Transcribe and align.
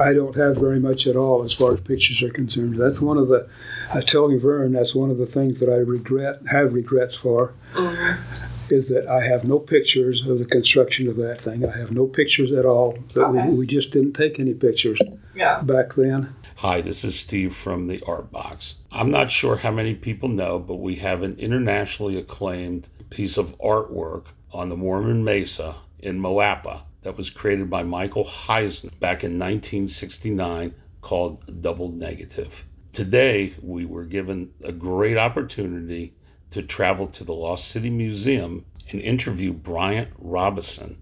I 0.00 0.14
don't 0.14 0.34
have 0.36 0.56
very 0.56 0.80
much 0.80 1.06
at 1.06 1.14
all 1.16 1.42
as 1.44 1.52
far 1.52 1.74
as 1.74 1.80
pictures 1.80 2.22
are 2.22 2.30
concerned. 2.30 2.76
That's 2.76 3.00
one 3.00 3.18
of 3.18 3.28
the, 3.28 3.48
I 3.92 4.00
telling 4.00 4.38
Vern, 4.38 4.72
that's 4.72 4.94
one 4.94 5.10
of 5.10 5.18
the 5.18 5.26
things 5.26 5.60
that 5.60 5.68
I 5.68 5.76
regret, 5.76 6.40
have 6.50 6.72
regrets 6.72 7.14
for, 7.14 7.52
mm-hmm. 7.74 8.72
is 8.72 8.88
that 8.88 9.06
I 9.08 9.20
have 9.20 9.44
no 9.44 9.58
pictures 9.58 10.26
of 10.26 10.38
the 10.38 10.46
construction 10.46 11.06
of 11.08 11.16
that 11.16 11.40
thing. 11.40 11.66
I 11.66 11.76
have 11.76 11.92
no 11.92 12.06
pictures 12.06 12.50
at 12.52 12.64
all. 12.64 12.98
But 13.14 13.24
Okay. 13.24 13.48
we, 13.50 13.56
we 13.58 13.66
just 13.66 13.92
didn't 13.92 14.14
take 14.14 14.40
any 14.40 14.54
pictures 14.54 14.98
Yeah. 15.34 15.60
back 15.62 15.94
then. 15.94 16.34
Hi, 16.56 16.80
this 16.80 17.04
is 17.04 17.18
Steve 17.18 17.54
from 17.54 17.86
the 17.86 18.02
Art 18.06 18.30
Box. 18.30 18.76
I'm 18.92 19.10
not 19.10 19.30
sure 19.30 19.56
how 19.56 19.70
many 19.70 19.94
people 19.94 20.28
know, 20.28 20.58
but 20.58 20.76
we 20.76 20.96
have 20.96 21.22
an 21.22 21.36
internationally 21.38 22.16
acclaimed 22.18 22.86
piece 23.10 23.36
of 23.36 23.56
artwork 23.58 24.24
on 24.52 24.68
the 24.68 24.76
Mormon 24.76 25.24
Mesa 25.24 25.76
in 25.98 26.20
Moapa 26.20 26.82
that 27.02 27.16
was 27.16 27.30
created 27.30 27.70
by 27.70 27.82
Michael 27.82 28.24
Heizer 28.24 28.90
back 29.00 29.24
in 29.24 29.38
1969 29.38 30.74
called 31.00 31.62
Double 31.62 31.90
Negative. 31.90 32.64
Today, 32.92 33.54
we 33.62 33.84
were 33.84 34.04
given 34.04 34.50
a 34.62 34.72
great 34.72 35.16
opportunity 35.16 36.14
to 36.50 36.62
travel 36.62 37.06
to 37.06 37.24
the 37.24 37.32
Lost 37.32 37.68
City 37.68 37.90
Museum 37.90 38.64
and 38.90 39.00
interview 39.00 39.52
Bryant 39.52 40.10
Robison, 40.18 40.98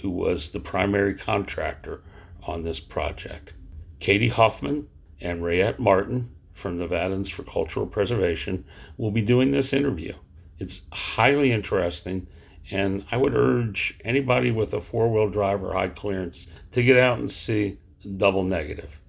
who 0.00 0.10
was 0.10 0.50
the 0.50 0.60
primary 0.60 1.14
contractor 1.14 2.02
on 2.44 2.62
this 2.62 2.80
project. 2.80 3.54
Katie 3.98 4.28
Hoffman 4.28 4.88
and 5.20 5.44
Rayette 5.44 5.78
Martin 5.78 6.30
from 6.52 6.78
Nevadans 6.78 7.30
for 7.30 7.42
Cultural 7.44 7.86
Preservation 7.86 8.64
will 8.96 9.10
be 9.10 9.22
doing 9.22 9.50
this 9.50 9.72
interview. 9.72 10.14
It's 10.58 10.82
highly 10.92 11.52
interesting, 11.52 12.26
and 12.70 13.04
I 13.10 13.16
would 13.16 13.34
urge 13.34 13.98
anybody 14.04 14.50
with 14.50 14.72
a 14.74 14.80
four 14.80 15.12
wheel 15.12 15.28
drive 15.28 15.62
or 15.62 15.72
high 15.72 15.88
clearance 15.88 16.46
to 16.72 16.82
get 16.82 16.96
out 16.96 17.18
and 17.18 17.30
see 17.30 17.78
Double 18.16 18.44
Negative. 18.44 19.00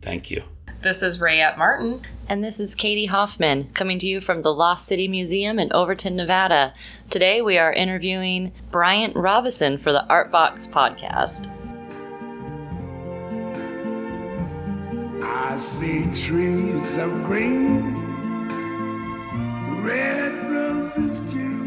Thank 0.00 0.30
you. 0.30 0.42
This 0.82 1.02
is 1.04 1.20
Rayette 1.20 1.58
Martin. 1.58 2.00
And 2.28 2.42
this 2.42 2.58
is 2.58 2.74
Katie 2.74 3.06
Hoffman 3.06 3.70
coming 3.70 4.00
to 4.00 4.06
you 4.06 4.20
from 4.20 4.42
the 4.42 4.52
Lost 4.52 4.84
City 4.86 5.06
Museum 5.06 5.60
in 5.60 5.72
Overton, 5.72 6.16
Nevada. 6.16 6.74
Today 7.08 7.40
we 7.40 7.56
are 7.56 7.72
interviewing 7.72 8.50
Bryant 8.72 9.14
Robison 9.14 9.78
for 9.78 9.92
the 9.92 10.04
Art 10.06 10.32
Box 10.32 10.66
podcast. 10.66 11.48
I 15.22 15.56
see 15.58 16.04
trees 16.12 16.98
of 16.98 17.10
green, 17.22 17.94
red 19.84 20.50
roses 20.50 21.20
too. 21.32 21.61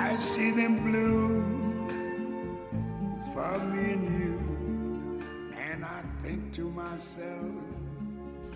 I 0.00 0.18
see 0.18 0.50
them 0.50 0.82
bloom 0.82 2.56
for 3.34 3.58
me 3.58 3.92
and 3.92 4.18
you, 4.18 4.38
and 5.56 5.84
I 5.84 6.02
think 6.22 6.54
to 6.54 6.70
myself. 6.70 7.44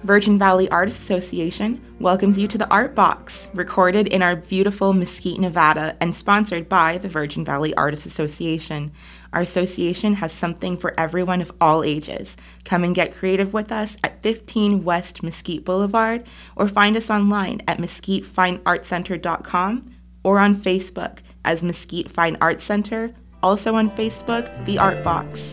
Virgin 0.03 0.39
Valley 0.39 0.71
Artists 0.71 1.03
Association 1.03 1.83
welcomes 2.01 2.39
you 2.39 2.49
to 2.49 2.57
the 2.57 2.71
Art 2.71 2.95
Box, 2.95 3.51
recorded 3.53 4.09
in 4.09 4.23
our 4.23 4.37
beautiful 4.37 4.95
Mesquite, 4.95 5.39
Nevada, 5.39 5.95
and 6.01 6.17
sponsored 6.17 6.67
by 6.69 6.97
the 6.99 7.09
Virgin 7.09 7.45
Valley 7.45 7.75
Artists 7.75 8.07
Association. 8.07 8.91
Our 9.35 9.43
association 9.43 10.15
has 10.15 10.33
something 10.33 10.79
for 10.79 10.99
everyone 10.99 11.43
of 11.43 11.53
all 11.61 11.85
ages. 11.85 12.39
Come 12.65 12.85
and 12.85 12.95
get 12.95 13.15
creative 13.15 13.53
with 13.53 13.71
us 13.71 13.99
at 14.03 14.23
15 14.23 14.83
West 14.83 15.23
Mesquite 15.23 15.67
Boulevard, 15.67 16.25
or 16.57 16.69
find 16.69 16.97
us 16.97 17.11
online 17.11 17.61
at 17.69 17.77
mesquitefineartcenter.com 17.79 19.91
or 20.25 20.39
on 20.39 20.57
Facebook 20.57 21.19
as 21.45 21.63
Mesquite 21.63 22.11
Fine 22.11 22.37
Arts 22.41 22.65
Center, 22.65 23.15
also 23.43 23.75
on 23.75 23.91
Facebook, 23.91 24.65
The 24.65 24.79
Art 24.79 25.05
Box. 25.05 25.53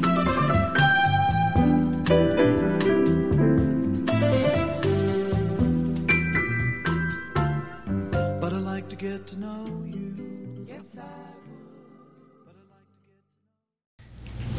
But 8.40 8.54
I 8.54 8.58
like 8.58 8.90
to 8.90 8.96
get 8.96 9.28
to 9.28 9.40
know 9.40 9.84
you. 9.86 10.66
Yes, 10.68 10.98
I 10.98 11.04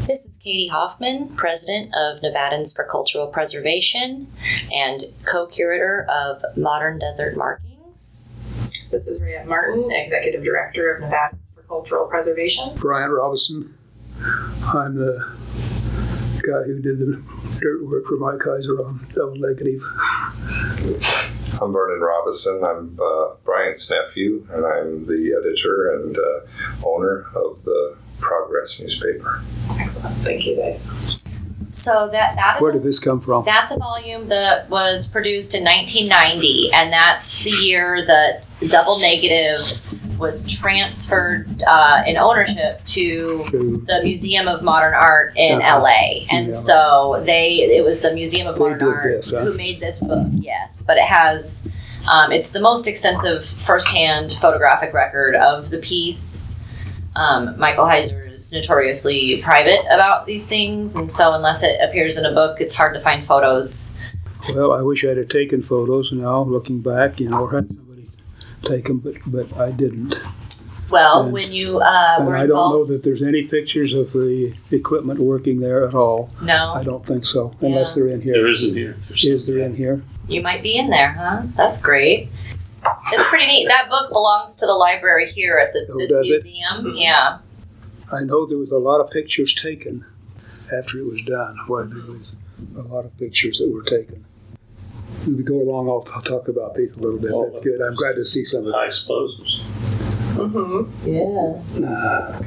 This 0.06 0.26
is 0.26 0.36
Katie 0.36 0.68
Hoffman, 0.68 1.28
president 1.36 1.94
of 1.94 2.20
Nevadans 2.20 2.74
for 2.74 2.84
Cultural 2.84 3.28
Preservation 3.28 4.26
and 4.72 5.04
co 5.24 5.46
curator 5.46 6.06
of 6.10 6.44
Modern 6.56 6.98
Desert 6.98 7.36
Markings. 7.36 7.71
This 8.92 9.06
is 9.06 9.22
Rayette 9.22 9.48
Martin, 9.48 9.90
executive 9.90 10.44
director 10.44 10.94
of 10.94 11.00
Nevada 11.00 11.34
for 11.54 11.62
Cultural 11.62 12.06
Preservation. 12.08 12.74
Bryant 12.74 13.10
Robison. 13.10 13.74
I'm 14.66 14.96
the 14.96 15.34
guy 16.42 16.64
who 16.64 16.78
did 16.78 16.98
the 16.98 17.22
dirt 17.58 17.86
work 17.86 18.04
for 18.04 18.18
Mike 18.18 18.40
Heizer 18.40 18.86
on 18.86 19.06
Double 19.14 19.36
Negative. 19.36 19.82
I'm 21.58 21.72
Vernon 21.72 22.02
Robison. 22.02 22.62
I'm 22.62 22.98
uh, 23.02 23.36
Bryant's 23.44 23.90
nephew, 23.90 24.46
and 24.52 24.66
I'm 24.66 25.06
the 25.06 25.40
editor 25.40 25.94
and 25.94 26.18
uh, 26.18 26.86
owner 26.86 27.28
of 27.34 27.64
the 27.64 27.96
Progress 28.20 28.78
newspaper. 28.78 29.40
Excellent. 29.80 30.14
Thank 30.16 30.44
you, 30.44 30.56
guys. 30.56 31.26
So 31.74 32.08
that 32.12 32.36
that 32.36 32.56
is 32.56 32.62
Where 32.62 32.70
did 32.72 32.82
this 32.82 32.98
come 32.98 33.20
from? 33.20 33.44
That's 33.44 33.72
a 33.72 33.78
volume 33.78 34.26
that 34.26 34.68
was 34.68 35.06
produced 35.08 35.54
in 35.54 35.64
1990, 35.64 36.70
and 36.74 36.92
that's 36.92 37.44
the 37.44 37.50
year 37.50 38.04
that 38.06 38.44
Double 38.68 38.98
Negative 38.98 39.58
was 40.18 40.44
transferred 40.52 41.62
uh, 41.66 42.02
in 42.06 42.16
ownership 42.18 42.84
to 42.84 43.44
To- 43.50 43.82
the 43.86 44.02
Museum 44.04 44.46
of 44.48 44.62
Modern 44.62 44.94
Art 44.94 45.32
in 45.36 45.60
Uh-huh. 45.62 45.80
LA. 45.80 46.26
And 46.30 46.48
Yeah. 46.48 46.52
so 46.52 47.22
they, 47.24 47.54
it 47.62 47.82
was 47.82 48.02
the 48.02 48.12
Museum 48.12 48.46
of 48.46 48.54
They 48.56 48.60
Modern 48.60 48.78
did 48.78 48.86
Art 48.88 49.04
this, 49.22 49.30
huh? 49.32 49.38
who 49.40 49.56
made 49.56 49.80
this 49.80 50.00
book, 50.04 50.28
yes. 50.34 50.84
But 50.86 50.98
it 50.98 51.04
has, 51.04 51.66
um, 52.12 52.30
it's 52.30 52.50
the 52.50 52.60
most 52.60 52.86
extensive 52.86 53.44
firsthand 53.44 54.32
photographic 54.34 54.92
record 54.92 55.34
of 55.34 55.70
the 55.70 55.78
piece. 55.78 56.51
Um, 57.16 57.58
Michael 57.58 57.84
Heizer 57.84 58.30
is 58.32 58.52
notoriously 58.52 59.40
private 59.42 59.80
about 59.90 60.26
these 60.26 60.46
things, 60.46 60.96
and 60.96 61.10
so 61.10 61.34
unless 61.34 61.62
it 61.62 61.78
appears 61.82 62.16
in 62.16 62.24
a 62.24 62.32
book, 62.32 62.60
it's 62.60 62.74
hard 62.74 62.94
to 62.94 63.00
find 63.00 63.22
photos. 63.24 63.98
Well, 64.54 64.72
I 64.72 64.80
wish 64.82 65.04
I'd 65.04 65.18
have 65.18 65.28
taken 65.28 65.62
photos 65.62 66.10
now, 66.12 66.42
looking 66.42 66.80
back, 66.80 67.20
you 67.20 67.28
know, 67.28 67.42
or 67.42 67.52
had 67.52 67.68
somebody 67.68 68.08
take 68.62 68.86
them, 68.86 68.98
but, 68.98 69.14
but 69.26 69.54
I 69.56 69.70
didn't. 69.70 70.14
Well, 70.90 71.22
And- 71.24 71.32
when 71.32 71.52
you 71.52 71.78
uh, 71.80 72.16
And 72.18 72.26
were 72.26 72.36
I 72.36 72.46
don't 72.46 72.70
know 72.72 72.84
that 72.86 73.02
there's 73.02 73.22
any 73.22 73.44
pictures 73.44 73.94
of 73.94 74.12
the 74.12 74.52
equipment 74.70 75.20
working 75.20 75.60
there 75.60 75.86
at 75.86 75.94
all. 75.94 76.30
No, 76.42 76.72
I 76.74 76.82
don't 76.82 77.04
think 77.06 77.24
so, 77.24 77.54
unless 77.60 77.88
Yeah. 77.88 77.94
they're 77.94 78.08
in 78.08 78.20
here. 78.22 78.32
There 78.34 78.48
isn't 78.48 78.74
here. 78.74 78.96
There's 79.08 79.24
Is 79.24 79.46
there 79.46 79.58
in 79.58 79.74
here? 79.76 80.02
you 80.28 80.40
might 80.40 80.62
be 80.62 80.76
in 80.78 80.88
there, 80.88 81.12
huh? 81.12 81.42
That's 81.56 81.80
great. 81.80 82.28
It's 83.12 83.28
pretty 83.28 83.46
neat. 83.46 83.66
That 83.68 83.88
book 83.88 84.10
belongs 84.10 84.56
to 84.56 84.66
the 84.66 84.74
library 84.74 85.30
here 85.30 85.58
at 85.58 85.72
the, 85.72 85.86
Oh, 85.90 85.98
this 85.98 86.10
does 86.10 86.18
it? 86.18 86.22
museum. 86.22 86.94
Yeah. 86.96 87.38
I 88.12 88.20
know 88.24 88.46
there 88.46 88.58
was 88.58 88.70
a 88.72 88.78
lot 88.78 89.00
of 89.00 89.10
pictures 89.10 89.54
taken 89.54 90.04
after 90.72 90.98
it 90.98 91.06
was 91.06 91.22
done. 91.24 91.56
Why 91.66 91.82
there 91.84 92.02
was 92.06 92.34
a 92.76 92.82
lot 92.82 93.04
of 93.04 93.16
pictures 93.18 93.58
that 93.58 93.70
were 93.72 93.82
taken. 93.84 94.24
As 95.22 95.28
we 95.28 95.42
go 95.42 95.60
along, 95.60 95.88
I'll, 95.88 96.04
I'll 96.14 96.22
talk 96.22 96.48
about 96.48 96.74
these 96.74 96.94
a 96.96 97.00
little 97.00 97.18
bit. 97.20 97.30
That's 97.52 97.60
good. 97.64 97.80
I'm 97.80 97.94
glad 97.94 98.14
to 98.16 98.24
see 98.24 98.44
some 98.44 98.66
of 98.66 98.72
high 98.74 98.80
that. 98.82 98.86
explosives. 98.88 99.60
Mm-hmm. 100.32 101.12
Yeah. 101.12 102.40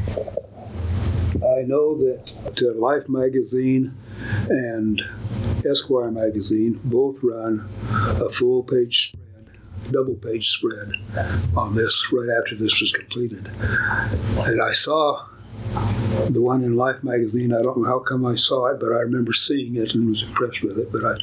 I 1.48 1.62
know 1.64 1.98
that 1.98 2.62
uh, 2.62 2.74
Life 2.80 3.08
magazine 3.10 3.96
and 4.50 5.02
Esquire 5.66 6.10
magazine 6.12 6.80
both 6.84 7.20
run 7.22 7.68
a 8.22 8.30
full 8.30 8.64
page 8.64 9.10
spread, 9.10 9.22
double 9.92 10.16
page 10.16 10.50
spread 10.50 10.92
on 11.56 11.76
this 11.76 12.12
right 12.12 12.30
after 12.38 12.56
this 12.56 12.80
was 12.82 12.92
completed. 12.92 13.50
And 14.46 14.62
I 14.62 14.72
saw 14.72 15.26
the 16.30 16.42
one 16.42 16.64
in 16.64 16.76
Life 16.76 17.04
magazine. 17.04 17.54
I 17.54 17.62
don't 17.62 17.78
know 17.78 17.86
how 17.86 18.00
come 18.00 18.26
I 18.26 18.36
saw 18.36 18.68
it, 18.68 18.80
but 18.80 18.88
I 18.88 19.00
remember 19.00 19.34
seeing 19.34 19.76
it 19.76 19.94
and 19.94 20.08
was 20.08 20.24
impressed 20.24 20.62
with 20.64 20.78
it. 20.78 20.92
But 20.92 21.06
I, 21.06 21.16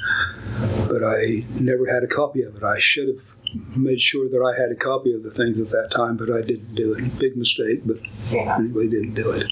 but 0.88 1.02
I 1.04 1.44
never 1.60 1.86
had 1.86 2.02
a 2.02 2.06
copy 2.06 2.42
of 2.42 2.56
it. 2.56 2.62
I 2.62 2.78
should 2.78 3.08
have 3.08 3.76
made 3.76 4.00
sure 4.00 4.28
that 4.30 4.42
I 4.42 4.58
had 4.60 4.70
a 4.70 4.74
copy 4.74 5.12
of 5.14 5.22
the 5.22 5.30
things 5.30 5.58
at 5.60 5.68
that 5.70 5.90
time, 5.90 6.16
but 6.16 6.30
I 6.30 6.40
didn't 6.40 6.74
do 6.74 6.94
it. 6.94 7.18
Big 7.18 7.36
mistake, 7.36 7.82
but 7.84 7.98
Yeah. 8.30 8.56
anyway, 8.58 8.88
didn't 8.88 9.14
do 9.14 9.30
it. 9.30 9.46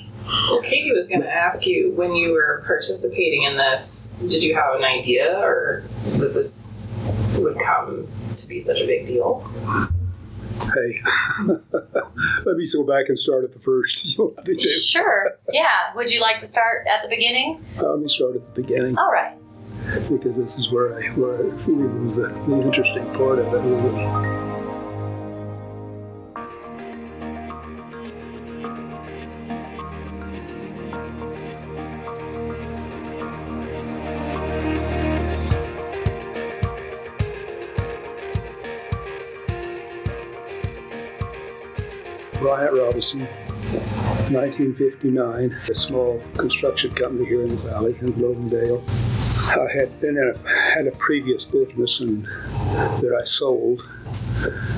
Well, 0.48 0.62
Katie 0.62 0.92
was 0.92 1.08
going 1.08 1.22
to 1.22 1.30
ask 1.30 1.66
you 1.66 1.90
when 1.92 2.14
you 2.14 2.32
were 2.32 2.62
participating 2.66 3.42
in 3.42 3.56
this, 3.56 4.12
did 4.28 4.42
you 4.42 4.54
have 4.54 4.74
an 4.76 4.84
idea 4.84 5.36
or 5.38 5.82
that 6.18 6.32
this 6.34 6.76
would 7.38 7.58
come 7.58 8.06
to 8.42 8.48
be 8.48 8.60
such 8.60 8.80
a 8.80 8.86
big 8.86 9.06
deal? 9.06 9.40
Hey, 10.74 11.02
let 12.44 12.56
me 12.56 12.64
go 12.72 12.84
back 12.84 13.08
and 13.08 13.18
start 13.18 13.44
at 13.44 13.52
the 13.52 13.58
first. 13.58 14.16
You 14.16 14.24
want 14.24 14.44
to 14.44 14.54
do? 14.54 14.60
Sure. 14.60 15.30
Yeah. 15.52 15.94
Would 15.94 16.10
you 16.10 16.20
like 16.20 16.38
to 16.38 16.46
start 16.46 16.86
at 16.86 17.02
the 17.02 17.08
beginning? 17.08 17.64
Uh, 17.78 17.90
let 17.92 18.00
me 18.00 18.08
start 18.08 18.36
at 18.36 18.54
the 18.54 18.62
beginning 18.62 18.98
All 18.98 19.10
right. 19.10 19.36
because 20.08 20.36
this 20.36 20.58
is 20.58 20.70
where 20.70 20.98
I 20.98 21.08
where 21.10 21.36
I, 21.36 21.48
it 21.48 22.02
was 22.02 22.16
the, 22.16 22.28
the 22.28 22.60
interesting 22.60 23.12
part 23.14 23.38
of 23.38 23.52
it. 23.54 24.49
Bryant 42.50 42.74
Robison, 42.74 43.20
1959, 43.20 45.56
a 45.68 45.72
small 45.72 46.20
construction 46.36 46.92
company 46.96 47.24
here 47.24 47.44
in 47.44 47.50
the 47.50 47.54
valley 47.54 47.94
in 48.00 48.12
Logandale. 48.14 48.82
I 49.56 49.72
had 49.72 50.00
been 50.00 50.16
in 50.16 50.34
a, 50.34 50.38
had 50.48 50.88
a 50.88 50.90
previous 50.90 51.44
business 51.44 52.00
and 52.00 52.24
that 52.24 53.16
I 53.16 53.22
sold, 53.22 53.88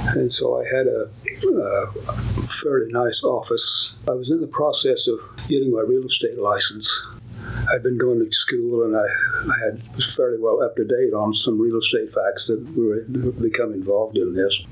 and 0.08 0.30
so 0.30 0.60
I 0.60 0.66
had 0.66 0.86
a, 0.86 1.08
a 1.48 1.86
fairly 2.46 2.92
nice 2.92 3.24
office. 3.24 3.96
I 4.06 4.10
was 4.10 4.30
in 4.30 4.42
the 4.42 4.48
process 4.48 5.08
of 5.08 5.20
getting 5.48 5.72
my 5.72 5.80
real 5.80 6.04
estate 6.04 6.38
license. 6.38 7.06
I'd 7.72 7.82
been 7.82 7.96
going 7.96 8.18
to 8.18 8.30
school 8.32 8.84
and 8.84 8.94
I, 8.94 9.00
I 9.00 9.54
had 9.64 9.80
was 9.96 10.14
fairly 10.14 10.38
well 10.38 10.62
up 10.62 10.76
to 10.76 10.84
date 10.84 11.14
on 11.14 11.32
some 11.32 11.58
real 11.58 11.78
estate 11.78 12.12
facts 12.12 12.48
that 12.48 12.60
were 12.76 13.00
become 13.40 13.72
involved 13.72 14.18
in 14.18 14.34
this. 14.34 14.62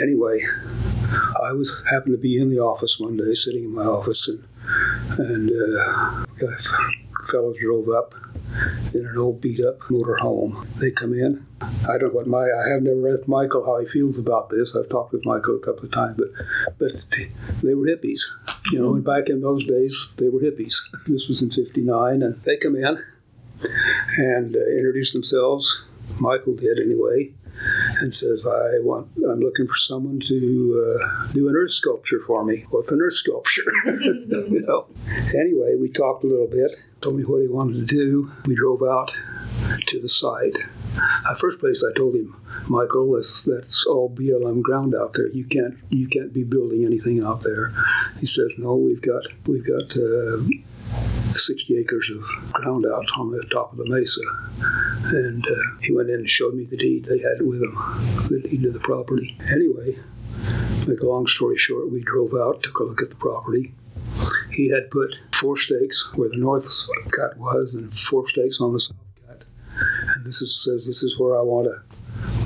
Anyway, 0.00 0.40
I 1.42 1.52
was 1.52 1.82
happened 1.90 2.14
to 2.14 2.18
be 2.18 2.38
in 2.38 2.50
the 2.50 2.60
office 2.60 3.00
one 3.00 3.16
day, 3.16 3.32
sitting 3.32 3.64
in 3.64 3.74
my 3.74 3.84
office, 3.84 4.28
and 4.28 4.44
and 5.18 5.50
uh, 5.50 6.24
fellows 7.30 7.58
drove 7.58 7.88
up 7.88 8.14
in 8.94 9.06
an 9.06 9.18
old 9.18 9.40
beat 9.40 9.60
up 9.60 9.78
motor 9.90 10.16
home. 10.16 10.66
They 10.76 10.90
come 10.90 11.12
in. 11.12 11.46
I 11.88 11.98
don't 11.98 12.08
know 12.08 12.08
what 12.10 12.26
my 12.26 12.44
I 12.44 12.68
have 12.72 12.82
never 12.82 13.16
asked 13.16 13.28
Michael 13.28 13.64
how 13.64 13.78
he 13.78 13.86
feels 13.86 14.18
about 14.18 14.50
this. 14.50 14.74
I've 14.76 14.88
talked 14.88 15.12
with 15.12 15.24
Michael 15.24 15.56
a 15.56 15.60
couple 15.60 15.84
of 15.84 15.90
times, 15.90 16.18
but 16.18 16.30
but 16.78 17.04
they, 17.16 17.30
they 17.62 17.74
were 17.74 17.86
hippies, 17.86 18.20
you 18.72 18.80
know. 18.80 18.94
And 18.94 19.04
back 19.04 19.28
in 19.28 19.40
those 19.40 19.64
days, 19.64 20.12
they 20.16 20.28
were 20.28 20.40
hippies. 20.40 20.76
This 21.06 21.28
was 21.28 21.42
in 21.42 21.50
'59, 21.50 22.22
and 22.22 22.36
they 22.42 22.56
come 22.56 22.76
in 22.76 23.02
and 24.18 24.56
uh, 24.56 24.76
introduce 24.76 25.12
themselves. 25.12 25.84
Michael 26.20 26.54
did 26.54 26.78
anyway, 26.78 27.30
and 28.00 28.14
says, 28.14 28.46
"I 28.46 28.80
want. 28.80 29.08
I'm 29.16 29.40
looking 29.40 29.66
for 29.66 29.76
someone 29.76 30.20
to 30.20 31.00
uh, 31.00 31.32
do 31.32 31.48
an 31.48 31.56
earth 31.56 31.72
sculpture 31.72 32.20
for 32.20 32.44
me. 32.44 32.64
What's 32.70 32.92
an 32.92 33.00
earth 33.00 33.14
sculpture? 33.14 33.70
you 33.84 34.64
know." 34.66 34.86
Anyway, 35.34 35.74
we 35.80 35.88
talked 35.88 36.24
a 36.24 36.26
little 36.26 36.48
bit. 36.48 36.76
Told 37.00 37.16
me 37.16 37.24
what 37.24 37.42
he 37.42 37.48
wanted 37.48 37.74
to 37.74 37.86
do. 37.86 38.32
We 38.46 38.56
drove 38.56 38.82
out 38.82 39.14
to 39.86 40.00
the 40.00 40.08
site. 40.08 40.56
Uh, 40.96 41.34
first 41.34 41.60
place, 41.60 41.84
I 41.84 41.94
told 41.96 42.16
him, 42.16 42.34
Michael, 42.68 43.12
that's, 43.12 43.44
that's 43.44 43.86
all 43.86 44.10
BLM 44.10 44.62
ground 44.62 44.94
out 44.94 45.12
there. 45.12 45.28
You 45.28 45.44
can't 45.44 45.76
you 45.90 46.08
can't 46.08 46.32
be 46.32 46.44
building 46.44 46.84
anything 46.84 47.22
out 47.22 47.42
there. 47.42 47.72
He 48.18 48.26
says, 48.26 48.48
No, 48.58 48.74
we've 48.76 49.02
got 49.02 49.24
we've 49.46 49.66
got. 49.66 49.96
Uh, 49.96 50.42
60 51.34 51.78
acres 51.78 52.10
of 52.10 52.22
ground 52.52 52.86
out 52.86 53.06
on 53.16 53.30
the 53.30 53.42
top 53.50 53.72
of 53.72 53.78
the 53.78 53.86
mesa. 53.86 54.20
And 55.16 55.46
uh, 55.46 55.78
he 55.80 55.92
went 55.92 56.10
in 56.10 56.16
and 56.16 56.30
showed 56.30 56.54
me 56.54 56.64
the 56.64 56.76
deed. 56.76 57.04
They 57.04 57.18
had 57.18 57.38
it 57.38 57.46
with 57.46 57.60
them, 57.60 57.74
the 58.28 58.40
deed 58.40 58.62
to 58.62 58.70
the 58.70 58.80
property. 58.80 59.36
Anyway, 59.50 59.96
make 60.86 61.00
a 61.00 61.06
long 61.06 61.26
story 61.26 61.56
short, 61.56 61.90
we 61.90 62.02
drove 62.02 62.34
out, 62.34 62.62
took 62.62 62.78
a 62.80 62.84
look 62.84 63.02
at 63.02 63.10
the 63.10 63.16
property. 63.16 63.74
He 64.52 64.68
had 64.68 64.90
put 64.90 65.18
four 65.32 65.56
stakes 65.56 66.10
where 66.16 66.28
the 66.28 66.36
north 66.36 66.68
cut 67.12 67.36
was 67.36 67.74
and 67.74 67.92
four 67.96 68.26
stakes 68.26 68.60
on 68.60 68.72
the 68.72 68.80
south 68.80 68.96
cut. 69.26 69.44
And 70.14 70.26
this 70.26 70.42
is, 70.42 70.62
says, 70.62 70.86
This 70.86 71.02
is 71.02 71.18
where 71.18 71.38
I 71.38 71.42
want 71.42 71.68
to 71.68 71.82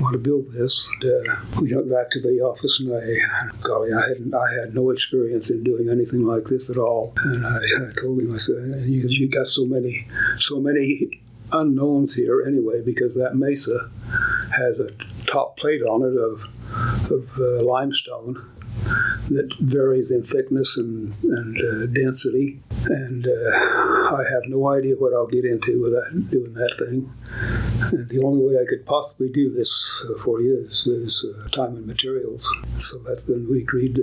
want 0.03 0.13
to 0.13 0.19
build 0.19 0.51
this. 0.51 0.91
Uh, 1.03 1.35
we 1.61 1.73
went 1.73 1.89
back 1.89 2.11
to 2.11 2.21
the 2.21 2.41
office, 2.41 2.79
and 2.79 2.93
I, 2.93 3.57
golly, 3.61 3.93
I 3.93 4.01
hadn't, 4.09 4.33
I 4.33 4.53
had 4.59 4.75
no 4.75 4.89
experience 4.89 5.49
in 5.49 5.63
doing 5.63 5.89
anything 5.89 6.25
like 6.25 6.45
this 6.45 6.69
at 6.69 6.77
all. 6.77 7.13
And 7.23 7.45
I, 7.45 7.57
I 7.57 8.01
told 8.01 8.19
him, 8.19 8.33
I 8.33 8.37
said, 8.37 8.83
you, 8.83 9.05
you 9.07 9.29
got 9.29 9.47
so 9.47 9.65
many, 9.65 10.07
so 10.37 10.59
many 10.59 11.21
unknowns 11.51 12.15
here 12.15 12.41
anyway, 12.41 12.81
because 12.81 13.15
that 13.15 13.35
mesa 13.35 13.89
has 14.55 14.79
a 14.79 14.91
top 15.25 15.57
plate 15.57 15.81
on 15.81 16.01
it 16.03 16.17
of 16.17 16.43
of 17.11 17.39
uh, 17.39 17.63
limestone 17.63 18.49
that 19.29 19.53
varies 19.59 20.11
in 20.11 20.23
thickness 20.23 20.77
and, 20.77 21.13
and 21.23 21.57
uh, 21.57 21.85
density. 21.87 22.59
And 22.85 23.25
uh, 23.25 23.49
I 24.15 24.23
have 24.29 24.43
no 24.47 24.69
idea 24.69 24.95
what 24.95 25.13
I'll 25.13 25.27
get 25.27 25.45
into 25.45 25.81
without 25.81 26.29
doing 26.29 26.53
that 26.53 26.75
thing. 26.77 27.11
And 27.91 28.09
the 28.09 28.23
only 28.23 28.45
way 28.45 28.61
I 28.61 28.65
could 28.67 28.85
possibly 28.85 29.29
do 29.29 29.49
this 29.49 30.05
uh, 30.09 30.21
for 30.21 30.41
you 30.41 30.57
is, 30.57 30.85
is 30.87 31.25
uh, 31.25 31.47
time 31.49 31.75
and 31.75 31.87
materials. 31.87 32.51
So 32.77 32.99
that's 32.99 33.23
then 33.23 33.47
we 33.49 33.59
agreed 33.59 33.99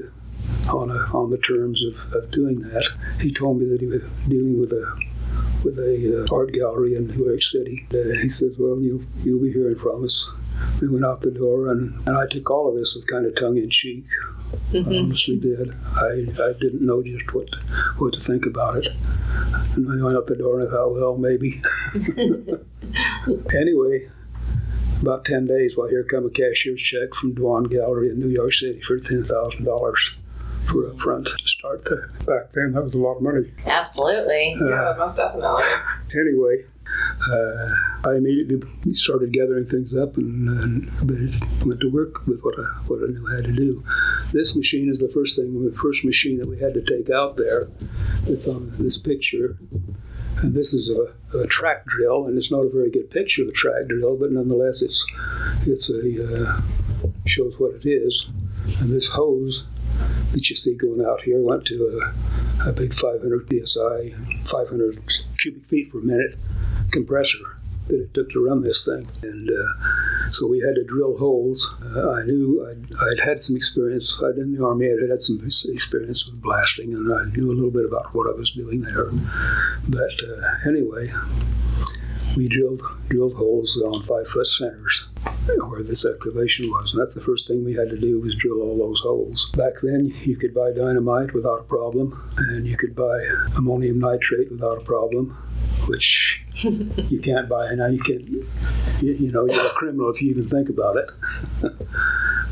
on, 0.73 0.91
a, 0.91 1.17
on 1.17 1.31
the 1.31 1.39
terms 1.39 1.85
of, 1.85 2.13
of 2.15 2.31
doing 2.31 2.61
that. 2.61 2.89
He 3.21 3.33
told 3.33 3.61
me 3.61 3.67
that 3.67 3.81
he 3.81 3.87
was 3.87 4.03
dealing 4.29 4.59
with 4.59 4.73
a 4.73 5.01
with 5.63 5.79
a 5.79 6.25
uh, 6.25 6.35
art 6.35 6.53
gallery 6.53 6.95
in 6.95 7.07
New 7.07 7.27
York 7.27 7.43
City. 7.43 7.87
Uh, 7.93 8.19
he 8.21 8.29
says, 8.29 8.57
"Well, 8.59 8.81
you'll 8.81 9.03
you'll 9.23 9.43
be 9.43 9.53
hearing 9.53 9.77
from 9.77 10.05
us." 10.05 10.33
We 10.81 10.89
went 10.89 11.05
out 11.05 11.21
the 11.21 11.31
door, 11.31 11.71
and, 11.71 12.07
and 12.07 12.17
I 12.17 12.27
took 12.27 12.51
all 12.51 12.69
of 12.69 12.77
this 12.77 12.95
with 12.95 13.07
kind 13.07 13.27
of 13.27 13.35
tongue 13.35 13.59
in 13.59 13.71
cheek. 13.71 14.05
Mm-hmm. 14.73 14.93
I 14.93 14.99
honestly 14.99 15.39
did. 15.39 15.75
I, 15.97 16.27
I 16.43 16.53
didn't 16.61 16.85
know 16.85 17.03
just 17.03 17.33
what 17.35 17.51
to, 17.53 17.59
what 17.99 18.15
to 18.15 18.21
think 18.21 18.47
about 18.47 18.79
it. 18.79 18.89
And 19.77 19.89
I 19.89 20.05
went 20.05 20.17
out 20.17 20.27
the 20.27 20.37
door 20.37 20.59
and 20.59 20.69
I 20.69 20.71
thought, 20.71 20.93
well, 20.93 21.17
maybe. 21.17 21.61
anyway, 23.55 24.11
about 25.01 25.25
10 25.25 25.47
days, 25.47 25.77
well, 25.77 25.89
here 25.89 26.05
come 26.05 26.27
a 26.27 26.31
cashier's 26.31 26.83
check 26.83 27.15
from 27.15 27.35
Dwan 27.35 27.71
Gallery 27.71 28.11
in 28.11 28.19
New 28.19 28.29
York 28.29 28.53
City 28.53 28.81
for 28.81 28.99
$10,000 28.99 30.17
for 30.67 30.91
a 30.91 30.97
front 30.99 31.27
to 31.27 31.47
start 31.47 31.85
there. 31.87 32.11
Back 32.27 32.53
then, 32.53 32.73
that 32.73 32.83
was 32.83 32.95
a 32.95 32.99
lot 32.99 33.17
of 33.17 33.23
money. 33.23 33.51
Absolutely. 33.67 34.57
Yeah, 34.61 34.95
most 34.99 35.17
definitely. 35.17 35.65
Anyway, 36.15 36.65
uh, 37.29 37.75
I 38.05 38.15
immediately 38.15 38.95
started 38.95 39.33
gathering 39.33 39.67
things 39.67 39.95
up 39.95 40.17
and, 40.17 40.49
and, 40.49 40.91
went 41.65 41.81
to 41.81 41.91
work 41.91 42.27
with 42.27 42.41
what 42.43 42.59
I, 42.59 42.63
what 42.87 43.03
I 43.03 43.13
knew 43.13 43.27
how 43.27 43.43
to 43.43 43.53
do. 43.53 43.85
This 44.33 44.57
machine 44.57 44.89
is 44.89 44.99
the 44.99 45.09
first 45.09 45.37
thing, 45.37 45.65
the 45.65 45.77
first 45.77 46.05
machine 46.05 46.39
that 46.39 46.49
we 46.49 46.59
had 46.59 46.75
to 46.75 46.83
take 46.83 47.11
out 47.11 47.37
there. 47.37 47.69
It's 48.27 48.49
on 48.49 48.73
this 48.79 48.97
picture. 48.97 49.59
And 50.39 50.55
this 50.55 50.73
is 50.73 50.91
a, 50.91 51.39
a 51.39 51.47
track 51.47 51.85
drill, 51.87 52.27
and 52.27 52.39
it's 52.39 52.51
not 52.51 52.65
a 52.65 52.71
very 52.71 52.91
good 52.91 53.11
picture 53.11 53.43
of 53.43 53.49
a 53.49 53.53
track 53.53 53.89
drill, 53.89 54.17
but 54.17 54.33
nonetheless, 54.33 54.81
it's 54.81 55.05
it's 55.67 55.91
a 55.91 56.47
uh, 56.47 56.61
shows 57.27 57.59
what 57.59 57.75
it 57.75 57.87
is. 57.87 58.31
And 58.81 58.91
this 58.91 59.07
hose 59.07 59.65
that 60.33 60.49
you 60.49 60.57
see 60.57 60.75
going 60.75 61.05
out 61.05 61.23
here 61.23 61.41
went 61.41 61.67
to 61.67 62.01
a, 62.63 62.69
a 62.69 62.73
big 62.73 62.95
500 62.95 63.49
psi, 63.67 64.15
500 64.45 65.03
cubic 65.39 65.65
feet 65.65 65.93
per 65.93 65.99
minute 65.99 66.39
compressor 66.91 67.57
that 67.91 68.01
it 68.01 68.15
took 68.15 68.31
to 68.31 68.47
run 68.47 68.63
this 68.63 68.85
thing. 68.85 69.09
And 69.23 69.51
uh, 69.51 70.31
so 70.31 70.47
we 70.47 70.61
had 70.61 70.77
to 70.77 70.85
drill 70.85 71.19
holes. 71.19 71.75
Uh, 71.83 72.13
I 72.13 72.23
knew 72.23 72.67
I'd, 72.69 72.93
I'd, 73.01 73.21
had 73.21 73.43
some 73.43 73.57
experience. 73.57 74.23
I'd 74.23 74.37
in 74.37 74.55
the 74.55 74.65
Army, 74.65 74.87
I'd 74.87 75.11
had 75.11 75.23
some 75.23 75.41
experience 75.45 76.27
with 76.27 76.41
blasting, 76.41 76.95
and 76.95 77.13
I 77.13 77.25
knew 77.25 77.51
a 77.51 77.53
little 77.53 77.71
bit 77.71 77.85
about 77.85 78.15
what 78.15 78.29
I 78.29 78.33
was 78.33 78.53
doing 78.53 78.83
there. 78.83 79.11
But 79.89 80.23
uh, 80.23 80.69
anyway, 80.69 81.13
we 82.37 82.49
drilled 82.49 82.83
drilled 83.09 83.35
holes 83.35 83.77
on 83.77 84.03
five 84.03 84.27
foot 84.29 84.47
centers 84.47 85.09
where 85.69 85.83
this 85.83 86.05
excavation 86.05 86.67
was. 86.69 86.93
And 86.93 87.03
that's 87.03 87.15
the 87.15 87.21
first 87.21 87.47
thing 87.47 87.65
we 87.65 87.75
had 87.75 87.91
to 87.91 87.99
do 87.99 88.21
was 88.21 88.35
drill 88.35 88.61
all 88.61 88.79
those 88.79 89.01
holes. 89.01 89.51
Back 89.57 89.75
then, 89.83 90.15
you 90.23 90.37
could 90.37 90.55
buy 90.55 90.71
dynamite 90.73 91.35
without 91.35 91.61
a 91.61 91.65
problem, 91.65 92.31
and 92.37 92.67
you 92.67 92.77
could 92.77 92.95
buy 92.95 93.19
ammonium 93.57 93.99
nitrate 93.99 94.51
without 94.51 94.79
a 94.79 94.85
problem 94.85 95.37
which 95.87 96.43
you 96.55 97.21
can't 97.21 97.49
buy 97.49 97.69
now. 97.75 97.87
You 97.87 98.01
can, 98.01 98.27
you, 99.01 99.13
you, 99.13 99.33
know, 99.33 99.47
you're 99.47 99.67
a 99.67 99.71
criminal 99.71 100.11
if 100.11 100.23
you 100.23 100.31
even 100.31 100.49
think 100.49 100.69
about 100.69 100.97
it. 100.97 101.11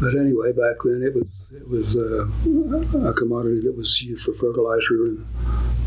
but 0.01 0.15
anyway, 0.17 0.53
back 0.53 0.77
then 0.85 1.03
it 1.05 1.15
was 1.15 1.27
it 1.53 1.69
was 1.69 1.97
uh, 1.97 2.27
a 3.09 3.13
commodity 3.15 3.61
that 3.63 3.77
was 3.77 4.03
used 4.03 4.25
for 4.25 4.35
fertilizer 4.35 5.05
and, 5.05 5.27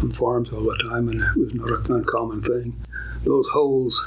on 0.01 0.11
farms 0.11 0.51
all 0.51 0.63
the 0.63 0.77
time, 0.89 1.09
and 1.09 1.21
it 1.21 1.35
was 1.35 1.53
not 1.53 1.89
an 1.89 1.95
uncommon 1.95 2.41
thing. 2.41 2.79
Those 3.23 3.47
holes, 3.49 4.03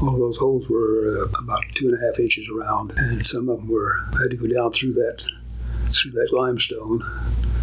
all 0.00 0.18
those 0.18 0.36
holes 0.36 0.68
were 0.68 1.24
uh, 1.24 1.38
about 1.38 1.64
two 1.74 1.88
and 1.88 1.98
a 1.98 2.06
half 2.06 2.18
inches 2.18 2.48
around, 2.48 2.92
and 2.96 3.26
some 3.26 3.48
of 3.48 3.58
them 3.58 3.68
were 3.68 4.00
I 4.12 4.22
had 4.22 4.30
to 4.32 4.36
go 4.36 4.46
down 4.46 4.72
through 4.72 4.94
that 4.94 5.24
through 5.92 6.12
that 6.12 6.32
limestone. 6.32 7.04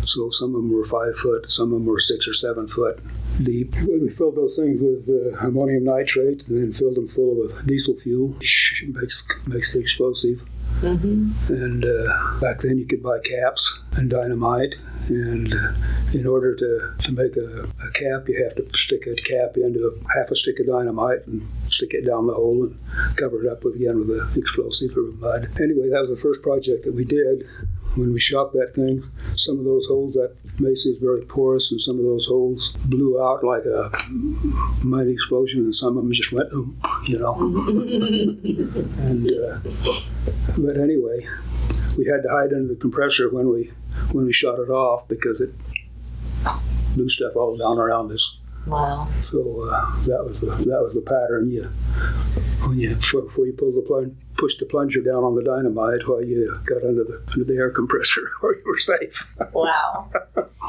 So 0.05 0.29
some 0.29 0.55
of 0.55 0.61
them 0.61 0.71
were 0.71 0.85
five 0.85 1.17
foot, 1.17 1.51
some 1.51 1.73
of 1.73 1.79
them 1.79 1.85
were 1.85 1.99
six 1.99 2.27
or 2.27 2.33
seven 2.33 2.67
foot 2.67 2.99
deep. 3.43 3.75
We 3.81 4.09
filled 4.09 4.35
those 4.35 4.55
things 4.55 4.81
with 4.81 5.09
uh, 5.09 5.45
ammonium 5.45 5.83
nitrate 5.83 6.47
and 6.47 6.57
then 6.57 6.71
filled 6.71 6.95
them 6.95 7.07
full 7.07 7.43
of 7.43 7.65
diesel 7.65 7.95
fuel, 7.95 8.29
which 8.29 8.83
makes, 8.87 9.27
makes 9.45 9.73
the 9.73 9.79
explosive. 9.79 10.41
Mm-hmm. 10.81 11.53
And 11.53 11.85
uh, 11.85 12.39
back 12.39 12.61
then, 12.61 12.77
you 12.77 12.85
could 12.85 13.01
buy 13.01 13.19
caps 13.19 13.81
and 13.93 14.09
dynamite. 14.09 14.75
And 15.09 15.53
uh, 15.53 15.71
in 16.13 16.27
order 16.27 16.55
to, 16.55 16.93
to 17.03 17.11
make 17.11 17.35
a, 17.35 17.63
a, 17.63 17.91
cap, 17.93 18.27
you 18.27 18.43
have 18.43 18.55
to 18.55 18.77
stick 18.77 19.07
a 19.07 19.15
cap 19.15 19.55
into 19.55 19.87
a, 19.87 20.17
half 20.17 20.29
a 20.29 20.35
stick 20.35 20.59
of 20.59 20.67
dynamite 20.67 21.25
and 21.27 21.47
stick 21.69 21.93
it 21.93 22.05
down 22.05 22.27
the 22.27 22.33
hole 22.33 22.63
and 22.63 22.77
cover 23.15 23.43
it 23.43 23.51
up 23.51 23.63
with 23.63 23.75
again 23.75 23.97
with 23.97 24.09
an 24.09 24.29
explosive 24.35 24.95
or 24.97 25.11
mud. 25.13 25.49
Anyway, 25.61 25.89
that 25.89 26.01
was 26.01 26.09
the 26.09 26.17
first 26.17 26.41
project 26.41 26.83
that 26.83 26.93
we 26.93 27.05
did 27.05 27.47
when 27.97 28.13
we 28.13 28.19
shot 28.19 28.53
that 28.53 28.73
thing, 28.75 29.03
some 29.35 29.57
of 29.59 29.65
those 29.65 29.85
holes, 29.87 30.13
that 30.13 30.35
mesa 30.59 30.89
is 30.89 30.97
very 30.97 31.23
porous, 31.23 31.71
and 31.71 31.81
some 31.81 31.97
of 31.97 32.03
those 32.03 32.27
holes 32.27 32.73
blew 32.85 33.21
out 33.21 33.43
like 33.43 33.65
a 33.65 33.91
mighty 34.83 35.11
explosion, 35.11 35.61
and 35.61 35.75
some 35.75 35.97
of 35.97 36.03
them 36.03 36.13
just 36.13 36.31
went, 36.31 36.51
you 37.05 37.17
know. 37.17 37.33
and 38.99 39.31
uh, 39.31 39.59
but 40.57 40.77
anyway, 40.77 41.27
we 41.97 42.05
had 42.05 42.21
to 42.23 42.29
hide 42.29 42.53
under 42.53 42.67
the 42.67 42.79
compressor 42.79 43.29
when 43.29 43.49
we 43.49 43.71
when 44.11 44.25
we 44.25 44.33
shot 44.33 44.59
it 44.59 44.69
off 44.69 45.07
because 45.07 45.41
it 45.41 45.49
blew 46.95 47.09
stuff 47.09 47.35
all 47.35 47.57
down 47.57 47.79
around 47.79 48.11
us. 48.11 48.37
Wow. 48.67 49.07
So 49.21 49.65
uh, 49.69 50.03
that 50.05 50.23
was 50.25 50.41
the 50.41 50.47
that 50.47 50.81
was 50.81 50.95
the 50.95 51.01
pattern. 51.01 51.49
You 51.49 51.63
when 52.67 52.79
you 52.79 52.95
before 52.95 53.21
before 53.21 53.45
you 53.45 53.53
pull 53.53 53.71
the 53.71 53.81
plunge, 53.81 54.13
push 54.37 54.55
the 54.57 54.65
plunger 54.65 55.01
down 55.01 55.23
on 55.23 55.35
the 55.35 55.43
dynamite 55.43 56.07
while 56.07 56.23
you 56.23 56.57
got 56.65 56.83
under 56.83 57.03
the 57.03 57.21
under 57.33 57.43
the 57.43 57.55
air 57.55 57.69
compressor, 57.71 58.21
or 58.43 58.53
you 58.55 58.63
were 58.65 58.77
safe. 58.77 59.35
Wow. 59.53 60.11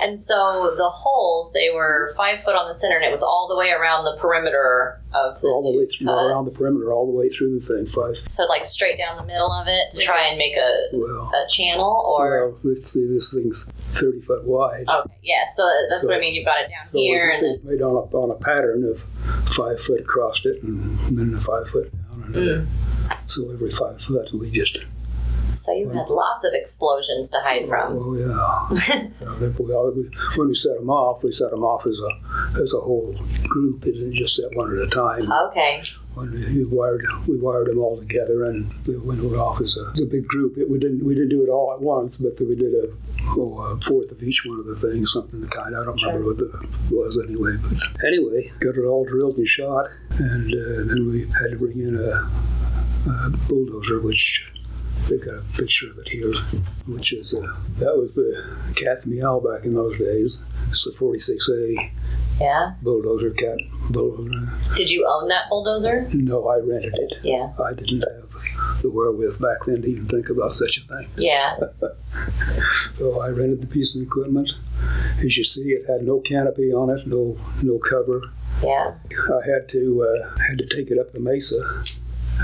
and 0.01 0.19
so 0.21 0.75
the 0.77 0.89
holes, 0.89 1.53
they 1.53 1.71
were 1.75 2.13
five 2.17 2.43
foot 2.43 2.55
on 2.55 2.69
the 2.69 2.75
center, 2.75 2.97
and 2.97 3.05
it 3.05 3.11
was 3.11 3.23
all 3.23 3.47
the 3.49 3.57
way 3.57 3.71
around 3.71 4.05
the 4.05 4.17
perimeter 4.17 5.01
of 5.15 5.41
the 5.41 5.49
all 5.49 5.63
the 5.63 5.79
way 5.79 5.87
through, 5.87 6.09
around 6.11 6.45
the 6.47 6.51
perimeter, 6.51 6.93
all 6.93 7.07
the 7.07 7.17
way 7.19 7.29
through 7.29 7.59
the 7.59 7.65
thing. 7.65 7.87
Five. 7.87 8.17
So 8.31 8.45
like 8.45 8.65
straight 8.65 8.99
down 8.99 9.17
the 9.17 9.25
middle 9.25 9.51
of 9.53 9.67
it 9.69 9.91
to 9.93 9.99
try 10.05 10.29
and 10.29 10.39
make 10.39 10.57
a, 10.57 10.97
Well, 10.97 11.31
a 11.35 11.49
channel, 11.49 12.05
or 12.07 12.51
well, 12.51 12.59
let's 12.65 12.93
see. 12.93 13.07
This 13.07 13.33
thing's 13.35 13.65
thirty 14.01 14.21
foot 14.21 14.45
wide. 14.45 14.85
okay, 14.89 15.15
yeah. 15.23 15.45
So 15.55 15.69
that's 15.89 16.03
So- 16.03 16.09
what 16.09 16.17
I 16.17 16.21
mean. 16.21 16.35
You've 16.35 16.45
got 16.47 16.61
it 16.61 16.69
down 16.71 16.87
So 16.91 16.99
here, 16.99 17.31
it's, 17.31 17.43
and 17.43 17.55
it's 17.57 17.65
made 17.65 17.83
on 17.83 17.93
a, 17.95 18.17
on 18.17 18.31
a 18.31 18.35
pattern 18.35 18.85
of 18.85 19.01
five 19.55 19.81
foot 19.81 20.01
across 20.01 20.45
it 20.45 20.63
and 20.63 20.99
then 21.19 21.35
a 21.37 21.41
five 21.41 21.69
foot 21.71 21.91
down. 21.93 22.23
And 22.27 22.35
Mm. 22.35 22.67
So 23.27 23.51
every 23.51 23.71
five 23.71 24.01
foot 24.03 24.33
we 24.33 24.51
just, 24.51 24.79
so 25.55 25.73
you 25.75 25.89
had 25.91 26.09
lots 26.09 26.45
of 26.45 26.53
explosions 26.55 27.31
to 27.31 27.39
hide 27.41 27.67
from. 27.69 27.99
oh 27.99 28.15
yeah. 28.15 29.09
Yeah, 29.21 29.91
we- 29.91 30.11
when 30.37 30.49
we 30.49 30.55
set 30.55 30.79
them 30.79 30.89
off, 30.91 31.23
we 31.23 31.33
set 31.33 31.51
them 31.51 31.65
off 31.65 31.87
as 31.87 31.99
a, 32.01 32.61
as 32.63 32.73
a 32.75 32.81
whole 32.81 33.15
group. 33.49 33.87
It 33.87 33.93
didn't 33.93 34.15
just 34.15 34.37
set 34.37 34.55
one 34.55 34.73
at 34.77 34.83
a 34.83 34.89
time. 34.89 35.31
Okay. 35.31 35.83
When 36.19 36.33
we 36.33 36.65
wired, 36.65 37.07
we 37.29 37.37
wired 37.37 37.69
them 37.69 37.79
all 37.79 37.97
together 37.97 38.45
and 38.45 38.69
we 38.85 38.97
went 38.97 39.21
off 39.37 39.61
as 39.61 39.79
a, 39.79 39.91
as 39.93 40.01
a 40.01 40.07
big 40.07 40.27
group. 40.27 40.59
It, 40.59 40.69
we 40.69 40.77
didn't, 40.81 41.05
we 41.05 41.15
didn't 41.15 41.29
do 41.29 41.45
it 41.45 41.49
all 41.49 41.73
at 41.73 41.81
once, 41.81 42.17
but 42.17 42.37
we 42.41 42.57
did 42.57 42.75
a, 42.75 42.93
oh, 43.37 43.59
a 43.61 43.81
fourth 43.81 44.11
of 44.11 44.21
each 44.21 44.45
one 44.45 44.59
of 44.59 44.67
the 44.67 44.75
things, 44.75 45.13
something 45.13 45.41
of 45.41 45.49
the 45.49 45.55
kind. 45.55 45.77
I 45.77 45.85
don't 45.85 46.03
remember 46.03 46.35
what 46.35 46.41
it 46.41 46.91
was 46.91 47.19
anyway. 47.25 47.53
But 47.63 48.05
anyway, 48.05 48.51
got 48.59 48.75
it 48.75 48.85
all 48.85 49.05
drilled 49.05 49.39
and 49.39 49.47
shot, 49.47 49.91
and 50.19 50.53
uh, 50.53 50.93
then 50.93 51.09
we 51.09 51.21
had 51.39 51.53
to 51.53 51.57
bring 51.57 51.79
in 51.79 51.95
a, 51.95 52.29
a 53.11 53.31
bulldozer, 53.49 54.01
which 54.01 54.45
they've 55.09 55.25
got 55.25 55.37
a 55.37 55.45
picture 55.57 55.89
of 55.89 55.99
it 55.99 56.09
here, 56.09 56.35
which 56.89 57.13
is 57.13 57.33
uh, 57.33 57.57
that 57.79 57.97
was 57.97 58.17
the 58.17 58.45
Cat 58.75 59.07
Meow 59.07 59.39
back 59.39 59.65
in 59.65 59.75
those 59.75 59.97
days. 59.99 60.41
It's 60.69 60.85
the 60.85 60.91
46A 60.91 61.93
Yeah. 62.41 62.75
bulldozer, 62.83 63.31
cat 63.31 63.59
bulldozer. 63.91 64.49
Did 64.77 64.91
you 64.91 65.07
own 65.09 65.29
that 65.29 65.49
bulldozer? 65.49 66.09
No, 66.13 66.47
I 66.49 66.59
rented 66.59 66.95
it. 66.95 67.15
Yeah. 67.23 67.53
I 67.65 67.73
didn't 67.73 68.03
have 68.03 68.83
the 68.83 68.91
wherewith 68.91 69.41
back 69.41 69.59
then 69.67 69.83
to 69.83 69.89
even 69.89 70.07
think 70.07 70.29
about 70.29 70.53
such 70.55 70.79
a 70.79 70.83
thing. 70.83 71.09
Yeah. 71.17 71.57
So 72.99 73.21
I 73.21 73.29
rented 73.29 73.61
the 73.61 73.67
piece 73.69 73.95
of 73.95 74.03
equipment. 74.03 74.51
As 75.19 75.37
you 75.37 75.45
see, 75.45 75.71
it 75.71 75.87
had 75.89 76.03
no 76.03 76.19
canopy 76.19 76.73
on 76.73 76.91
it, 76.91 77.07
no 77.07 77.37
no 77.63 77.79
cover. 77.79 78.23
Yeah. 78.63 78.95
I 79.13 79.49
had 79.49 79.69
to 79.69 80.03
uh, 80.03 80.29
had 80.49 80.59
to 80.59 80.67
take 80.67 80.91
it 80.91 80.99
up 80.99 81.13
the 81.13 81.21
mesa 81.21 81.85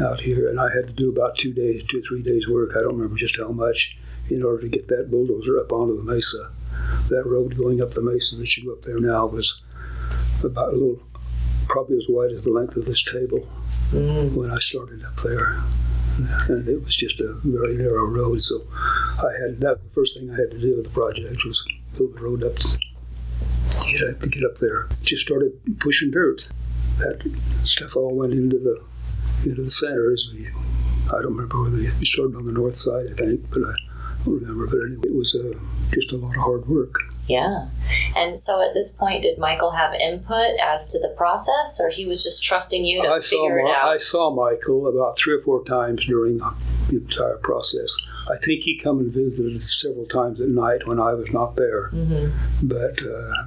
out 0.01 0.21
here, 0.21 0.49
and 0.49 0.61
I 0.61 0.73
had 0.73 0.87
to 0.87 0.93
do 0.93 1.09
about 1.11 1.37
two 1.37 1.53
days, 1.53 1.83
two 1.89 1.99
or 1.99 2.03
three 2.03 2.23
days 2.23 2.47
work. 2.47 2.71
I 2.77 2.81
don't 2.83 2.95
remember 2.97 3.17
just 3.17 3.37
how 3.37 3.49
much 3.49 3.97
in 4.31 4.45
order 4.45 4.63
to 4.63 4.69
get 4.69 4.87
that 4.89 5.11
bulldozer 5.11 5.59
up 5.59 5.73
onto 5.73 5.97
the 5.97 6.05
mesa. 6.05 6.51
That 7.09 7.25
road 7.27 7.57
going 7.57 7.83
up 7.83 7.91
the 7.93 8.03
mesa 8.03 8.37
that 8.37 8.57
you 8.57 8.67
go 8.67 8.73
up 8.75 8.83
there 8.83 9.01
now 9.01 9.27
was 9.27 9.61
about 10.45 10.71
a 10.75 10.77
little, 10.77 11.03
probably 11.69 11.97
as 11.97 12.07
wide 12.09 12.31
as 12.33 12.45
the 12.45 12.51
length 12.51 12.77
of 12.77 12.85
this 12.85 13.03
table 13.03 13.49
Mm. 13.93 14.33
when 14.33 14.51
I 14.51 14.59
started 14.59 15.05
up 15.05 15.17
there. 15.23 15.59
And 16.49 16.69
it 16.69 16.85
was 16.85 16.97
just 16.97 17.21
a 17.21 17.35
very 17.45 17.75
narrow 17.77 18.05
road, 18.07 18.41
so 18.43 18.63
I 19.19 19.31
had 19.41 19.61
that. 19.61 19.83
The 19.83 19.89
first 19.93 20.19
thing 20.19 20.31
I 20.31 20.37
had 20.37 20.51
to 20.53 20.59
do 20.61 20.77
with 20.77 20.85
the 20.85 20.91
project 20.91 21.45
was 21.45 21.65
build 21.97 22.15
the 22.17 22.21
road 22.21 22.43
up 22.45 22.57
to 22.57 22.79
get 23.91 24.03
up, 24.09 24.21
to 24.21 24.29
get 24.29 24.45
up 24.45 24.59
there. 24.59 24.87
Just 25.03 25.23
started 25.23 25.53
pushing 25.81 26.11
dirt. 26.11 26.49
That 26.99 27.21
stuff 27.65 27.97
all 27.97 28.15
went 28.15 28.33
into 28.33 28.59
the 28.59 28.81
into 29.49 29.63
the 29.63 29.71
center. 29.71 30.13
As 30.13 30.27
we, 30.33 30.49
I 31.09 31.21
don't 31.23 31.35
remember 31.35 31.63
whether 31.63 31.77
we 31.79 32.05
started 32.07 32.37
on 32.37 32.45
the 32.45 32.53
north 32.53 32.77
side, 32.77 33.07
I 33.11 33.15
think, 33.15 33.51
but 33.51 33.63
I 33.65 33.75
remember. 34.27 34.67
But 34.67 34.87
anyway, 34.87 35.03
it 35.09 35.15
was 35.15 35.35
uh, 35.35 35.59
just 35.93 36.13
a 36.13 36.17
lot 36.17 36.37
of 36.37 36.43
hard 36.43 36.67
work. 36.69 36.97
Yeah. 37.29 37.69
And 38.17 38.39
so 38.39 38.63
at 38.67 38.75
this 38.75 38.91
point, 38.91 39.23
did 39.23 39.39
Michael 39.39 39.71
have 39.73 39.95
input 39.95 40.59
as 40.63 40.89
to 40.89 40.99
the 40.99 41.15
process, 41.17 41.81
or 41.83 41.91
he 41.91 42.07
was 42.07 42.23
just 42.23 42.43
trusting 42.43 42.85
you 42.85 43.03
to 43.03 43.09
I 43.09 43.21
saw 43.21 43.43
figure 43.43 43.59
it 43.61 43.71
out? 43.71 43.85
I 43.89 43.97
saw 43.99 44.31
Michael 44.31 44.87
about 44.89 45.17
three 45.19 45.35
or 45.35 45.41
four 45.41 45.65
times 45.65 46.05
during 46.05 46.39
the 46.39 46.55
entire 46.91 47.39
process. 47.39 47.95
I 48.31 48.37
think 48.39 48.63
he 48.63 48.79
come 48.79 49.01
and 49.01 49.13
visited 49.13 49.63
several 49.63 50.07
times 50.07 50.41
at 50.41 50.49
night 50.49 50.87
when 50.87 50.99
I 51.01 51.15
was 51.15 51.31
not 51.33 51.57
there. 51.57 51.89
hmm 51.89 52.29
But 52.63 53.03
uh, 53.03 53.47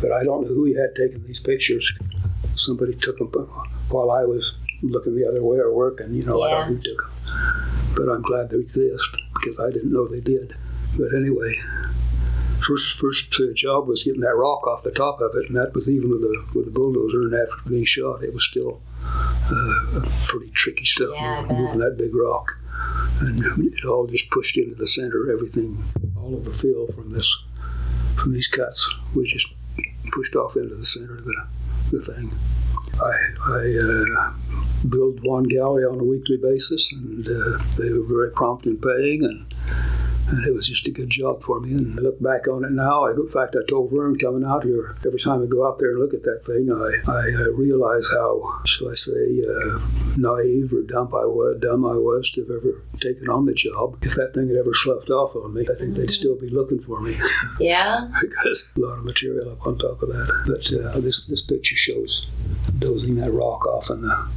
but 0.00 0.12
I 0.12 0.24
don't 0.24 0.42
know 0.46 0.54
who 0.54 0.64
he 0.64 0.74
had 0.74 0.94
taken 0.94 1.26
these 1.26 1.40
pictures. 1.40 1.92
Somebody 2.54 2.94
took 2.94 3.18
them 3.18 3.28
while 3.90 4.10
I 4.10 4.24
was 4.24 4.54
looking 4.82 5.14
the 5.14 5.26
other 5.28 5.42
way 5.42 5.58
or 5.58 5.72
working. 5.72 6.14
You 6.14 6.24
know, 6.24 6.42
I 6.42 6.50
don't 6.50 6.70
know 6.70 6.76
who 6.76 6.82
took 6.82 7.02
them. 7.02 7.10
But 7.96 8.08
I'm 8.08 8.22
glad 8.22 8.50
they 8.50 8.58
exist 8.58 9.04
because 9.40 9.58
I 9.58 9.70
didn't 9.70 9.92
know 9.92 10.06
they 10.06 10.20
did. 10.20 10.54
But 10.96 11.14
anyway, 11.14 11.58
first 12.66 12.98
first 12.98 13.34
uh, 13.40 13.52
job 13.54 13.86
was 13.86 14.04
getting 14.04 14.20
that 14.20 14.36
rock 14.36 14.66
off 14.66 14.82
the 14.82 14.90
top 14.90 15.20
of 15.20 15.34
it, 15.36 15.48
and 15.48 15.56
that 15.56 15.74
was 15.74 15.88
even 15.88 16.10
with 16.10 16.22
a 16.22 16.44
with 16.54 16.68
a 16.68 16.70
bulldozer. 16.70 17.22
And 17.22 17.34
after 17.34 17.68
being 17.68 17.84
shot, 17.84 18.22
it 18.22 18.34
was 18.34 18.44
still 18.44 18.80
uh, 19.04 20.08
pretty 20.26 20.50
tricky 20.50 20.84
stuff 20.84 21.10
Yeah, 21.12 21.46
moving, 21.48 21.78
that 21.78 21.96
big 21.96 22.14
rock. 22.14 22.58
And 23.20 23.64
it 23.74 23.84
all 23.84 24.06
just 24.06 24.30
pushed 24.30 24.56
into 24.56 24.74
the 24.74 24.86
center. 24.86 25.30
Everything, 25.30 25.84
all 26.16 26.34
of 26.34 26.44
the 26.44 26.52
fill 26.52 26.86
from 26.88 27.12
this 27.12 27.44
from 28.16 28.32
these 28.32 28.48
cuts 28.48 28.88
was 29.14 29.30
just 29.30 29.54
pushed 30.12 30.36
off 30.36 30.56
into 30.56 30.74
the 30.74 30.84
center 30.84 31.16
of 31.16 31.24
the, 31.24 31.46
the 31.90 32.00
thing. 32.00 32.30
I, 33.00 33.12
I 33.48 33.60
uh, 33.78 34.32
billed 34.88 35.22
Dwan 35.22 35.48
Gallery 35.48 35.84
on 35.84 36.00
a 36.00 36.04
weekly 36.04 36.36
basis, 36.36 36.92
and 36.92 37.26
uh, 37.26 37.58
they 37.76 37.90
were 37.90 38.06
very 38.06 38.30
prompt 38.30 38.66
in 38.66 38.78
paying, 38.78 39.24
and 39.24 39.54
and 40.30 40.46
it 40.46 40.54
was 40.54 40.66
just 40.68 40.86
a 40.86 40.90
good 40.90 41.10
job 41.10 41.42
for 41.42 41.60
me. 41.60 41.72
And 41.72 41.98
I 41.98 42.02
look 42.02 42.22
back 42.22 42.46
on 42.46 42.64
it 42.64 42.70
now. 42.70 43.04
I, 43.04 43.10
in 43.10 43.28
fact, 43.28 43.56
I 43.56 43.68
told 43.68 43.90
Vern 43.90 44.18
coming 44.18 44.44
out 44.44 44.64
here 44.64 44.96
every 45.04 45.20
time 45.20 45.42
I 45.42 45.46
go 45.46 45.66
out 45.66 45.78
there 45.78 45.90
and 45.90 45.98
look 45.98 46.14
at 46.14 46.22
that 46.22 46.44
thing, 46.44 46.70
I, 46.70 47.10
I 47.10 47.42
uh, 47.42 47.50
realize 47.50 48.08
how, 48.10 48.60
shall 48.64 48.90
I 48.90 48.94
say, 48.94 49.42
uh, 49.42 49.80
naive 50.16 50.72
or 50.72 50.82
dumb 50.82 51.08
I 51.14 51.26
was, 51.26 51.58
dumb 51.60 51.84
I 51.84 51.94
was 51.94 52.30
to 52.32 52.42
have 52.42 52.50
ever 52.50 52.82
taken 53.00 53.28
on 53.28 53.46
the 53.46 53.54
job. 53.54 53.98
If 54.02 54.14
that 54.14 54.34
thing 54.34 54.48
had 54.48 54.56
ever 54.56 54.74
sloughed 54.74 55.10
off 55.10 55.34
on 55.34 55.54
me, 55.54 55.66
I 55.70 55.78
think 55.78 55.96
they'd 55.96 56.10
still 56.10 56.38
be 56.38 56.48
looking 56.48 56.80
for 56.80 57.00
me 57.00 57.16
Yeah. 57.60 58.08
because 58.20 58.72
a 58.76 58.80
lot 58.80 58.98
of 58.98 59.04
material 59.04 59.50
up 59.50 59.66
on 59.66 59.78
top 59.78 60.02
of 60.02 60.08
that. 60.10 60.44
But 60.46 60.72
uh, 60.72 61.00
this 61.00 61.26
this 61.26 61.42
picture 61.42 61.76
shows 61.76 62.30
dozing 62.78 63.16
that 63.16 63.32
rock 63.32 63.66
off 63.66 63.90
and 63.90 64.04
the, 64.04 64.28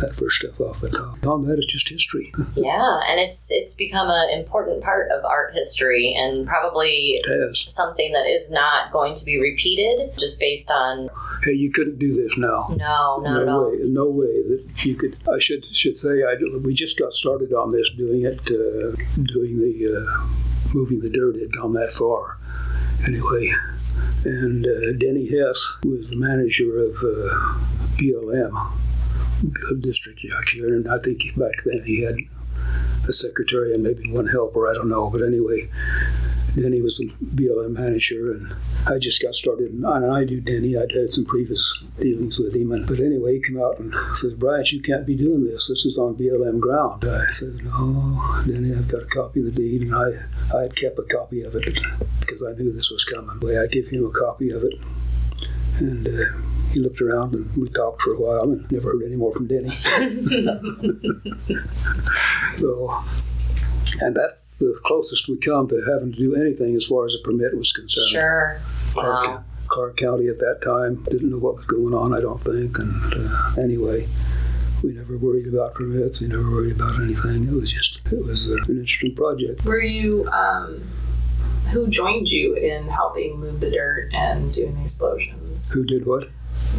that 0.00 0.14
first 0.14 0.38
stuff 0.38 0.60
off 0.60 0.80
the 0.80 0.90
top. 0.90 1.20
Beyond 1.20 1.44
that, 1.44 1.58
it's 1.58 1.66
just 1.66 1.88
history. 1.88 2.32
Yeah. 2.56 3.00
And 3.08 3.18
it's 3.20 3.50
it's 3.50 3.74
become 3.74 4.08
an 4.10 4.30
important 4.38 4.82
part 4.82 5.10
of 5.10 5.24
art 5.24 5.54
history, 5.54 6.14
and 6.16 6.46
probably 6.46 7.22
something 7.52 8.12
that 8.12 8.26
is 8.26 8.50
not 8.50 8.92
going 8.92 9.14
to 9.14 9.24
be 9.24 9.40
repeated, 9.40 10.16
just 10.18 10.38
based 10.38 10.70
on 10.70 11.08
Hey, 11.44 11.52
you 11.52 11.70
couldn't 11.72 11.98
do 11.98 12.14
this 12.14 12.36
now. 12.38 12.68
no, 12.76 13.20
not 13.20 13.40
at 13.40 13.46
no 13.46 13.52
all. 13.64 13.70
way, 13.72 13.78
no 13.82 14.08
way 14.08 14.42
that 14.48 14.84
you 14.84 14.94
could. 14.94 15.16
I 15.32 15.38
should 15.38 15.64
should 15.74 15.96
say 15.96 16.22
I 16.22 16.34
we 16.62 16.74
just 16.74 16.98
got 16.98 17.12
started 17.12 17.52
on 17.52 17.70
this, 17.70 17.90
doing 17.90 18.22
it, 18.24 18.40
uh, 18.50 18.94
doing 19.24 19.58
the 19.58 20.06
uh, 20.08 20.28
moving 20.74 21.00
the 21.00 21.10
dirt 21.10 21.36
had 21.36 21.52
gone 21.52 21.72
that 21.74 21.92
far. 21.92 22.38
Anyway, 23.06 23.52
and 24.24 24.64
uh, 24.66 24.92
Denny 24.98 25.26
Hess 25.28 25.78
was 25.84 26.10
the 26.10 26.16
manager 26.16 26.78
of 26.78 26.96
uh, 26.98 27.58
BLM, 27.98 28.72
district 29.80 30.20
jack 30.20 30.48
here, 30.48 30.74
and 30.74 30.88
I 30.88 30.98
think 30.98 31.22
back 31.36 31.64
then 31.64 31.82
he 31.84 32.02
had 32.04 32.16
a 33.08 33.12
secretary 33.12 33.74
and 33.74 33.82
maybe 33.82 34.10
one 34.10 34.28
helper. 34.28 34.68
I 34.68 34.74
don't 34.74 34.88
know, 34.88 35.10
but 35.10 35.22
anyway. 35.22 35.68
Denny 36.54 36.82
was 36.82 36.98
the 36.98 37.10
BLM 37.24 37.72
manager, 37.72 38.32
and 38.32 38.54
I 38.86 38.98
just 38.98 39.22
got 39.22 39.34
started. 39.34 39.72
And 39.72 39.86
I 39.86 40.24
knew 40.24 40.40
Denny. 40.40 40.76
I'd 40.76 40.92
had 40.92 41.10
some 41.10 41.24
previous 41.24 41.82
dealings 41.98 42.38
with 42.38 42.54
him. 42.54 42.72
And, 42.72 42.86
but 42.86 43.00
anyway, 43.00 43.36
he 43.36 43.42
came 43.42 43.60
out 43.60 43.78
and 43.78 43.94
says, 44.14 44.34
Bryant, 44.34 44.70
you 44.70 44.82
can't 44.82 45.06
be 45.06 45.16
doing 45.16 45.44
this. 45.44 45.68
This 45.68 45.86
is 45.86 45.96
on 45.96 46.14
BLM 46.14 46.60
ground. 46.60 47.04
I 47.06 47.26
said, 47.30 47.62
No, 47.64 48.42
Denny, 48.46 48.74
I've 48.74 48.88
got 48.88 49.02
a 49.02 49.06
copy 49.06 49.40
of 49.40 49.46
the 49.46 49.52
deed. 49.52 49.82
And 49.82 49.94
I, 49.94 50.10
I 50.54 50.62
had 50.62 50.76
kept 50.76 50.98
a 50.98 51.04
copy 51.04 51.42
of 51.42 51.54
it 51.54 51.80
because 52.20 52.42
I 52.42 52.52
knew 52.52 52.72
this 52.72 52.90
was 52.90 53.04
coming. 53.04 53.30
Anyway, 53.42 53.56
I 53.56 53.66
gave 53.68 53.88
him 53.88 54.04
a 54.04 54.10
copy 54.10 54.50
of 54.50 54.62
it. 54.62 54.74
And 55.78 56.06
uh, 56.06 56.24
he 56.72 56.80
looked 56.80 57.00
around 57.00 57.34
and 57.34 57.54
we 57.56 57.68
talked 57.70 58.02
for 58.02 58.12
a 58.14 58.18
while 58.20 58.42
and 58.44 58.70
never 58.72 58.92
heard 58.92 59.02
any 59.04 59.16
more 59.16 59.32
from 59.32 59.46
Denny. 59.46 59.70
so, 62.56 63.02
and 64.00 64.16
that's 64.16 64.54
the 64.58 64.78
closest 64.84 65.28
we 65.28 65.36
come 65.38 65.68
to 65.68 65.82
having 65.92 66.12
to 66.12 66.18
do 66.18 66.34
anything 66.34 66.74
as 66.76 66.86
far 66.86 67.04
as 67.04 67.14
a 67.14 67.18
permit 67.24 67.56
was 67.56 67.72
concerned. 67.72 68.08
Sure. 68.08 68.58
Clark, 68.92 69.26
Wow. 69.26 69.44
Clark 69.68 69.96
County 69.96 70.28
at 70.28 70.38
that 70.38 70.60
time 70.62 71.02
didn't 71.04 71.30
know 71.30 71.38
what 71.38 71.56
was 71.56 71.64
going 71.66 71.94
on, 71.94 72.14
I 72.14 72.20
don't 72.20 72.40
think. 72.40 72.78
And 72.78 72.94
uh, 73.14 73.54
anyway, 73.60 74.06
we 74.82 74.92
never 74.92 75.16
worried 75.16 75.46
about 75.46 75.74
permits. 75.74 76.20
We 76.20 76.28
never 76.28 76.50
worried 76.50 76.76
about 76.76 77.00
anything. 77.00 77.44
It 77.48 77.52
was 77.52 77.72
just, 77.72 78.00
it 78.12 78.24
was 78.24 78.48
uh, 78.50 78.54
an 78.68 78.80
interesting 78.80 79.14
project. 79.14 79.64
Were 79.64 79.80
you, 79.80 80.28
um, 80.28 80.82
who 81.70 81.88
joined 81.88 82.28
you 82.28 82.54
in 82.54 82.86
helping 82.88 83.40
move 83.40 83.60
the 83.60 83.70
dirt 83.70 84.10
and 84.12 84.52
doing 84.52 84.74
the 84.76 84.82
explosions? 84.82 85.70
Who 85.70 85.84
did 85.84 86.06
what? 86.06 86.28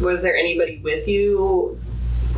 Was 0.02 0.22
there 0.22 0.36
anybody 0.36 0.78
with 0.82 1.06
you 1.08 1.78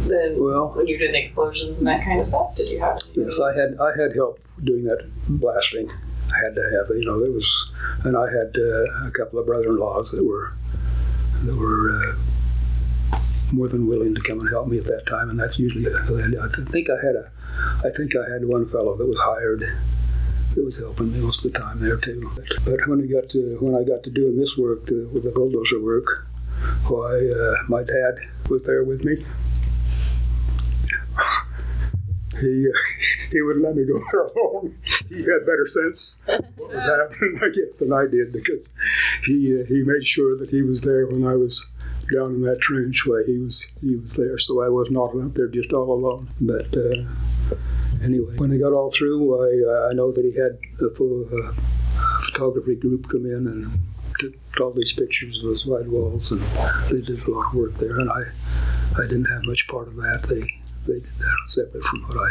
then 0.06 0.36
Well, 0.38 0.68
when 0.76 0.86
you 0.86 0.98
did 0.98 1.12
the 1.14 1.18
explosions 1.18 1.78
and 1.78 1.86
that 1.86 2.04
kind 2.04 2.20
of 2.20 2.26
stuff? 2.26 2.54
Did 2.54 2.68
you 2.68 2.78
have 2.80 2.98
anybody? 3.02 3.22
yes, 3.22 3.40
I 3.40 3.54
had 3.56 3.76
I 3.80 3.96
had 3.96 4.14
help 4.14 4.38
doing 4.62 4.84
that 4.84 5.08
blasting. 5.28 5.90
I 5.90 6.44
had 6.44 6.54
to 6.56 6.62
have 6.62 6.88
you 6.96 7.04
know 7.04 7.20
there 7.20 7.32
was, 7.32 7.72
and 8.04 8.16
I 8.16 8.26
had 8.30 8.56
uh, 8.56 9.06
a 9.06 9.10
couple 9.10 9.38
of 9.38 9.46
brother-in-laws 9.46 10.10
that 10.12 10.24
were 10.24 10.52
that 11.44 11.56
were 11.56 11.90
uh, 13.12 13.18
more 13.52 13.68
than 13.68 13.86
willing 13.86 14.14
to 14.14 14.20
come 14.20 14.40
and 14.40 14.48
help 14.48 14.68
me 14.68 14.78
at 14.78 14.84
that 14.86 15.06
time, 15.06 15.30
and 15.30 15.38
that's 15.38 15.58
usually 15.58 15.86
I 15.86 16.48
think 16.70 16.90
I 16.90 16.96
had 17.04 17.16
a 17.16 17.30
I 17.84 17.90
think 17.96 18.14
I 18.16 18.28
had 18.30 18.44
one 18.44 18.68
fellow 18.68 18.96
that 18.96 19.06
was 19.06 19.18
hired 19.18 19.64
that 20.54 20.64
was 20.64 20.78
helping 20.78 21.12
me 21.12 21.18
most 21.20 21.44
of 21.44 21.52
the 21.52 21.58
time 21.58 21.80
there 21.80 21.96
too. 21.96 22.30
But, 22.34 22.64
but 22.64 22.86
when 22.88 23.00
we 23.00 23.08
got 23.08 23.28
to 23.30 23.56
when 23.60 23.74
I 23.74 23.84
got 23.84 24.02
to 24.04 24.10
doing 24.10 24.36
this 24.38 24.56
work 24.56 24.86
the, 24.86 25.08
with 25.12 25.22
the 25.24 25.30
bulldozer 25.30 25.80
work, 25.80 26.26
why 26.88 27.14
uh, 27.16 27.54
my 27.68 27.82
dad 27.82 28.16
was 28.48 28.62
there 28.64 28.84
with 28.84 29.04
me. 29.04 29.24
He 32.40 32.68
uh, 32.68 32.78
he 33.30 33.40
wouldn't 33.40 33.64
let 33.64 33.76
me 33.76 33.84
go 33.84 34.00
there 34.12 34.20
alone. 34.36 34.76
He 35.08 35.16
had 35.16 35.46
better 35.46 35.66
sense 35.66 36.20
what 36.26 36.44
was 36.68 36.74
happening, 37.10 37.38
I 37.42 37.48
guess, 37.48 37.74
than 37.78 37.92
I 37.92 38.06
did 38.06 38.32
because 38.32 38.68
he 39.24 39.60
uh, 39.60 39.64
he 39.66 39.82
made 39.82 40.06
sure 40.06 40.36
that 40.38 40.50
he 40.50 40.62
was 40.62 40.82
there 40.82 41.06
when 41.06 41.26
I 41.26 41.34
was 41.34 41.70
down 42.12 42.34
in 42.34 42.42
that 42.42 42.60
trench. 42.60 43.04
Why 43.06 43.22
he 43.26 43.38
was 43.38 43.76
he 43.80 43.96
was 43.96 44.14
there, 44.14 44.38
so 44.38 44.62
I 44.62 44.68
was 44.68 44.90
not 44.90 45.16
out 45.16 45.34
there 45.34 45.48
just 45.48 45.72
all 45.72 45.90
alone. 45.92 46.28
But 46.40 46.76
uh, 46.76 47.04
anyway, 48.02 48.36
when 48.36 48.52
I 48.52 48.58
got 48.58 48.72
all 48.72 48.90
through, 48.90 49.34
I 49.34 49.70
uh, 49.70 49.88
I 49.90 49.92
know 49.94 50.12
that 50.12 50.24
he 50.24 50.32
had 50.38 50.58
a, 50.86 50.94
pho- 50.94 51.26
uh, 51.32 51.52
a 51.52 52.20
photography 52.20 52.74
group 52.76 53.08
come 53.08 53.24
in 53.26 53.46
and 53.46 53.78
took 54.18 54.34
all 54.60 54.72
these 54.72 54.92
pictures 54.92 55.42
of 55.42 55.50
the 55.50 55.56
side 55.56 55.88
walls, 55.88 56.30
and 56.30 56.40
they 56.90 57.00
did 57.00 57.26
a 57.26 57.30
lot 57.30 57.48
of 57.48 57.54
work 57.54 57.74
there. 57.74 57.98
And 57.98 58.10
I 58.10 58.22
I 58.96 59.02
didn't 59.02 59.26
have 59.26 59.44
much 59.44 59.66
part 59.68 59.88
of 59.88 59.96
that. 59.96 60.24
They 60.24 60.40
they 60.86 61.00
did 61.00 61.18
that 61.18 61.36
separate 61.46 61.84
from 61.84 62.02
what 62.02 62.18
I 62.18 62.30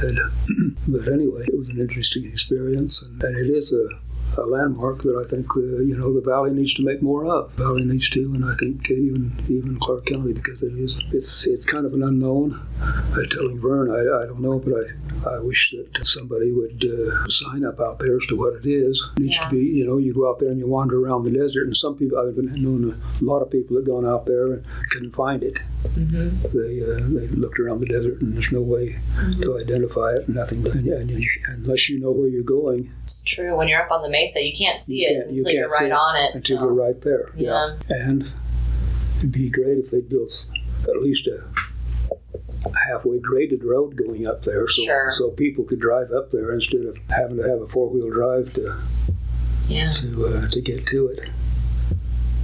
had. 0.00 0.18
but 0.88 1.08
anyway, 1.08 1.44
it 1.46 1.56
was 1.56 1.68
an 1.68 1.80
interesting 1.80 2.26
experience, 2.26 3.02
and, 3.02 3.22
and 3.22 3.36
it 3.36 3.50
is 3.50 3.72
a, 3.72 3.88
a 4.38 4.42
landmark 4.46 5.02
that 5.02 5.16
I 5.24 5.28
think 5.28 5.46
uh, 5.56 5.60
you 5.80 5.96
know 5.96 6.12
the 6.12 6.20
valley 6.20 6.50
needs 6.52 6.74
to 6.74 6.84
make 6.84 7.02
more 7.02 7.24
of. 7.26 7.54
The 7.56 7.64
Valley 7.64 7.84
needs 7.84 8.08
to, 8.10 8.20
and 8.34 8.44
I 8.44 8.54
think 8.56 8.90
even 8.90 9.32
even 9.48 9.78
Clark 9.80 10.06
County 10.06 10.32
because 10.32 10.62
it 10.62 10.74
is 10.74 10.96
it's 11.12 11.46
it's 11.46 11.64
kind 11.66 11.86
of 11.86 11.94
an 11.94 12.02
unknown. 12.02 12.60
I 12.82 13.24
telling 13.30 13.58
Vern, 13.60 13.90
I, 13.90 14.00
I 14.22 14.26
don't 14.26 14.40
know, 14.40 14.58
but 14.58 14.74
I 14.74 15.36
I 15.36 15.38
wish 15.40 15.72
that 15.76 16.06
somebody 16.06 16.52
would 16.52 16.84
uh, 16.84 17.28
sign 17.28 17.64
up 17.64 17.80
out 17.80 17.98
there 17.98 18.16
as 18.16 18.26
to 18.26 18.36
what 18.36 18.54
it 18.54 18.66
is. 18.66 19.02
It 19.16 19.20
needs 19.22 19.36
Yeah. 19.36 19.48
to 19.48 19.50
be 19.54 19.64
you 19.64 19.86
know 19.86 19.98
you 19.98 20.12
go 20.14 20.28
out 20.28 20.38
there 20.40 20.50
and 20.50 20.58
you 20.58 20.66
wander 20.66 20.98
around 21.04 21.24
the 21.24 21.30
desert, 21.30 21.64
and 21.66 21.76
some 21.76 21.96
people 21.96 22.18
I've 22.18 22.36
known 22.36 23.00
a 23.20 23.24
lot 23.24 23.40
of 23.40 23.50
people 23.50 23.76
that 23.76 23.86
gone 23.86 24.06
out 24.06 24.26
there 24.26 24.52
and 24.52 24.64
couldn't 24.90 25.12
find 25.12 25.42
it. 25.42 25.58
They 25.96 26.80
uh, 26.82 27.00
they 27.08 27.26
looked 27.28 27.58
around 27.58 27.80
the 27.80 27.86
desert 27.86 28.20
and 28.20 28.34
there's 28.34 28.50
no 28.52 28.60
way 28.62 28.96
to 29.40 29.58
identify 29.58 30.12
it, 30.16 30.28
nothing. 30.28 30.64
To, 30.64 30.70
and, 30.72 30.88
and 30.88 31.10
you, 31.10 31.28
unless 31.48 31.88
you 31.88 32.00
know 32.00 32.10
where 32.10 32.28
you're 32.28 32.42
going 32.42 32.90
It's 33.04 33.22
true. 33.24 33.56
When 33.56 33.68
you're 33.68 33.82
up 33.82 33.90
on 33.90 34.02
the 34.02 34.08
mesa, 34.24 34.42
you 34.42 34.52
can't 34.56 34.80
see 34.80 35.02
You 35.02 35.08
it 35.08 35.12
can't- 35.14 35.32
you 35.32 35.38
until 35.40 35.52
you're 35.54 35.68
right 35.68 35.92
on 35.92 36.16
it. 36.16 36.34
until 36.34 36.56
so- 36.58 36.62
you're 36.64 36.72
right 36.72 37.00
there. 37.02 37.30
Yeah. 37.36 37.76
And 37.88 38.26
it'd 39.18 39.32
be 39.32 39.48
great 39.50 39.78
if 39.78 39.90
they 39.90 40.00
built 40.00 40.46
at 40.84 41.02
least 41.02 41.26
a 41.26 41.44
halfway 42.88 43.18
graded 43.18 43.62
road 43.64 43.96
going 43.96 44.26
up 44.26 44.42
there, 44.42 44.66
so 44.68 44.82
Sure. 44.84 45.10
so 45.12 45.30
people 45.30 45.64
could 45.64 45.80
drive 45.80 46.10
up 46.12 46.30
there 46.30 46.52
instead 46.52 46.82
of 46.86 46.96
having 47.10 47.36
to 47.36 47.42
have 47.48 47.60
a 47.60 47.66
four 47.68 47.88
wheel 47.90 48.10
drive 48.10 48.52
to 48.54 48.74
Yeah. 49.68 49.92
to 49.94 50.26
uh, 50.26 50.48
to 50.50 50.60
get 50.60 50.86
to 50.88 51.08
it. 51.08 51.20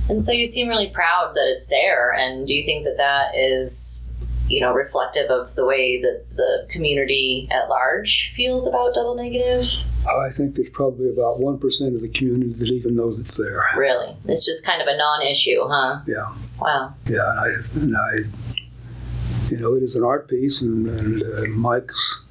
And 0.08 0.22
so 0.22 0.32
you 0.32 0.44
seem 0.44 0.68
really 0.68 0.88
proud 0.88 1.32
that 1.36 1.46
it's 1.54 1.68
there. 1.68 2.12
And 2.12 2.46
do 2.46 2.52
you 2.52 2.64
think 2.64 2.84
that 2.84 2.96
that 2.96 3.36
is, 3.38 4.02
you 4.50 4.60
know, 4.60 4.72
reflective 4.72 5.30
of 5.30 5.54
the 5.54 5.64
way 5.64 6.00
that 6.00 6.24
the 6.30 6.66
community 6.70 7.48
at 7.50 7.68
large 7.68 8.32
feels 8.34 8.66
about 8.66 8.94
double 8.94 9.14
negative? 9.14 9.64
I 10.08 10.30
think 10.30 10.56
there's 10.56 10.70
probably 10.70 11.10
about 11.10 11.40
one 11.40 11.58
percent 11.58 11.94
of 11.94 12.00
the 12.00 12.08
community 12.08 12.52
that 12.54 12.68
even 12.68 12.96
knows 12.96 13.18
it's 13.18 13.36
there. 13.36 13.62
Really? 13.76 14.16
It's 14.26 14.44
just 14.44 14.66
kind 14.66 14.82
of 14.82 14.88
a 14.88 14.96
non 14.96 15.22
issue, 15.26 15.60
huh? 15.68 16.00
Yeah. 16.06 16.32
Wow. 16.60 16.94
Yeah, 17.06 17.30
and 17.30 17.38
I, 17.40 17.46
and 17.80 17.96
I, 17.96 19.50
you 19.50 19.58
know, 19.58 19.74
it 19.74 19.82
is 19.82 19.94
an 19.96 20.04
art 20.04 20.28
piece, 20.28 20.62
and, 20.62 20.86
and 20.88 21.22
uh, 21.22 21.48
Mike's, 21.50 22.24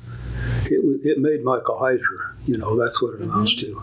it, 0.65 0.81
it 1.05 1.19
made 1.19 1.43
Michael 1.43 1.77
Heizer. 1.79 2.33
You 2.45 2.57
know, 2.57 2.77
that's 2.77 3.01
what 3.01 3.15
it 3.15 3.21
amounts 3.21 3.55
to. 3.61 3.81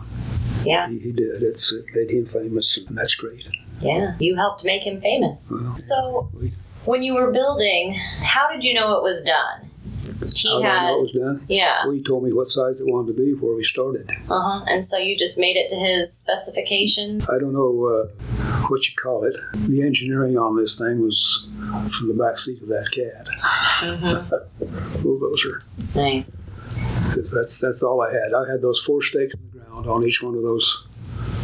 Yeah. 0.64 0.88
He, 0.88 0.98
he 0.98 1.12
did. 1.12 1.42
It's 1.42 1.72
it 1.72 1.84
made 1.94 2.10
him 2.10 2.26
famous, 2.26 2.76
and 2.76 2.98
that's 2.98 3.14
great. 3.14 3.48
Yeah. 3.80 4.14
You 4.18 4.36
helped 4.36 4.64
make 4.64 4.82
him 4.82 5.00
famous. 5.00 5.52
Well, 5.54 5.76
So 5.76 6.28
when 6.86 7.02
you 7.02 7.14
were 7.14 7.30
building, 7.30 7.94
how 8.22 8.50
did 8.50 8.64
you 8.64 8.72
know 8.74 8.96
it 8.96 9.02
was 9.02 9.22
done? 9.22 9.70
He 10.34 10.48
how 10.48 10.58
did 10.60 10.66
I 10.66 10.74
had. 10.74 10.86
know 10.86 10.98
it 10.98 11.02
was 11.02 11.12
done? 11.12 11.44
Yeah. 11.48 11.84
Well, 11.84 11.92
he 11.94 12.02
told 12.02 12.24
me 12.24 12.32
what 12.32 12.48
size 12.48 12.80
it 12.80 12.86
wanted 12.86 13.08
to 13.16 13.22
be 13.22 13.34
before 13.34 13.54
we 13.54 13.64
started. 13.64 14.10
Uh 14.30 14.40
huh. 14.40 14.64
And 14.68 14.84
so 14.84 14.96
you 14.98 15.16
just 15.18 15.38
made 15.38 15.56
it 15.56 15.68
to 15.70 15.76
his 15.76 16.16
specifications. 16.16 17.28
I 17.28 17.38
don't 17.38 17.52
know 17.52 17.84
uh, 17.86 18.06
what 18.68 18.86
you 18.88 18.94
call 18.94 19.24
it. 19.24 19.36
The 19.66 19.82
engineering 19.82 20.38
on 20.38 20.56
this 20.56 20.78
thing 20.78 21.00
was 21.02 21.48
from 21.96 22.08
the 22.08 22.14
back 22.14 22.38
seat 22.38 22.62
of 22.62 22.68
that 22.68 22.88
cat 22.92 23.26
Mm-hmm. 23.82 25.02
bulldozer. 25.02 25.58
Nice. 25.94 26.48
because 27.08 27.30
that's 27.30 27.60
that's 27.60 27.82
all 27.82 28.00
I 28.00 28.12
had. 28.12 28.32
I 28.32 28.50
had 28.50 28.62
those 28.62 28.80
four 28.80 29.02
stakes 29.02 29.34
in 29.34 29.40
the 29.52 29.64
ground 29.64 29.86
on 29.86 30.04
each 30.04 30.22
one 30.22 30.34
of 30.34 30.42
those 30.42 30.86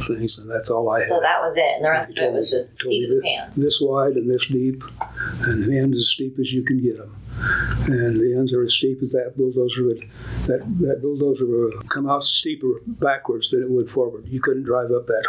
things, 0.08 0.38
and 0.38 0.50
that's 0.50 0.70
all 0.70 0.88
I 0.90 0.96
had. 0.98 1.04
So 1.04 1.20
that 1.20 1.40
was 1.40 1.56
it, 1.56 1.64
and 1.76 1.84
the 1.84 1.90
rest 1.90 2.18
of 2.18 2.24
it 2.24 2.32
was 2.32 2.50
just 2.50 2.76
seat 2.76 3.04
of 3.04 3.10
the 3.10 3.14
this- 3.16 3.24
pants. 3.24 3.56
This 3.56 3.80
wide 3.80 4.14
and 4.14 4.28
this 4.28 4.46
deep, 4.46 4.82
and 5.42 5.64
the 5.64 5.78
ends 5.78 5.96
as 5.96 6.08
steep 6.08 6.38
as 6.38 6.52
you 6.52 6.62
can 6.62 6.82
get 6.82 6.98
them. 6.98 7.16
And 7.86 8.20
the 8.20 8.36
ends 8.38 8.52
are 8.52 8.62
as 8.62 8.74
steep 8.74 9.02
as 9.02 9.10
that 9.12 9.34
bulldozer 9.36 9.84
would. 9.84 10.08
That 10.46 10.60
that 10.80 11.00
bulldozer 11.02 11.46
would 11.46 11.88
come 11.88 12.08
out 12.08 12.24
steeper 12.24 12.80
backwards 12.86 13.50
than 13.50 13.62
it 13.62 13.70
would 13.70 13.90
forward. 13.90 14.28
You 14.28 14.40
couldn't 14.40 14.64
drive 14.64 14.90
up 14.92 15.06
that 15.06 15.24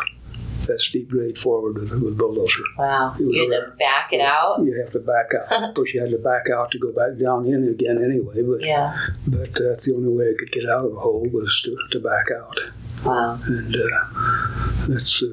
that 0.68 0.80
steep 0.82 1.10
grade 1.10 1.38
forward 1.38 1.76
with 1.76 1.92
with 1.92 2.14
a 2.14 2.16
bulldozer. 2.16 2.64
Wow. 2.78 3.16
You 3.20 3.52
had 3.52 3.66
to 3.66 3.72
back 3.78 4.14
it 4.14 4.22
out. 4.22 4.60
You 4.64 4.80
have 4.82 4.92
to 4.94 5.00
back 5.00 5.32
out. 5.34 5.64
of 5.70 5.76
course, 5.76 5.94
you 5.94 6.02
had 6.02 6.12
to 6.12 6.18
back 6.18 6.50
out 6.50 6.72
to 6.72 6.80
go 6.80 6.92
back 6.92 7.18
down 7.20 7.46
in 7.46 7.68
again 7.70 8.04
anyway. 8.04 8.42
But 8.44 8.62
Yeah. 8.66 8.98
but 9.28 9.54
that's 9.54 9.86
the 9.86 9.96
only 9.96 10.10
way 10.10 10.32
I 10.32 10.36
could 10.38 10.52
get 10.52 10.70
out 10.70 10.86
of 10.86 10.92
the 10.94 11.00
hole 11.00 11.26
was 11.32 11.62
to, 11.64 11.78
to 11.92 12.00
back 12.00 12.28
out. 12.32 12.60
Wow. 13.06 13.38
and 13.46 13.76
uh, 13.76 14.88
that's 14.88 15.22
uh, 15.24 15.28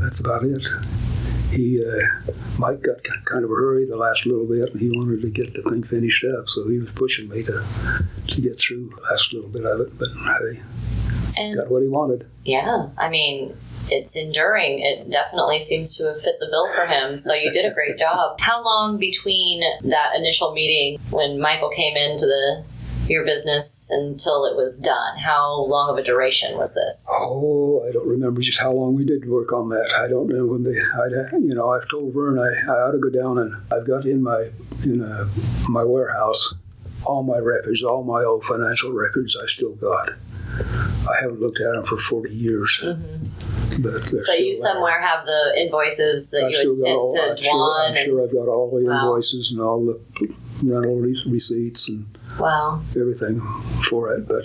that's 0.00 0.20
about 0.20 0.44
it. 0.44 0.66
He 1.50 1.84
uh, 1.84 2.32
Mike 2.58 2.82
got 2.82 3.02
kind 3.24 3.44
of 3.44 3.50
a 3.50 3.54
hurry 3.54 3.84
the 3.86 3.96
last 3.96 4.26
little 4.26 4.46
bit, 4.46 4.70
and 4.72 4.80
he 4.80 4.90
wanted 4.90 5.22
to 5.22 5.30
get 5.30 5.52
the 5.52 5.62
thing 5.70 5.82
finished 5.82 6.24
up, 6.24 6.48
so 6.48 6.68
he 6.68 6.78
was 6.78 6.90
pushing 6.92 7.28
me 7.28 7.42
to 7.44 7.64
to 8.28 8.40
get 8.40 8.58
through 8.58 8.90
the 8.96 9.02
last 9.10 9.32
little 9.32 9.48
bit 9.50 9.64
of 9.64 9.80
it. 9.80 9.98
But 9.98 10.08
I 10.16 10.60
And 11.36 11.56
got 11.56 11.70
what 11.70 11.82
he 11.82 11.88
wanted. 11.88 12.26
yeah, 12.44 12.88
I 12.96 13.08
mean, 13.08 13.52
it's 13.90 14.14
enduring. 14.16 14.78
It 14.78 15.10
definitely 15.10 15.58
seems 15.58 15.96
to 15.96 16.04
have 16.08 16.20
fit 16.22 16.36
the 16.38 16.46
bill 16.46 16.72
for 16.74 16.86
him. 16.86 17.18
So 17.18 17.34
you 17.34 17.50
did 17.52 17.64
a 17.64 17.74
great 17.74 17.98
job. 17.98 18.38
How 18.40 18.62
long 18.64 18.98
between 18.98 19.60
that 19.82 20.14
initial 20.16 20.52
meeting 20.52 21.00
when 21.10 21.40
Michael 21.40 21.70
came 21.70 21.96
into 21.96 22.26
the 22.26 22.64
your 23.10 23.24
business 23.24 23.90
until 23.92 24.44
it 24.46 24.56
was 24.56 24.78
done? 24.78 25.18
How 25.18 25.64
long 25.64 25.90
of 25.90 25.96
a 25.98 26.02
duration 26.02 26.56
was 26.56 26.74
this? 26.74 27.08
Oh, 27.12 27.84
I 27.88 27.92
don't 27.92 28.06
remember 28.06 28.40
just 28.40 28.60
how 28.60 28.72
long 28.72 28.94
we 28.94 29.04
did 29.04 29.28
work 29.28 29.52
on 29.52 29.68
that. 29.70 29.92
I 29.98 30.08
don't 30.08 30.28
know 30.28 30.46
when 30.46 30.62
they. 30.62 30.78
I, 30.80 31.36
you 31.38 31.54
know, 31.54 31.70
I've 31.70 31.88
told 31.88 32.14
Vern 32.14 32.38
I, 32.38 32.48
I 32.72 32.76
ought 32.82 32.92
to 32.92 32.98
go 32.98 33.10
down 33.10 33.38
and 33.38 33.54
I've 33.72 33.86
got 33.86 34.06
in 34.06 34.22
my 34.22 34.50
in 34.84 35.02
uh, 35.02 35.28
my 35.68 35.84
warehouse 35.84 36.54
all 37.06 37.22
my 37.22 37.38
records, 37.38 37.82
all 37.82 38.04
my 38.04 38.22
old 38.22 38.44
financial 38.44 38.92
records. 38.92 39.34
I 39.36 39.46
still 39.46 39.74
got. 39.76 40.10
I 40.52 41.14
haven't 41.22 41.40
looked 41.40 41.60
at 41.60 41.72
them 41.72 41.84
for 41.84 41.96
forty 41.96 42.34
years, 42.34 42.80
Mm-hmm. 42.84 43.82
but 43.82 44.02
So 44.20 44.32
you 44.34 44.54
still 44.54 44.72
there. 44.72 44.74
somewhere 44.74 45.00
have 45.00 45.24
the 45.24 45.54
invoices 45.56 46.30
that 46.32 46.44
I've 46.44 46.50
you 46.50 46.58
had 46.58 46.74
sent 46.74 46.96
all- 46.96 47.14
to 47.14 47.22
I'm 47.22 47.36
sure, 47.36 47.80
I'm 47.86 47.96
and 47.96 48.04
sure 48.06 48.22
I've 48.24 48.32
got 48.32 48.48
all 48.48 48.70
the 48.78 48.84
Wow. 48.86 49.00
invoices 49.00 49.50
and 49.50 49.60
all 49.60 49.84
the 49.86 50.00
rental 50.62 50.96
re- 50.96 51.22
receipts 51.26 51.88
and 51.88 52.06
wow. 52.38 52.80
everything 52.96 53.40
for 53.88 54.12
it, 54.14 54.26
but 54.28 54.44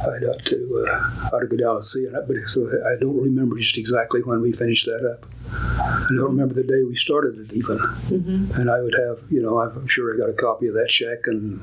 I'd 0.00 0.24
ought 0.24 0.44
to, 0.46 0.86
uh, 0.88 1.30
ought 1.32 1.40
to 1.40 1.46
go 1.46 1.56
down 1.56 1.76
and 1.76 1.84
see 1.84 2.00
it. 2.00 2.12
But 2.12 2.36
so 2.46 2.68
I 2.68 3.00
don't 3.00 3.20
remember 3.20 3.56
just 3.56 3.78
exactly 3.78 4.22
when 4.22 4.40
we 4.40 4.52
finished 4.52 4.86
that 4.86 5.04
up. 5.04 5.26
I 5.50 6.06
don't 6.10 6.30
remember 6.30 6.54
the 6.54 6.62
day 6.62 6.84
we 6.84 6.94
started 6.94 7.38
it 7.38 7.52
even. 7.52 7.78
Mm-hmm. 7.78 8.60
And 8.60 8.70
I 8.70 8.80
would 8.80 8.94
have, 8.94 9.22
you 9.30 9.42
know, 9.42 9.58
I'm 9.60 9.88
sure 9.88 10.14
I 10.14 10.16
got 10.16 10.28
a 10.28 10.34
copy 10.34 10.66
of 10.68 10.74
that 10.74 10.88
check 10.88 11.26
and 11.26 11.60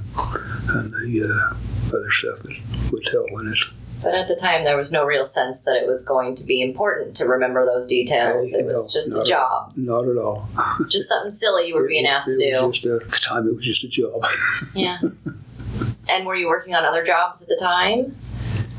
and 0.69 0.89
the 0.91 1.29
uh, 1.29 1.95
other 1.95 2.11
stuff 2.11 2.39
that 2.39 2.91
would 2.91 3.03
tell 3.05 3.25
when 3.31 3.47
it. 3.47 3.59
But 4.03 4.13
at 4.13 4.27
the 4.27 4.35
time, 4.35 4.65
there 4.65 4.75
was 4.75 4.91
no 4.91 5.05
real 5.05 5.23
sense 5.23 5.61
that 5.61 5.75
it 5.77 5.87
was 5.87 6.03
going 6.03 6.35
to 6.35 6.43
be 6.43 6.61
important 6.61 7.15
to 7.17 7.25
remember 7.25 7.65
those 7.65 7.87
details. 7.87 8.53
It 8.53 8.65
was 8.65 8.93
no, 8.93 8.99
just 8.99 9.15
a 9.15 9.21
at 9.21 9.25
job, 9.25 9.71
Not 9.77 10.07
at 10.09 10.17
all. 10.17 10.49
just 10.89 11.07
something 11.07 11.31
silly 11.31 11.69
you 11.69 11.75
were 11.75 11.85
It 11.85 11.89
being 11.89 12.03
was- 12.03 12.11
asked 12.11 12.29
to 12.29 12.37
do. 12.37 12.71
Just 12.73 12.85
at 12.85 13.09
the 13.09 13.19
time, 13.21 13.47
it 13.47 13.55
was 13.55 13.65
just 13.65 13.83
a 13.85 13.87
job. 13.87 14.25
Yeah. 14.73 14.99
And 16.09 16.25
were 16.25 16.35
you 16.35 16.47
working 16.47 16.75
on 16.75 16.85
other 16.85 17.03
jobs 17.03 17.41
at 17.41 17.47
the 17.49 17.57
time? 17.59 18.15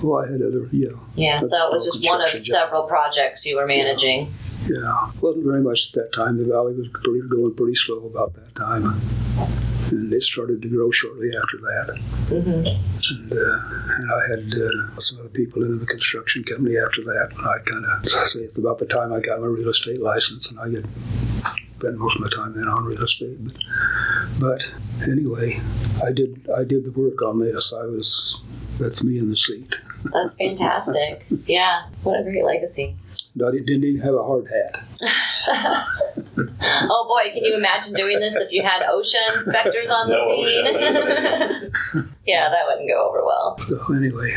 Oh, 0.03 0.15
I 0.19 0.31
had 0.31 0.43
other, 0.43 0.69
yeah, 0.73 0.91
Yeah, 1.15 1.39
so 1.39 1.67
it 1.67 1.73
was 1.73 1.85
just 1.85 2.05
one 2.09 2.21
of 2.21 2.29
job. 2.29 2.37
several 2.37 2.83
projects 2.85 3.47
you 3.47 3.57
were 3.57 3.67
managing. 3.67 4.33
yeah. 4.69 5.11
Wasn't 5.21 5.45
very 5.45 5.63
much 5.63 5.89
at 5.89 5.95
that 6.03 6.13
time. 6.13 6.37
The 6.39 6.45
valley 6.45 6.75
was 6.75 6.89
pretty, 6.89 7.21
going 7.29 7.55
pretty 7.55 7.75
slow 7.75 8.05
about 8.07 8.35
that 8.35 8.55
time. 8.55 9.01
And 9.91 10.13
it 10.13 10.23
started 10.23 10.63
to 10.63 10.69
grow 10.69 10.91
shortly 10.91 11.29
after 11.41 11.59
that. 11.59 11.99
hmm 12.29 12.67
And, 13.11 13.33
uh, 13.33 13.61
and 13.97 14.11
I 14.11 14.21
had 14.31 14.53
uh, 14.61 14.99
some 14.99 15.21
other 15.21 15.29
people 15.29 15.63
in 15.63 15.79
the 15.79 15.87
construction 15.87 16.43
company 16.45 16.77
after 16.77 17.03
that. 17.03 17.33
I 17.39 17.59
kind 17.71 17.85
of 17.85 18.29
say 18.29 18.41
it's 18.41 18.59
about 18.59 18.79
the 18.79 18.87
time 18.87 19.13
I 19.13 19.21
got 19.21 19.41
my 19.41 19.47
real 19.47 19.69
estate 19.69 20.01
license, 20.01 20.51
and 20.51 20.59
I 20.61 20.69
get 20.69 20.85
spent 21.79 21.99
most 21.99 22.17
of 22.17 22.23
my 22.23 22.29
time 22.29 22.55
then 22.55 22.69
on 22.69 22.85
real 22.85 23.03
estate. 23.03 23.37
But, 23.45 23.57
but 24.41 24.67
anyway, 25.09 25.61
I 26.05 26.13
did 26.13 26.49
I 26.57 26.65
did 26.65 26.85
the 26.85 26.91
work 26.93 27.23
on 27.23 27.39
this. 27.41 27.73
I 27.73 27.85
was 27.85 28.41
that's 28.79 29.03
me 29.03 29.19
in 29.19 29.29
the 29.31 29.37
seat. 29.37 29.77
That's 30.13 30.37
fantastic. 30.37 31.27
yeah, 31.47 31.87
what 32.03 32.21
a 32.21 32.23
great 32.23 32.45
legacy. 32.45 32.97
I 33.45 33.51
didn't 33.51 33.85
even 33.85 34.01
have 34.03 34.15
a 34.15 34.23
hard 34.23 34.47
hat. 34.49 34.85
Oh 36.89 37.07
boy, 37.09 37.33
can 37.33 37.45
you 37.45 37.57
imagine 37.57 37.95
doing 37.95 38.19
this 38.19 38.35
if 38.35 38.51
you 38.53 38.63
had 38.63 38.83
OSHA 38.83 39.35
inspectors 39.35 39.91
on 39.91 40.09
the 40.09 40.17
No 40.17 40.45
scene? 40.45 42.05
yeah, 42.27 42.49
that 42.51 42.67
wouldn't 42.67 42.89
go 42.89 43.09
over 43.09 43.25
well. 43.25 43.57
So 43.59 43.95
anyway, 43.95 44.37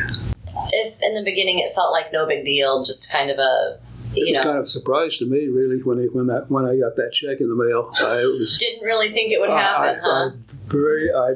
If 0.71 1.01
in 1.01 1.15
the 1.15 1.23
beginning 1.23 1.59
it 1.59 1.73
felt 1.73 1.91
like 1.91 2.13
no 2.13 2.27
big 2.27 2.45
deal, 2.45 2.83
just 2.83 3.11
kind 3.11 3.29
of 3.29 3.37
a, 3.39 3.79
it 4.13 4.19
you 4.19 4.25
was 4.27 4.35
know, 4.37 4.43
kind 4.43 4.57
of 4.57 4.63
a 4.65 4.67
surprise 4.67 5.17
to 5.17 5.25
me 5.25 5.47
really 5.47 5.81
when 5.83 5.99
I, 5.99 6.03
when 6.11 6.27
that 6.27 6.49
when 6.49 6.65
I 6.65 6.77
got 6.77 6.95
that 6.95 7.11
check 7.13 7.41
in 7.41 7.49
the 7.49 7.55
mail. 7.55 7.91
I 8.01 8.21
was 8.25 8.57
didn't 8.59 8.83
really 8.85 9.11
think 9.11 9.31
it 9.31 9.39
would 9.39 9.49
I, 9.49 9.59
happen, 9.59 9.99
huh? 10.03 10.31
I 10.31 10.31
very 10.67 11.11
I 11.13 11.35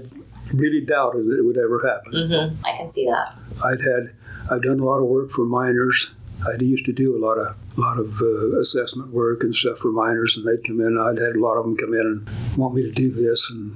really 0.53 0.81
doubted 0.81 1.25
that 1.27 1.39
it 1.39 1.45
would 1.45 1.57
ever 1.57 1.81
happen. 1.87 2.27
hmm 2.29 2.67
I 2.67 2.77
can 2.77 2.89
see 2.89 3.05
that. 3.07 3.35
I'd 3.63 3.81
had 3.81 4.13
I've 4.51 4.61
done 4.63 4.79
a 4.79 4.85
lot 4.85 4.99
of 4.99 5.05
work 5.05 5.31
for 5.31 5.45
miners. 5.45 6.13
I 6.45 6.61
used 6.61 6.85
to 6.85 6.93
do 6.93 7.15
a 7.15 7.21
lot 7.23 7.37
of 7.37 7.55
lot 7.77 7.97
of 7.97 8.21
uh, 8.21 8.59
assessment 8.59 9.11
work 9.11 9.43
and 9.43 9.55
stuff 9.55 9.79
for 9.79 9.91
miners, 9.91 10.37
and 10.37 10.45
they'd 10.45 10.65
come 10.65 10.81
in. 10.81 10.97
I'd 10.97 11.17
had 11.17 11.35
a 11.35 11.39
lot 11.39 11.55
of 11.57 11.65
them 11.65 11.77
come 11.77 11.93
in 11.93 12.01
and 12.01 12.57
want 12.57 12.75
me 12.75 12.83
to 12.83 12.91
do 12.91 13.11
this, 13.11 13.49
and 13.49 13.75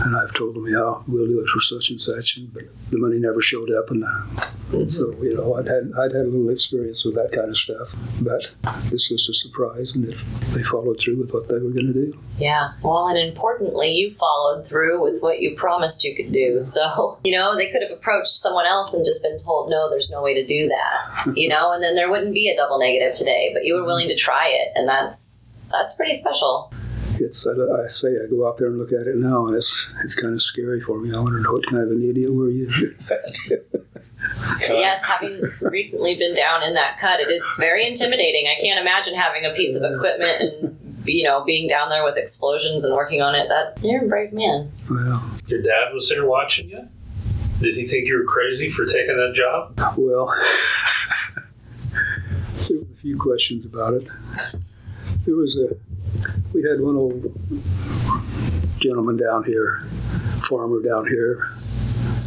and 0.00 0.16
I've 0.16 0.32
told 0.34 0.56
them, 0.56 0.66
yeah, 0.66 1.00
we'll 1.06 1.26
do 1.26 1.40
it 1.40 1.48
for 1.48 1.60
such 1.60 1.90
and 1.90 2.00
such, 2.00 2.36
and, 2.36 2.52
but 2.52 2.64
the 2.90 2.98
money 2.98 3.18
never 3.18 3.40
showed 3.40 3.70
up, 3.70 3.90
and 3.90 4.04
uh, 4.04 4.88
so 4.88 5.12
you 5.22 5.34
know, 5.36 5.54
I'd 5.54 5.66
had 5.66 5.92
I'd 5.98 6.12
had 6.12 6.26
a 6.26 6.28
little 6.28 6.50
experience 6.50 7.04
with 7.04 7.14
that 7.16 7.32
kind 7.32 7.48
of 7.48 7.56
stuff, 7.56 7.94
but 8.20 8.48
this 8.90 9.10
was 9.10 9.28
a 9.28 9.34
surprise, 9.34 9.94
and 9.94 10.08
it, 10.08 10.16
they 10.52 10.62
followed 10.62 10.98
through 11.00 11.18
with 11.18 11.32
what 11.32 11.48
they 11.48 11.54
were 11.54 11.70
going 11.70 11.92
to 11.92 11.92
do. 11.92 12.18
Yeah. 12.38 12.72
Well, 12.82 13.08
and 13.08 13.18
importantly, 13.18 13.92
you 13.92 14.12
followed 14.12 14.66
through 14.66 15.02
with 15.02 15.22
what 15.22 15.40
you 15.40 15.54
promised 15.56 16.04
you 16.04 16.16
could 16.16 16.32
do. 16.32 16.60
So, 16.60 17.18
you 17.24 17.36
know, 17.36 17.54
they 17.56 17.70
could 17.70 17.82
have 17.82 17.92
approached 17.92 18.32
someone 18.32 18.66
else 18.66 18.94
and 18.94 19.04
just 19.04 19.22
been 19.22 19.38
told, 19.42 19.70
no, 19.70 19.90
there's 19.90 20.10
no 20.10 20.22
way 20.22 20.34
to 20.34 20.46
do 20.46 20.68
that, 20.68 21.36
you 21.36 21.48
know, 21.48 21.72
and 21.72 21.82
then 21.82 21.94
there 21.94 22.10
wouldn't 22.10 22.34
be 22.34 22.48
a 22.48 22.56
double 22.56 22.78
negative 22.78 23.14
today, 23.14 23.50
but 23.52 23.64
you 23.64 23.74
were 23.74 23.84
willing 23.84 24.08
to 24.08 24.16
try 24.16 24.48
it. 24.48 24.68
And 24.74 24.88
that's, 24.88 25.60
that's 25.70 25.96
pretty 25.96 26.14
special. 26.14 26.72
It's 27.20 27.46
I, 27.46 27.52
I 27.52 27.86
say 27.86 28.08
I 28.08 28.28
go 28.28 28.48
out 28.48 28.58
there 28.58 28.68
and 28.68 28.78
look 28.78 28.92
at 28.92 29.06
it 29.06 29.16
now, 29.16 29.46
and 29.46 29.54
it's 29.56 29.94
it's 30.02 30.14
kind 30.14 30.34
of 30.34 30.42
scary 30.42 30.80
for 30.80 30.98
me. 30.98 31.14
I 31.14 31.18
want 31.20 31.34
to 31.34 31.40
know 31.42 31.52
what 31.52 31.66
kind 31.66 31.82
of 31.82 31.90
an 31.90 32.02
idiot 32.08 32.32
were 32.32 32.50
you? 32.50 32.70
Yes, 34.68 35.10
having 35.10 35.40
recently 35.60 36.14
been 36.14 36.34
down 36.34 36.62
in 36.62 36.74
that 36.74 36.98
cut, 37.00 37.20
it, 37.20 37.28
it's 37.30 37.58
very 37.58 37.86
intimidating. 37.86 38.46
I 38.46 38.60
can't 38.60 38.78
imagine 38.78 39.14
having 39.14 39.44
a 39.46 39.54
piece 39.54 39.74
of 39.74 39.82
equipment 39.82 40.42
and, 40.42 40.78
you 41.06 41.24
know, 41.24 41.42
being 41.44 41.68
down 41.68 41.88
there 41.88 42.04
with 42.04 42.16
explosions 42.16 42.84
and 42.84 42.94
working 42.94 43.22
on 43.22 43.34
it. 43.34 43.48
That 43.48 43.78
you're 43.82 44.04
a 44.04 44.08
brave 44.08 44.32
man. 44.32 44.70
well, 44.90 45.24
Your 45.46 45.62
dad 45.62 45.94
was 45.94 46.08
there 46.10 46.26
watching 46.26 46.68
you? 46.68 46.86
Did 47.60 47.74
he 47.76 47.86
think 47.86 48.06
you 48.08 48.18
were 48.18 48.24
crazy 48.24 48.70
for 48.70 48.84
taking 48.86 49.16
that 49.16 49.32
job? 49.34 49.78
Well, 49.96 50.26
there 52.68 52.78
were 52.78 52.82
a 52.84 52.96
few 52.96 53.18
questions 53.18 53.64
about 53.64 53.94
it. 53.94 54.06
There 55.24 55.34
was 55.34 55.56
a, 55.56 55.76
we 56.52 56.62
had 56.62 56.80
one 56.80 56.96
old 56.96 57.32
gentleman 58.80 59.16
down 59.16 59.44
here, 59.44 59.82
farmer 60.48 60.82
down 60.82 61.06
here. 61.06 61.50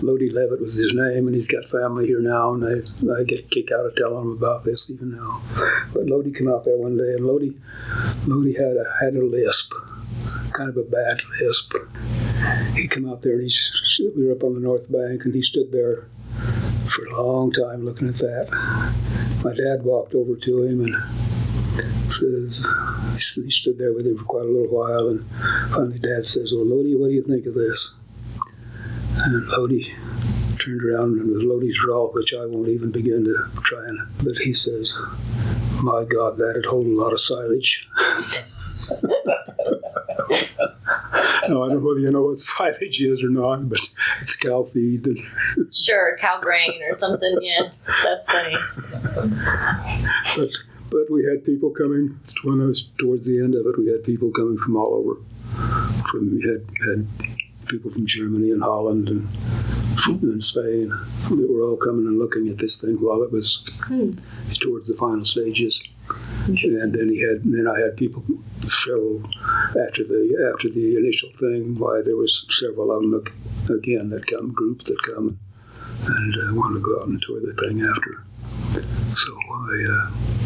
Lodi 0.01 0.29
Levitt 0.29 0.61
was 0.61 0.75
his 0.75 0.93
name, 0.93 1.27
and 1.27 1.33
he's 1.33 1.47
got 1.47 1.65
family 1.65 2.07
here 2.07 2.19
now, 2.19 2.53
and 2.53 2.65
I, 2.65 3.19
I 3.19 3.23
get 3.23 3.39
a 3.39 3.43
kick 3.43 3.71
out 3.71 3.85
of 3.85 3.95
telling 3.95 4.23
him 4.23 4.31
about 4.31 4.65
this 4.65 4.91
even 4.91 5.11
now. 5.11 5.41
But 5.93 6.07
Lodi 6.07 6.31
came 6.31 6.49
out 6.49 6.65
there 6.65 6.77
one 6.77 6.97
day, 6.97 7.13
and 7.13 7.25
Lodi, 7.25 7.53
Lodi 8.27 8.53
had 8.53 8.75
a 8.75 8.85
had 8.99 9.15
a 9.15 9.23
lisp, 9.23 9.73
kind 10.51 10.69
of 10.69 10.77
a 10.77 10.83
bad 10.83 11.21
lisp. 11.41 11.73
He 12.75 12.87
came 12.87 13.09
out 13.09 13.21
there, 13.21 13.33
and 13.33 13.43
he's 13.43 14.01
we 14.15 14.25
were 14.27 14.33
up 14.33 14.43
on 14.43 14.55
the 14.55 14.59
north 14.59 14.91
bank, 14.91 15.25
and 15.25 15.33
he 15.33 15.41
stood 15.41 15.71
there 15.71 16.07
for 16.89 17.05
a 17.05 17.23
long 17.23 17.51
time 17.51 17.85
looking 17.85 18.09
at 18.09 18.17
that. 18.17 18.49
My 19.43 19.53
dad 19.53 19.83
walked 19.83 20.15
over 20.15 20.35
to 20.35 20.63
him 20.63 20.81
and 20.81 20.95
says, 22.13 22.65
he 23.35 23.49
stood 23.49 23.77
there 23.77 23.93
with 23.93 24.07
him 24.07 24.17
for 24.17 24.25
quite 24.25 24.45
a 24.45 24.51
little 24.51 24.73
while, 24.73 25.07
and 25.09 25.25
finally 25.71 25.99
Dad 25.99 26.25
says, 26.25 26.51
Well, 26.51 26.65
Lodi, 26.65 26.95
what 26.95 27.07
do 27.07 27.13
you 27.13 27.23
think 27.23 27.45
of 27.45 27.53
this? 27.53 27.95
And 29.17 29.47
Lodi 29.47 29.93
turned 30.59 30.83
around 30.83 31.19
and 31.19 31.29
with 31.31 31.43
Lodi's 31.43 31.77
drawl, 31.79 32.11
which 32.13 32.33
I 32.33 32.45
won't 32.45 32.69
even 32.69 32.91
begin 32.91 33.23
to 33.25 33.45
try 33.63 33.85
and, 33.85 33.99
but 34.23 34.37
he 34.37 34.53
says, 34.53 34.93
My 35.81 36.03
God, 36.03 36.37
that'd 36.37 36.65
hold 36.65 36.87
a 36.87 36.89
lot 36.89 37.13
of 37.13 37.19
silage. 37.19 37.89
no, 41.47 41.63
I 41.63 41.69
don't 41.69 41.73
know 41.73 41.79
whether 41.79 41.99
you 41.99 42.11
know 42.11 42.23
what 42.23 42.39
silage 42.39 43.01
is 43.01 43.23
or 43.23 43.29
not, 43.29 43.69
but 43.69 43.79
it's 44.21 44.35
cow 44.35 44.63
feed. 44.63 45.05
And 45.05 45.19
Sure, 45.73 46.17
cow 46.19 46.39
grain 46.41 46.81
or 46.87 46.93
something. 46.93 47.37
Yeah, 47.41 47.69
that's 48.03 48.31
funny. 48.31 48.55
but 50.37 50.49
but 50.93 51.11
we 51.11 51.25
had 51.25 51.43
people 51.43 51.71
coming 51.71 52.19
when 52.43 52.61
I 52.61 52.65
was 52.65 52.91
towards 52.99 53.25
the 53.25 53.39
end 53.39 53.55
of 53.55 53.65
it. 53.65 53.79
We 53.79 53.87
had 53.87 54.03
people 54.03 54.29
coming 54.29 54.57
from 54.57 54.77
all 54.77 54.93
over. 54.93 55.15
From 56.11 56.35
we 56.37 56.43
had 56.47 56.63
had 56.85 57.07
people 57.67 57.89
from 57.89 58.05
Germany 58.05 58.51
and 58.51 58.61
Holland 58.61 59.09
and 59.09 59.27
and 60.05 60.43
Spain. 60.43 60.93
They 61.29 61.45
were 61.45 61.63
all 61.63 61.77
coming 61.77 62.07
and 62.07 62.19
looking 62.19 62.49
at 62.49 62.57
this 62.57 62.79
thing 62.79 62.97
while 63.01 63.23
it 63.23 63.31
was 63.31 63.63
towards 64.59 64.87
the 64.87 64.95
final 64.97 65.25
stages. 65.25 65.81
And 66.47 66.93
then 66.93 67.09
he 67.09 67.21
had, 67.21 67.43
then 67.43 67.67
I 67.67 67.79
had 67.79 67.95
people 67.95 68.23
several 68.69 69.23
after 69.87 70.03
the 70.03 70.51
after 70.53 70.69
the 70.69 70.97
initial 70.97 71.29
thing. 71.39 71.79
Why 71.79 72.01
there 72.03 72.17
was 72.17 72.45
several 72.49 72.91
of 72.91 73.01
them 73.01 73.23
again 73.69 74.09
that 74.09 74.27
come 74.27 74.51
groups 74.51 74.85
that 74.85 75.01
come 75.03 75.39
and 76.05 76.35
uh, 76.35 76.53
wanted 76.53 76.75
to 76.75 76.81
go 76.81 76.99
out 76.99 77.07
and 77.07 77.21
tour 77.21 77.39
the 77.39 77.53
thing 77.53 77.81
after. 77.81 78.25
So 79.15 79.37
I 79.49 79.85
uh, 79.89 80.42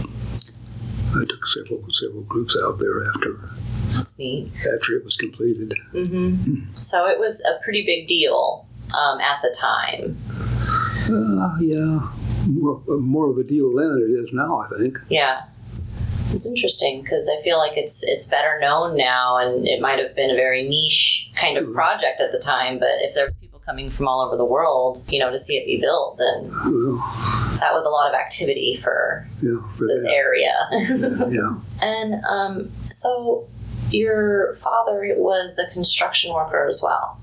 I 1.15 1.25
took 1.27 1.47
several 1.47 1.85
several 1.89 2.23
groups 2.23 2.57
out 2.63 2.79
there 2.79 3.07
after 3.07 3.49
That's 3.95 4.17
neat. 4.19 4.51
after 4.73 4.95
it 4.97 5.03
was 5.03 5.15
completed. 5.15 5.73
hmm 5.91 6.63
So 6.75 7.07
it 7.07 7.19
was 7.19 7.41
a 7.45 7.61
pretty 7.63 7.85
big 7.85 8.07
deal 8.07 8.65
um, 8.93 9.19
at 9.19 9.41
the 9.41 9.53
time. 9.57 10.17
Uh, 11.09 11.57
yeah, 11.59 12.09
more, 12.47 12.81
more 12.99 13.29
of 13.29 13.37
a 13.37 13.43
deal 13.43 13.73
then 13.75 13.89
than 13.89 14.01
it 14.01 14.23
is 14.23 14.29
now. 14.33 14.59
I 14.59 14.67
think. 14.77 14.99
Yeah. 15.09 15.43
It's 16.31 16.45
interesting 16.45 17.01
because 17.01 17.29
I 17.29 17.41
feel 17.41 17.57
like 17.57 17.77
it's 17.77 18.03
it's 18.03 18.27
better 18.27 18.59
known 18.59 18.97
now, 18.97 19.37
and 19.37 19.65
it 19.65 19.79
might 19.79 19.97
have 19.97 20.13
been 20.13 20.29
a 20.29 20.35
very 20.35 20.67
niche 20.67 21.29
kind 21.35 21.57
of 21.57 21.71
project 21.73 22.19
at 22.19 22.33
the 22.33 22.39
time. 22.39 22.79
But 22.79 22.89
if 23.01 23.13
there 23.15 23.31
coming 23.67 23.89
from 23.89 24.07
all 24.07 24.21
over 24.21 24.37
the 24.37 24.45
world, 24.45 25.03
you 25.09 25.19
know, 25.19 25.29
to 25.29 25.37
see 25.37 25.57
it 25.57 25.65
be 25.65 25.77
built, 25.79 26.17
then 26.17 26.49
Well, 26.49 26.97
that 27.59 27.73
was 27.73 27.85
a 27.85 27.89
lot 27.89 28.07
of 28.09 28.15
activity 28.15 28.79
for 28.81 29.27
yeah, 29.43 29.57
for 29.77 29.87
this 29.87 30.03
that. 30.03 30.13
area. 30.13 30.53
Yeah. 31.29 31.55
and 31.81 32.23
um, 32.25 32.71
so, 32.87 33.45
your 33.91 34.55
father 34.55 35.13
was 35.17 35.59
a 35.59 35.71
construction 35.73 36.33
worker 36.33 36.65
as 36.67 36.81
well. 36.83 37.19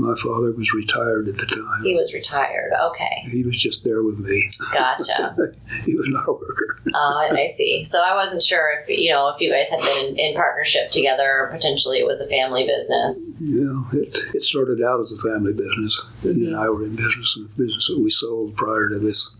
My 0.00 0.14
father 0.22 0.50
was 0.52 0.72
retired 0.72 1.28
at 1.28 1.36
the 1.36 1.46
time. 1.46 1.82
He 1.84 1.94
was 1.94 2.14
retired. 2.14 2.72
Okay, 2.90 3.26
He 3.30 3.42
was 3.42 3.60
just 3.60 3.84
there 3.84 4.02
with 4.02 4.18
me. 4.18 4.48
gotcha. 4.72 5.34
He 5.84 5.94
was 5.94 6.08
not 6.08 6.28
a 6.28 6.32
worker. 6.32 6.78
Uh, 6.92 6.98
I 7.32 7.46
see. 7.46 7.84
So 7.84 8.00
I 8.02 8.14
wasn't 8.14 8.42
sure 8.42 8.70
if 8.80 8.88
you 8.88 9.10
know 9.10 9.28
if 9.28 9.40
you 9.40 9.50
guys 9.50 9.68
had 9.70 9.80
been 9.80 10.08
in, 10.08 10.18
in 10.18 10.34
partnership 10.34 10.90
together, 10.90 11.22
or 11.44 11.48
potentially 11.52 11.98
it 11.98 12.06
was 12.06 12.20
a 12.20 12.26
family 12.28 12.66
business. 12.66 13.38
Yeah, 13.40 13.82
it, 13.92 14.18
it 14.34 14.42
started 14.42 14.82
out 14.82 15.00
as 15.00 15.12
a 15.12 15.16
family 15.18 15.52
business. 15.52 16.00
He 16.22 16.46
and 16.46 16.56
I 16.56 16.68
were 16.68 16.84
in 16.84 16.96
business, 16.96 17.36
and 17.36 17.54
business 17.56 17.86
that 17.88 17.98
we 18.00 18.10
sold 18.10 18.56
prior 18.56 18.88
to 18.88 18.98
this, 18.98 19.30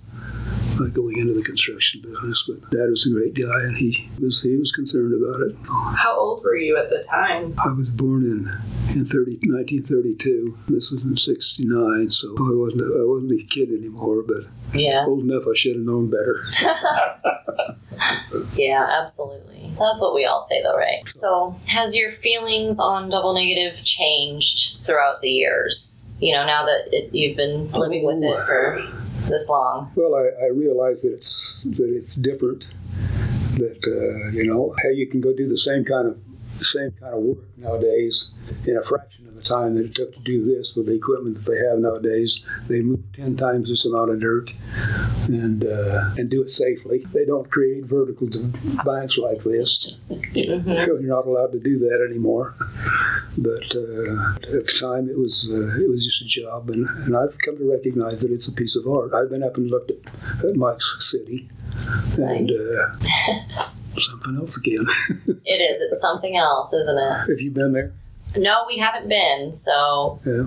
going 0.88 1.18
into 1.18 1.34
the 1.34 1.42
construction 1.42 2.00
business. 2.02 2.48
But 2.48 2.70
Dad 2.70 2.88
was 2.90 3.06
a 3.06 3.10
great 3.10 3.34
guy, 3.34 3.60
and 3.60 3.76
he 3.76 4.08
was 4.20 4.42
he 4.42 4.56
was 4.56 4.72
concerned 4.72 5.12
about 5.14 5.40
it. 5.42 5.56
How 5.96 6.16
old 6.18 6.42
were 6.42 6.56
you 6.56 6.76
at 6.76 6.88
the 6.90 7.04
time? 7.10 7.54
I 7.62 7.72
was 7.72 7.88
born 7.88 8.24
in 8.24 8.48
in 8.96 9.06
30, 9.06 9.38
1932. 9.48 10.58
This 10.68 10.90
was 10.90 11.02
in 11.02 11.16
'69, 11.16 12.10
so 12.10 12.34
I 12.38 12.54
wasn't 12.54 12.82
I 12.82 13.04
wasn't 13.04 13.32
a 13.32 13.44
kid 13.44 13.70
anymore, 13.70 14.22
but 14.22 14.44
Yeah, 14.72 15.04
old 15.06 15.24
enough 15.24 15.44
I 15.50 15.54
should 15.54 15.76
have 15.76 15.84
known 15.84 16.10
better. 16.10 16.44
yeah, 18.56 18.86
absolutely. 19.00 19.49
That's 19.80 20.00
what 20.00 20.14
we 20.14 20.26
all 20.26 20.40
say, 20.40 20.62
though, 20.62 20.76
right? 20.76 21.08
So, 21.08 21.56
has 21.66 21.96
your 21.96 22.12
feelings 22.12 22.78
on 22.78 23.08
double 23.08 23.32
negative 23.34 23.82
changed 23.82 24.84
throughout 24.84 25.22
the 25.22 25.30
years? 25.30 26.12
You 26.20 26.34
know, 26.34 26.44
now 26.44 26.66
that 26.66 26.88
it, 26.92 27.14
you've 27.14 27.36
been 27.36 27.70
living 27.72 28.04
with 28.04 28.22
it 28.22 28.44
for 28.44 28.86
this 29.26 29.48
long. 29.48 29.90
Well, 29.94 30.14
I, 30.14 30.44
I 30.44 30.48
realize 30.48 31.00
that 31.00 31.14
it's 31.14 31.64
that 31.64 31.88
it's 31.88 32.14
different. 32.14 32.68
That 33.56 33.80
uh, 33.86 34.30
you 34.32 34.44
know 34.44 34.74
how 34.82 34.90
you 34.90 35.06
can 35.06 35.20
go 35.20 35.34
do 35.34 35.48
the 35.48 35.58
same 35.58 35.84
kind 35.84 36.08
of 36.08 36.18
same 36.64 36.90
kind 37.00 37.14
of 37.14 37.20
work 37.20 37.38
nowadays 37.56 38.32
in 38.66 38.76
a 38.76 38.82
fraction 38.82 39.19
time 39.50 39.74
that 39.74 39.84
it 39.84 39.94
took 39.94 40.14
to 40.14 40.20
do 40.20 40.44
this 40.44 40.74
with 40.76 40.86
the 40.86 40.94
equipment 40.94 41.34
that 41.36 41.50
they 41.50 41.58
have 41.68 41.78
nowadays. 41.78 42.44
They 42.68 42.80
move 42.80 43.00
ten 43.12 43.36
times 43.36 43.68
this 43.68 43.84
amount 43.84 44.10
of 44.12 44.20
dirt 44.20 44.52
and 45.28 45.64
uh, 45.64 46.10
and 46.16 46.30
do 46.30 46.42
it 46.42 46.50
safely. 46.50 47.04
They 47.12 47.24
don't 47.24 47.50
create 47.50 47.84
vertical 47.84 48.28
banks 48.84 49.18
like 49.18 49.42
this. 49.44 49.96
You're 50.32 51.02
not 51.02 51.26
allowed 51.26 51.52
to 51.52 51.60
do 51.60 51.78
that 51.80 52.06
anymore. 52.08 52.54
But 53.38 53.74
uh, 53.76 54.34
at 54.36 54.64
the 54.66 54.76
time, 54.80 55.08
it 55.08 55.18
was 55.18 55.48
uh, 55.50 55.80
it 55.82 55.88
was 55.90 56.04
just 56.04 56.22
a 56.22 56.26
job, 56.26 56.70
and, 56.70 56.86
and 57.04 57.16
I've 57.16 57.36
come 57.38 57.56
to 57.58 57.70
recognize 57.70 58.20
that 58.22 58.30
it's 58.32 58.48
a 58.48 58.52
piece 58.52 58.76
of 58.76 58.86
art. 58.86 59.12
I've 59.14 59.30
been 59.30 59.42
up 59.42 59.56
and 59.56 59.70
looked 59.70 59.90
at, 59.90 59.98
at 60.44 60.56
Mike's 60.56 60.96
city, 61.10 61.48
and 62.18 62.46
Nice. 62.46 62.76
uh, 62.78 63.68
something 63.98 64.36
else 64.36 64.56
again. 64.56 64.86
It 65.52 65.60
is. 65.60 65.82
It's 65.90 66.00
something 66.00 66.36
else, 66.36 66.72
isn't 66.72 66.98
it? 66.98 67.30
Have 67.30 67.40
you 67.40 67.50
been 67.50 67.72
there? 67.72 67.92
No, 68.36 68.64
we 68.66 68.78
haven't 68.78 69.08
been. 69.08 69.52
So, 69.52 70.20
Yeah. 70.24 70.46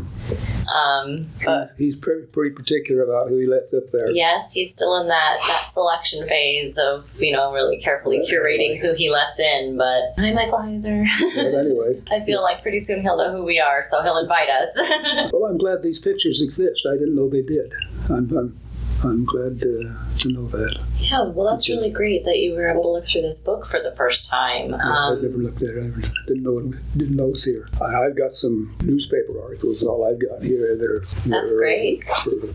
um, 0.74 1.28
but 1.44 1.68
He's, 1.78 1.94
he's 1.94 1.96
pretty, 1.96 2.26
pretty 2.28 2.56
particular 2.56 3.04
about 3.04 3.30
who 3.30 3.38
he 3.38 3.46
lets 3.46 3.74
up 3.74 3.90
there. 3.92 4.10
yes, 4.12 4.54
he's 4.54 4.72
still 4.72 4.96
in 5.02 5.08
that 5.08 5.38
that 5.48 5.66
selection 5.70 6.28
phase 6.28 6.78
of 6.78 7.10
you 7.22 7.32
know 7.34 7.52
really 7.52 7.78
carefully 7.78 8.20
curating 8.32 8.80
who 8.80 8.94
he 8.94 9.10
lets 9.10 9.40
in. 9.40 9.78
But 9.78 10.14
hi, 10.18 10.32
Michael 10.34 10.60
Heizer. 10.60 11.06
But 11.36 11.56
anyway, 11.60 12.02
I 12.12 12.24
feel 12.26 12.42
like 12.42 12.62
pretty 12.62 12.80
soon 12.80 13.02
he'll 13.02 13.18
know 13.18 13.32
who 13.36 13.44
we 13.44 13.60
are, 13.60 13.82
so 13.82 14.02
he'll 14.02 14.18
invite 14.18 14.50
us. 14.50 14.70
well, 15.34 15.46
I'm 15.46 15.58
glad 15.58 15.84
these 15.84 16.00
pictures 16.00 16.42
exist. 16.42 16.86
I 16.90 16.94
didn't 16.94 17.16
know 17.16 17.30
they 17.30 17.42
did. 17.42 17.74
I'm, 18.10 18.32
I'm, 18.38 18.60
I'm 19.04 19.26
glad 19.26 19.60
to, 19.62 19.94
to 20.20 20.30
know 20.30 20.46
that. 20.48 20.80
yeah, 20.98 21.24
well, 21.24 21.52
that's 21.52 21.68
really 21.68 21.90
great 21.92 22.24
that 22.26 22.38
you 22.40 22.54
were 22.54 22.70
able 22.70 22.84
to 22.84 22.90
look 22.90 23.06
through 23.06 23.24
this 23.24 23.42
book 23.44 23.66
for 23.66 23.82
the 23.82 23.94
first 23.98 24.30
time. 24.30 24.74
I've 24.74 24.80
Um, 24.82 25.22
never 25.22 25.38
looked 25.38 25.62
at 25.62 25.70
it. 25.76 25.94
I 25.94 26.26
didn't 26.28 26.44
know 26.44 26.60
it, 26.60 26.98
didn't 26.98 27.16
know 27.18 27.30
it's 27.30 27.44
here. 27.44 27.68
And 27.82 27.96
I've 27.98 28.16
got 28.16 28.34
some 28.34 28.76
newspaper 28.84 29.42
articles. 29.44 29.84
All 29.84 30.06
I've 30.06 30.20
got 30.20 30.42
here 30.44 30.78
that 30.78 30.86
are 30.90 31.00
that 31.02 31.30
That's 31.30 31.54
are, 31.54 31.58
great. 31.58 32.04
uh, 32.10 32.48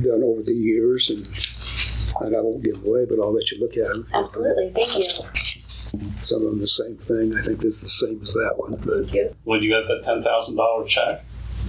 done 0.00 0.22
over 0.24 0.42
the 0.42 0.54
years, 0.54 1.10
and 1.10 1.26
and 2.26 2.36
I 2.36 2.40
won't 2.40 2.62
give 2.64 2.84
away, 2.84 3.04
but 3.08 3.18
I'll 3.20 3.32
let 3.32 3.50
you 3.50 3.60
look 3.60 3.76
at 3.76 3.84
them. 3.86 4.08
absolutely, 4.12 4.70
thank 4.70 4.96
you. 4.98 5.04
Some 6.22 6.42
of 6.42 6.50
them 6.50 6.60
the 6.60 6.66
same 6.66 6.96
thing. 6.96 7.36
I 7.36 7.42
think 7.42 7.60
this 7.60 7.76
is 7.76 7.82
the 7.82 8.06
same 8.06 8.20
as 8.22 8.32
that 8.32 8.54
one. 8.56 8.72
But 8.84 9.02
Thank 9.04 9.14
you. 9.14 9.36
When 9.44 9.62
you 9.62 9.70
got 9.70 9.86
that 9.88 10.02
ten 10.02 10.22
thousand 10.22 10.56
dollar 10.56 10.84
check, 10.86 11.24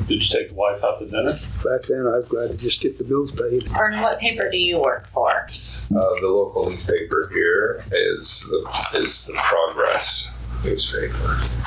did 0.07 0.21
you 0.21 0.25
take 0.27 0.49
the 0.49 0.55
wife 0.55 0.83
out 0.83 0.99
to 0.99 1.05
dinner? 1.05 1.31
back 1.63 1.81
then, 1.87 2.05
I 2.07 2.17
was 2.17 2.27
glad 2.27 2.51
to 2.51 2.57
just 2.57 2.81
get 2.81 2.97
the 2.97 3.03
bills 3.03 3.31
paid. 3.31 3.63
Vernon, 3.69 4.01
what 4.01 4.19
paper 4.19 4.49
do 4.49 4.57
you 4.57 4.79
work 4.81 5.07
for? 5.07 5.29
Uh, 5.29 6.19
the 6.21 6.27
local 6.27 6.69
newspaper 6.69 7.29
here 7.33 7.83
is 7.91 8.47
the 8.49 8.97
is 8.99 9.25
the 9.27 9.33
Progress 9.37 10.37
newspaper. 10.63 11.13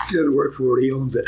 He 0.09 0.17
doesn't 0.17 0.35
work 0.35 0.53
for 0.55 0.79
it. 0.79 0.85
He 0.85 0.93
owns 0.93 1.17
it. 1.17 1.27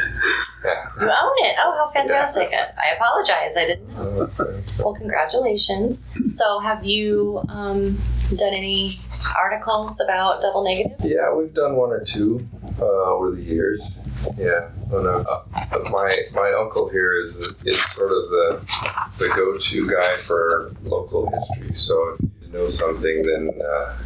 Yeah. 0.65 0.89
You 1.01 1.07
own 1.07 1.33
it. 1.47 1.57
Oh, 1.61 1.73
how 1.77 1.91
fantastic! 1.93 2.51
I 2.53 2.95
apologize. 2.97 3.57
I 3.57 3.67
didn't 3.67 3.89
know. 3.95 4.31
Uh, 4.39 4.63
Well, 4.83 4.95
congratulations. 4.95 6.11
So, 6.27 6.59
have 6.61 6.85
you 6.85 7.43
um, 7.49 7.97
done 8.37 8.55
any 8.55 8.91
articles 9.37 10.01
about 10.01 10.41
double 10.43 10.65
negative? 10.65 10.99
Yeah, 11.05 11.33
we've 11.35 11.55
done 11.55 11.77
one 11.77 11.91
or 11.91 12.05
two 12.05 12.47
uh, 12.81 12.85
over 12.85 13.31
the 13.31 13.43
years. 13.43 13.99
Yeah, 14.37 14.69
well, 14.91 15.03
no, 15.03 15.19
uh, 15.21 15.45
my 15.91 16.23
my 16.33 16.53
uncle 16.53 16.89
here 16.89 17.21
is 17.21 17.55
is 17.65 17.83
sort 17.93 18.11
of 18.13 18.29
the 18.31 18.61
the 19.19 19.29
go-to 19.29 19.89
guy 19.91 20.17
for 20.17 20.73
local 20.85 21.31
history. 21.31 21.75
So 21.75 22.17
if 22.19 22.21
you 22.47 22.53
know 22.53 22.69
something, 22.69 23.23
then 23.23 23.51
uh, 23.61 23.97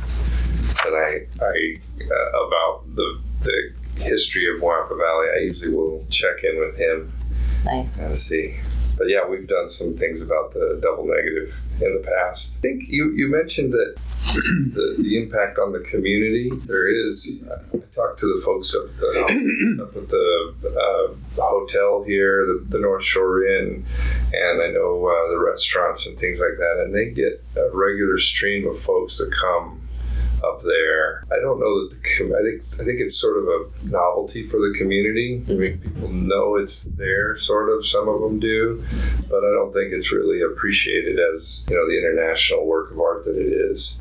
then 0.84 0.92
I 0.94 1.26
I 1.40 1.78
uh, 2.02 2.46
about 2.46 2.94
the 2.94 3.20
the 3.42 3.72
history 4.02 4.46
of 4.54 4.60
Moapa 4.60 4.96
Valley, 4.96 5.28
I 5.36 5.38
usually 5.44 5.72
will 5.74 6.04
check 6.10 6.42
in 6.44 6.58
with 6.60 6.76
him 6.76 7.12
Nice. 7.64 8.00
and 8.02 8.18
see. 8.18 8.56
But 9.02 9.10
yeah, 9.10 9.26
we've 9.28 9.48
done 9.48 9.68
some 9.68 9.96
things 9.96 10.22
about 10.22 10.52
the 10.52 10.78
double 10.80 11.04
negative 11.04 11.52
in 11.80 11.92
the 11.92 12.08
past. 12.08 12.58
I 12.58 12.60
think 12.60 12.84
you, 12.86 13.10
you 13.16 13.26
mentioned 13.26 13.72
that 13.72 13.96
the, 14.74 14.94
the 14.96 15.20
impact 15.20 15.58
on 15.58 15.72
the 15.72 15.80
community. 15.80 16.52
There 16.66 16.86
is. 16.86 17.44
I 17.50 17.78
talked 17.96 18.20
to 18.20 18.32
the 18.32 18.40
folks 18.44 18.76
up, 18.76 18.84
the, 19.00 19.82
up 19.82 19.96
at 19.96 20.08
the 20.08 20.54
uh, 20.68 21.42
hotel 21.42 22.04
here, 22.04 22.46
the, 22.46 22.64
the 22.68 22.78
North 22.78 23.02
Shore 23.02 23.44
Inn, 23.44 23.84
and 24.32 24.62
I 24.62 24.68
know 24.68 25.04
uh, 25.04 25.30
the 25.30 25.44
restaurants 25.44 26.06
and 26.06 26.16
things 26.16 26.40
like 26.40 26.56
that, 26.58 26.84
and 26.84 26.94
they 26.94 27.06
get 27.06 27.42
a 27.56 27.76
regular 27.76 28.18
stream 28.18 28.68
of 28.68 28.78
folks 28.78 29.18
that 29.18 29.32
come 29.32 29.81
up 30.44 30.62
there. 30.62 31.24
I 31.32 31.40
don't 31.40 31.60
know 31.60 31.88
that 31.88 31.96
the 31.96 32.08
com- 32.16 32.34
I 32.34 32.42
think 32.42 32.62
I 32.80 32.84
think 32.84 33.00
it's 33.00 33.16
sort 33.20 33.38
of 33.38 33.44
a 33.48 33.88
novelty 33.88 34.42
for 34.42 34.58
the 34.58 34.74
community. 34.76 35.42
I 35.48 35.52
mean, 35.52 35.78
people 35.78 36.08
know 36.08 36.56
it's 36.56 36.86
there, 36.92 37.36
sort 37.36 37.68
of. 37.70 37.84
Some 37.86 38.08
of 38.08 38.20
them 38.20 38.38
do, 38.40 38.82
but 39.30 39.38
I 39.44 39.52
don't 39.52 39.72
think 39.72 39.92
it's 39.92 40.12
really 40.12 40.42
appreciated 40.42 41.18
as 41.32 41.66
you 41.70 41.76
know 41.76 41.86
the 41.86 41.98
international 41.98 42.66
work 42.66 42.90
of 42.90 43.00
art 43.00 43.24
that 43.24 43.36
it 43.36 43.52
is. 43.52 44.00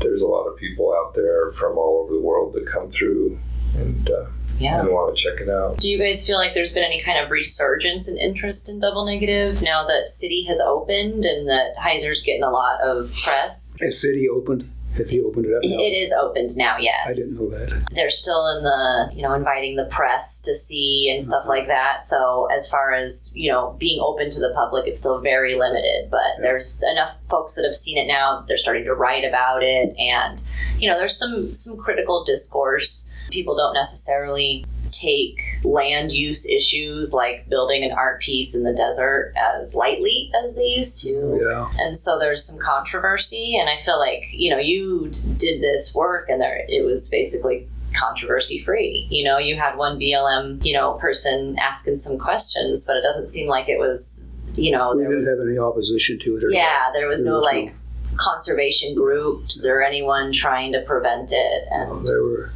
There's 0.00 0.20
a 0.22 0.26
lot 0.26 0.44
of 0.46 0.56
people 0.56 0.92
out 0.94 1.14
there 1.14 1.52
from 1.52 1.78
all 1.78 2.02
over 2.04 2.14
the 2.14 2.20
world 2.20 2.52
that 2.54 2.66
come 2.66 2.90
through 2.90 3.38
and 3.76 4.10
uh, 4.10 4.26
Yeah. 4.58 4.80
and 4.80 4.88
want 4.90 5.16
to 5.16 5.22
check 5.22 5.40
it 5.40 5.48
out. 5.48 5.78
Do 5.78 5.88
you 5.88 5.98
guys 5.98 6.26
feel 6.26 6.36
like 6.36 6.52
there's 6.54 6.72
been 6.72 6.82
any 6.84 7.00
kind 7.00 7.24
of 7.24 7.30
resurgence 7.30 8.08
in 8.08 8.18
interest 8.18 8.68
in 8.68 8.80
double 8.80 9.04
negative 9.04 9.62
now 9.62 9.86
that 9.86 10.08
city 10.08 10.44
has 10.48 10.60
opened 10.60 11.24
and 11.24 11.48
that 11.48 11.76
Heizer's 11.76 12.22
getting 12.22 12.42
a 12.42 12.50
lot 12.50 12.80
of 12.80 13.10
press? 13.24 13.76
Has 13.80 14.00
city 14.00 14.28
opened? 14.28 14.68
Has 14.96 15.10
he 15.10 15.20
opened 15.20 15.46
it 15.46 15.54
up 15.54 15.62
now? 15.64 15.76
It 15.78 15.92
is 15.92 16.12
opened 16.12 16.50
now, 16.56 16.76
yes. 16.78 17.08
I 17.08 17.14
didn't 17.14 17.50
know 17.52 17.58
that. 17.58 17.94
they're 17.94 18.10
still 18.10 18.46
in 18.56 18.62
the 18.62 19.10
you 19.14 19.22
know 19.22 19.32
inviting 19.32 19.76
the 19.76 19.84
press 19.86 20.40
to 20.42 20.54
see 20.54 21.08
and 21.10 21.22
stuff 21.22 21.40
uh-huh. 21.40 21.48
like 21.48 21.66
that 21.66 22.02
so 22.02 22.48
as 22.54 22.68
far 22.68 22.92
as 22.92 23.32
you 23.34 23.50
know 23.50 23.76
being 23.78 24.00
open 24.00 24.30
to 24.30 24.40
the 24.40 24.52
public 24.54 24.86
it's 24.86 24.98
still 24.98 25.20
very 25.20 25.54
limited 25.54 26.10
but 26.10 26.20
there's 26.40 26.82
enough 26.90 27.18
folks 27.28 27.54
that 27.54 27.64
have 27.64 27.74
seen 27.74 27.98
it 27.98 28.06
now 28.06 28.38
that 28.38 28.46
they're 28.46 28.56
starting 28.56 28.84
to 28.84 28.94
write 28.94 29.24
about 29.24 29.62
it 29.62 29.94
and 29.98 30.42
you 30.78 30.88
know 30.88 30.98
there's 30.98 31.18
some 31.18 31.50
some 31.50 31.76
critical 31.78 32.24
discourse 32.24 33.12
people 33.30 33.56
don't 33.56 33.74
necessarily 33.74 34.64
take 34.98 35.40
land 35.64 36.12
use 36.12 36.48
issues 36.48 37.12
like 37.12 37.48
building 37.48 37.82
an 37.84 37.92
art 37.92 38.20
piece 38.20 38.54
in 38.54 38.62
the 38.64 38.72
desert 38.74 39.32
as 39.58 39.74
lightly 39.74 40.30
as 40.44 40.54
they 40.54 40.66
used 40.66 41.02
to 41.02 41.14
oh, 41.16 41.40
Yeah. 41.40 41.84
and 41.84 41.96
so 41.96 42.18
there's 42.18 42.44
some 42.44 42.58
controversy 42.60 43.56
and 43.58 43.68
i 43.68 43.76
feel 43.82 43.98
like 43.98 44.24
you 44.32 44.50
know 44.50 44.58
you 44.58 45.10
did 45.38 45.60
this 45.62 45.94
work 45.94 46.28
and 46.28 46.40
there 46.40 46.64
it 46.68 46.84
was 46.84 47.08
basically 47.08 47.66
controversy 47.94 48.58
free 48.62 49.06
you 49.10 49.22
know 49.24 49.38
you 49.38 49.56
had 49.56 49.76
one 49.76 49.98
blm 49.98 50.64
you 50.64 50.72
know 50.74 50.94
person 50.94 51.56
asking 51.60 51.96
some 51.96 52.18
questions 52.18 52.84
but 52.86 52.96
it 52.96 53.02
doesn't 53.02 53.28
seem 53.28 53.48
like 53.48 53.68
it 53.68 53.78
was 53.78 54.24
you 54.54 54.70
know 54.72 54.92
We 54.94 54.98
there 55.02 55.08
didn't 55.10 55.20
was 55.20 55.28
have 55.40 55.48
any 55.48 55.58
opposition 55.58 56.18
to 56.20 56.36
it. 56.36 56.44
Or 56.44 56.50
yeah 56.50 56.90
there 56.92 57.06
was 57.06 57.22
There 57.22 57.32
no 57.32 57.38
was 57.38 57.44
no- 57.52 57.60
like 57.60 57.74
conservation 58.16 58.94
groups 58.94 59.66
or 59.66 59.82
anyone 59.82 60.30
trying 60.32 60.72
to 60.72 60.80
prevent 60.82 61.32
it 61.32 61.64
No, 61.72 61.96
and 61.98 62.06
there 62.08 62.22
were 62.22 62.50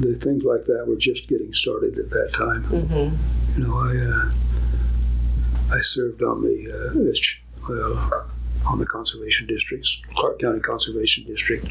the 0.00 0.14
things 0.16 0.42
like 0.44 0.64
that 0.66 0.84
were 0.86 0.96
just 0.96 1.28
getting 1.28 1.52
started 1.52 1.98
at 1.98 2.10
that 2.10 2.32
time. 2.32 2.64
Mhm. 2.64 3.16
You 3.56 3.62
know, 3.64 3.74
I 3.78 3.96
uh, 3.96 5.76
I 5.76 5.80
served 5.80 6.22
on 6.22 6.42
the 6.42 6.70
uh, 6.72 7.68
well 7.68 8.26
on 8.66 8.78
the 8.78 8.86
conservation 8.86 9.46
districts, 9.46 10.02
Clark 10.14 10.38
County 10.40 10.60
Conservation 10.60 11.24
District. 11.24 11.66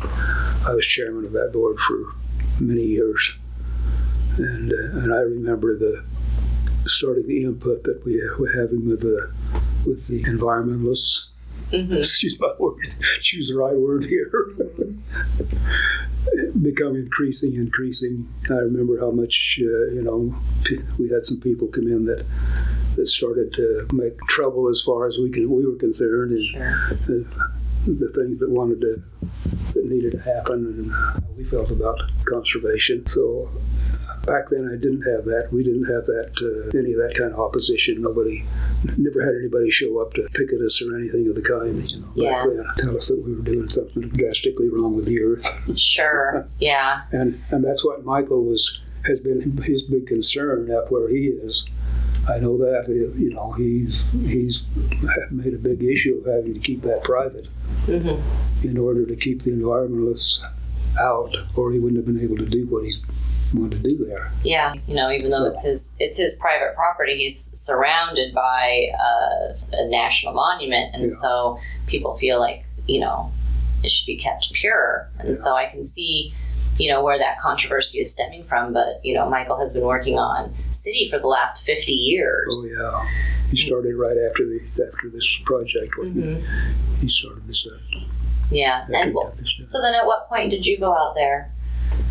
I 0.68 0.74
was 0.74 0.86
chairman 0.86 1.26
of 1.26 1.32
that 1.34 1.52
board 1.52 1.80
for 1.80 2.14
many 2.60 2.84
years, 2.84 3.38
and 4.38 4.72
uh, 4.72 5.00
and 5.00 5.14
I 5.14 5.18
remember 5.20 5.78
the 5.78 6.04
starting 6.86 7.28
the 7.28 7.44
input 7.46 7.84
that 7.84 8.04
we 8.06 8.22
were 8.40 8.52
having 8.52 8.88
with 8.88 9.02
the 9.02 9.32
with 9.86 10.08
the 10.08 10.24
environmentalists. 10.24 11.32
Mhm. 11.72 11.92
Excuse 11.98 12.40
my 12.40 12.54
word. 12.60 12.78
Choose 13.22 13.50
the 13.50 13.58
right 13.58 13.76
word 13.76 14.06
here. 14.06 14.32
Become 16.62 16.96
increasing, 16.96 17.54
increasing. 17.56 18.28
I 18.50 18.54
remember 18.56 19.00
how 19.00 19.12
much 19.12 19.60
uh, 19.62 19.86
you 19.92 20.02
know. 20.04 20.34
p- 20.64 20.80
We 20.98 21.10
had 21.10 21.26
some 21.26 21.40
people 21.40 21.68
come 21.68 21.88
in 21.88 22.06
that 22.06 22.26
that 22.96 23.08
started 23.08 23.52
to 23.54 23.88
make 23.92 24.18
trouble 24.30 24.70
as 24.70 24.82
far 24.82 25.08
as 25.08 25.18
we 25.18 25.30
can 25.32 25.50
we 25.50 25.66
were 25.66 25.76
concerned, 25.76 26.32
and 26.32 26.44
Sure. 26.46 26.98
the, 27.08 27.26
the 27.88 28.10
things 28.10 28.40
that 28.40 28.50
wanted 28.50 28.82
to 28.82 29.04
that 29.74 29.86
needed 29.86 30.12
to 30.14 30.20
happen, 30.20 30.66
and 30.66 30.92
how 30.92 31.20
we 31.38 31.44
felt 31.44 31.72
about 31.72 32.00
conservation. 32.26 33.06
So 33.08 33.50
back 34.26 34.50
then, 34.50 34.70
I 34.72 34.76
didn't 34.82 35.02
have 35.04 35.26
that. 35.26 35.50
We 35.52 35.64
didn't 35.64 35.86
have 35.86 36.06
that 36.06 36.32
uh, 36.42 36.78
any 36.78 36.94
of 36.94 37.00
that 37.00 37.16
kind 37.18 37.34
of 37.34 37.40
opposition. 37.40 38.02
Nobody, 38.02 38.44
never 38.98 39.24
had 39.24 39.36
anybody 39.40 39.70
show 39.70 40.00
up 40.00 40.14
to 40.14 40.24
picket 40.34 40.62
us 40.62 40.82
or 40.82 40.98
anything 40.98 41.28
of 41.30 41.36
the 41.36 41.42
kind. 41.42 41.90
You 41.92 42.00
know, 42.02 42.08
back 42.08 42.16
Yeah. 42.16 42.46
then, 42.48 42.66
tell 42.78 42.98
us 42.98 43.10
that 43.10 43.22
we 43.24 43.36
were 43.36 43.42
doing 43.42 43.70
something 43.70 44.10
drastically 44.10 44.70
wrong 44.70 44.96
with 44.96 45.06
the 45.06 45.22
earth, 45.22 45.46
sure 45.80 46.48
yeah 46.60 47.02
and 47.12 47.42
and 47.52 47.64
that's 47.64 47.84
what 47.84 48.04
Michael 48.06 48.44
was 48.44 48.84
has 49.06 49.20
been 49.20 49.58
his 49.64 49.84
big 49.84 50.08
concern 50.08 50.72
up 50.72 50.90
where 50.92 51.10
he 51.10 51.28
is. 51.28 51.66
I 52.30 52.40
know 52.40 52.58
that, 52.60 52.86
uh, 52.88 53.18
you 53.18 53.32
know, 53.34 53.52
he's, 53.52 54.02
he's 54.14 54.64
made 55.30 55.54
a 55.54 55.58
big 55.58 55.84
issue 55.84 56.20
of 56.26 56.34
having 56.34 56.54
to 56.54 56.60
keep 56.62 56.82
that 56.84 57.04
private 57.04 57.48
hmm 57.86 58.16
in 58.66 58.78
order 58.78 59.06
to 59.06 59.14
keep 59.18 59.42
the 59.42 59.52
environmentalists 59.52 60.42
out, 60.98 61.36
or 61.58 61.74
he 61.74 61.80
wouldn't 61.80 61.98
have 61.98 62.06
been 62.06 62.24
able 62.24 62.38
to 62.38 62.46
do 62.46 62.66
what 62.68 62.86
he 62.86 62.94
wanted 63.54 63.84
to 63.84 63.89
do 63.89 64.06
there. 64.06 64.32
Yeah, 64.44 64.74
you 64.88 64.96
know, 64.96 65.12
even 65.12 65.30
though 65.30 65.38
So- 65.38 65.46
it's 65.46 65.63
his 65.63 65.96
it's 66.00 66.18
his 66.18 66.36
private 66.39 66.76
property, 66.76 67.18
he's 67.18 67.38
surrounded 67.54 68.34
by 68.34 68.88
uh, 69.00 69.56
a 69.74 69.88
national 69.89 70.34
monument, 70.34 70.94
and 70.94 71.04
Yeah. 71.04 71.10
so 71.10 71.60
people 71.88 72.16
feel 72.16 72.39
like 72.39 72.66
you 72.88 73.00
know 73.00 73.32
it 73.84 73.92
should 73.92 74.08
be 74.08 74.18
kept 74.18 74.52
pure. 74.54 75.10
And 75.20 75.30
Yeah. 75.30 75.36
so 75.36 75.56
I 75.56 75.66
can 75.66 75.84
see, 75.84 76.34
you 76.78 76.89
know, 76.89 77.04
where 77.04 77.18
that 77.20 77.39
controversy 77.42 78.00
is 78.00 78.12
stemming 78.13 78.46
from. 78.46 78.74
But 78.74 79.00
you 79.04 79.13
know, 79.13 79.30
Michael 79.30 79.58
has 79.60 79.74
been 79.74 79.84
working 79.86 80.18
on 80.18 80.54
city 80.72 81.10
for 81.10 81.20
the 81.20 81.28
last 81.28 81.66
fifty 81.66 81.94
years. 81.94 82.70
Oh, 82.80 83.02
yeah. 83.04 83.10
He 83.52 83.58
started 83.68 83.96
right 83.96 84.18
after 84.30 84.46
the, 84.46 84.60
after 84.88 85.10
this 85.12 85.38
project, 85.46 85.96
when 86.00 86.13
Mhm. 86.16 86.44
he 87.02 87.08
started 87.08 87.48
this, 87.48 87.68
uh, 87.68 87.78
Yeah, 88.50 88.86
and 88.92 89.10
he 89.10 89.13
done. 89.13 89.46
so 89.62 89.80
then, 89.82 89.94
at 89.94 90.08
what 90.08 90.28
point 90.28 90.50
did 90.50 90.66
you 90.66 90.78
go 90.80 90.92
out 90.98 91.13
there 91.13 91.52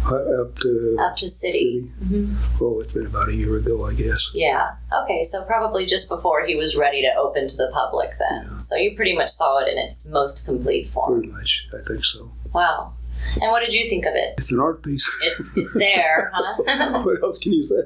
Uh, 0.04 0.42
Up 0.42 0.58
to 0.58 0.96
up 1.00 1.16
to 1.16 1.28
city? 1.28 1.88
city. 1.88 1.92
Mhm. 2.04 2.34
Oh, 2.60 2.80
it's 2.80 2.92
been 2.92 3.06
about 3.06 3.28
a 3.28 3.34
year 3.34 3.56
ago, 3.56 3.86
I 3.86 3.94
guess. 3.94 4.30
Yeah. 4.34 4.70
Okay. 5.02 5.22
So 5.22 5.44
probably 5.44 5.86
just 5.86 6.08
before 6.08 6.44
he 6.44 6.56
was 6.56 6.76
ready 6.76 7.02
to 7.02 7.14
open 7.16 7.46
to 7.48 7.56
the 7.56 7.70
public, 7.72 8.10
then. 8.18 8.48
Yeah. 8.50 8.58
So 8.58 8.76
you 8.76 8.96
pretty 8.96 9.14
much 9.16 9.30
saw 9.30 9.58
it 9.58 9.68
in 9.68 9.78
its 9.78 10.08
most 10.10 10.44
complete 10.44 10.88
form. 10.88 11.20
Pretty 11.20 11.32
much, 11.32 11.68
I 11.72 11.86
think 11.86 12.04
so. 12.04 12.32
Wow. 12.52 12.94
And 13.40 13.50
what 13.50 13.60
did 13.60 13.72
you 13.72 13.84
think 13.88 14.04
of 14.06 14.14
it? 14.14 14.34
It's 14.38 14.52
an 14.52 14.60
art 14.60 14.82
piece. 14.82 15.08
It, 15.22 15.46
it's 15.56 15.74
there, 15.74 16.30
huh? 16.34 17.02
what 17.04 17.22
else 17.22 17.38
can 17.38 17.52
you 17.52 17.62
say? 17.62 17.82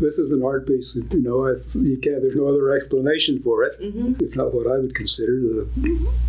this 0.00 0.18
is 0.18 0.30
an 0.32 0.42
art 0.42 0.66
piece. 0.66 0.96
You 1.10 1.20
know, 1.22 1.46
I, 1.46 1.52
you 1.78 1.98
can't. 1.98 2.22
There's 2.22 2.34
no 2.36 2.48
other 2.48 2.70
explanation 2.76 3.40
for 3.42 3.64
it. 3.64 3.78
hmm 3.80 4.14
It's 4.20 4.36
not 4.36 4.54
what 4.54 4.66
I 4.66 4.78
would 4.78 4.94
consider 4.94 5.32
the 5.40 5.68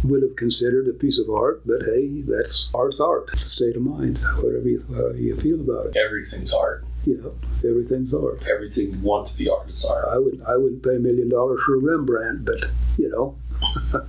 would 0.03 0.21
have 0.23 0.35
considered 0.35 0.87
a 0.87 0.93
piece 0.93 1.19
of 1.19 1.29
art, 1.29 1.61
but 1.65 1.81
hey, 1.85 2.21
that's 2.27 2.71
art's 2.73 2.99
art. 2.99 3.29
It's 3.33 3.45
a 3.45 3.49
state 3.49 3.75
of 3.75 3.81
mind. 3.83 4.17
Whatever 4.37 4.67
you, 4.69 4.85
however 4.89 5.17
you 5.17 5.35
feel 5.37 5.59
about 5.61 5.87
it, 5.87 5.97
Everything's 5.97 6.53
art. 6.53 6.83
you 7.05 7.17
know, 7.21 7.33
everything's 7.69 8.13
art. 8.13 8.41
Everything 8.49 8.91
you 8.93 8.99
want 8.99 9.27
to 9.27 9.33
be 9.37 9.49
art 9.49 9.69
is 9.69 9.85
art. 9.85 10.05
I 10.09 10.17
would 10.17 10.41
I 10.47 10.57
wouldn't 10.57 10.83
pay 10.83 10.95
a 10.95 10.99
million 10.99 11.29
dollars 11.29 11.61
for 11.65 11.75
a 11.75 11.79
Rembrandt, 11.79 12.45
but 12.45 12.65
you 12.97 13.09
know, 13.09 13.35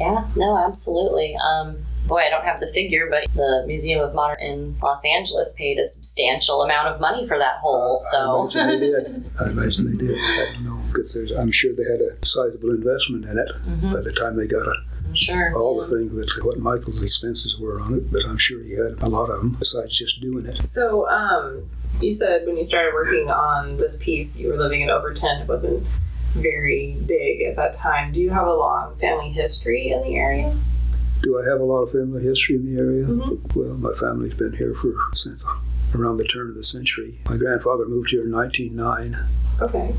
Yeah. 0.00 0.26
No, 0.36 0.56
absolutely. 0.56 1.36
Um, 1.36 1.78
boy, 2.06 2.18
I 2.26 2.30
don't 2.30 2.44
have 2.44 2.60
the 2.60 2.66
figure, 2.68 3.08
but 3.10 3.24
the 3.34 3.64
Museum 3.66 4.00
of 4.00 4.14
Modern 4.14 4.40
in 4.40 4.76
Los 4.82 5.02
Angeles 5.04 5.54
paid 5.58 5.78
a 5.78 5.84
substantial 5.84 6.62
amount 6.62 6.88
of 6.88 7.00
money 7.00 7.26
for 7.26 7.38
that 7.38 7.58
hole. 7.58 7.96
So 7.96 8.48
I 8.48 8.50
so. 8.50 8.58
imagine 8.60 8.80
they 8.80 8.86
did. 8.86 9.30
I 9.40 9.44
imagine 9.50 9.90
they 9.98 10.06
did. 10.06 10.18
I 10.18 10.52
don't 10.54 10.64
know 10.64 10.80
because. 10.92 11.16
I'm 11.32 11.52
sure 11.52 11.72
they 11.74 11.84
had 11.84 12.00
a 12.00 12.24
sizable 12.26 12.70
investment 12.70 13.24
in 13.26 13.38
it 13.38 13.48
Mhm, 13.66 13.92
by 13.92 14.00
the 14.00 14.12
time 14.12 14.36
they 14.36 14.46
got 14.46 14.66
a, 14.66 14.74
I'm 15.06 15.14
sure. 15.14 15.54
all 15.56 15.80
yeah. 15.80 15.86
the 15.88 15.96
things 15.98 16.14
that 16.36 16.44
what 16.44 16.58
Michael's 16.58 17.02
expenses 17.02 17.58
were 17.60 17.80
on 17.80 17.94
it. 17.94 18.12
But 18.12 18.24
I'm 18.26 18.38
sure 18.38 18.62
he 18.62 18.72
had 18.72 19.00
a 19.02 19.08
lot 19.08 19.30
of 19.30 19.38
them 19.38 19.56
besides 19.58 19.96
just 19.96 20.20
doing 20.20 20.46
it. 20.46 20.66
So, 20.68 21.08
um, 21.08 21.68
you 22.00 22.12
said 22.12 22.46
when 22.46 22.56
you 22.56 22.64
started 22.64 22.92
working 22.94 23.30
on 23.30 23.76
this 23.76 23.96
piece, 24.02 24.38
you 24.38 24.48
were 24.48 24.56
living 24.56 24.80
in 24.80 24.90
Overton. 24.90 25.42
It 25.42 25.48
wasn't 25.48 25.86
very 26.34 26.96
big 27.06 27.42
at 27.42 27.56
that 27.56 27.74
time. 27.74 28.12
Do 28.12 28.20
you 28.20 28.30
have 28.30 28.46
a 28.46 28.54
long 28.54 28.96
family 28.96 29.30
history 29.30 29.90
in 29.90 30.02
the 30.02 30.16
area? 30.16 30.56
Do 31.22 31.40
I 31.40 31.48
have 31.48 31.60
a 31.60 31.64
lot 31.64 31.82
of 31.82 31.92
family 31.92 32.22
history 32.22 32.56
in 32.56 32.64
the 32.74 32.80
area? 32.80 33.04
Mhm. 33.06 33.54
Well, 33.54 33.74
my 33.74 33.92
family's 33.92 34.34
been 34.34 34.52
here 34.52 34.74
for 34.74 34.92
since 35.14 35.44
around 35.94 36.16
the 36.16 36.24
turn 36.24 36.48
of 36.48 36.54
the 36.56 36.62
century. 36.62 37.20
My 37.28 37.36
grandfather 37.36 37.86
moved 37.86 38.10
here 38.10 38.24
in 38.24 38.30
1909, 38.30 39.16
Okay. 39.60 39.94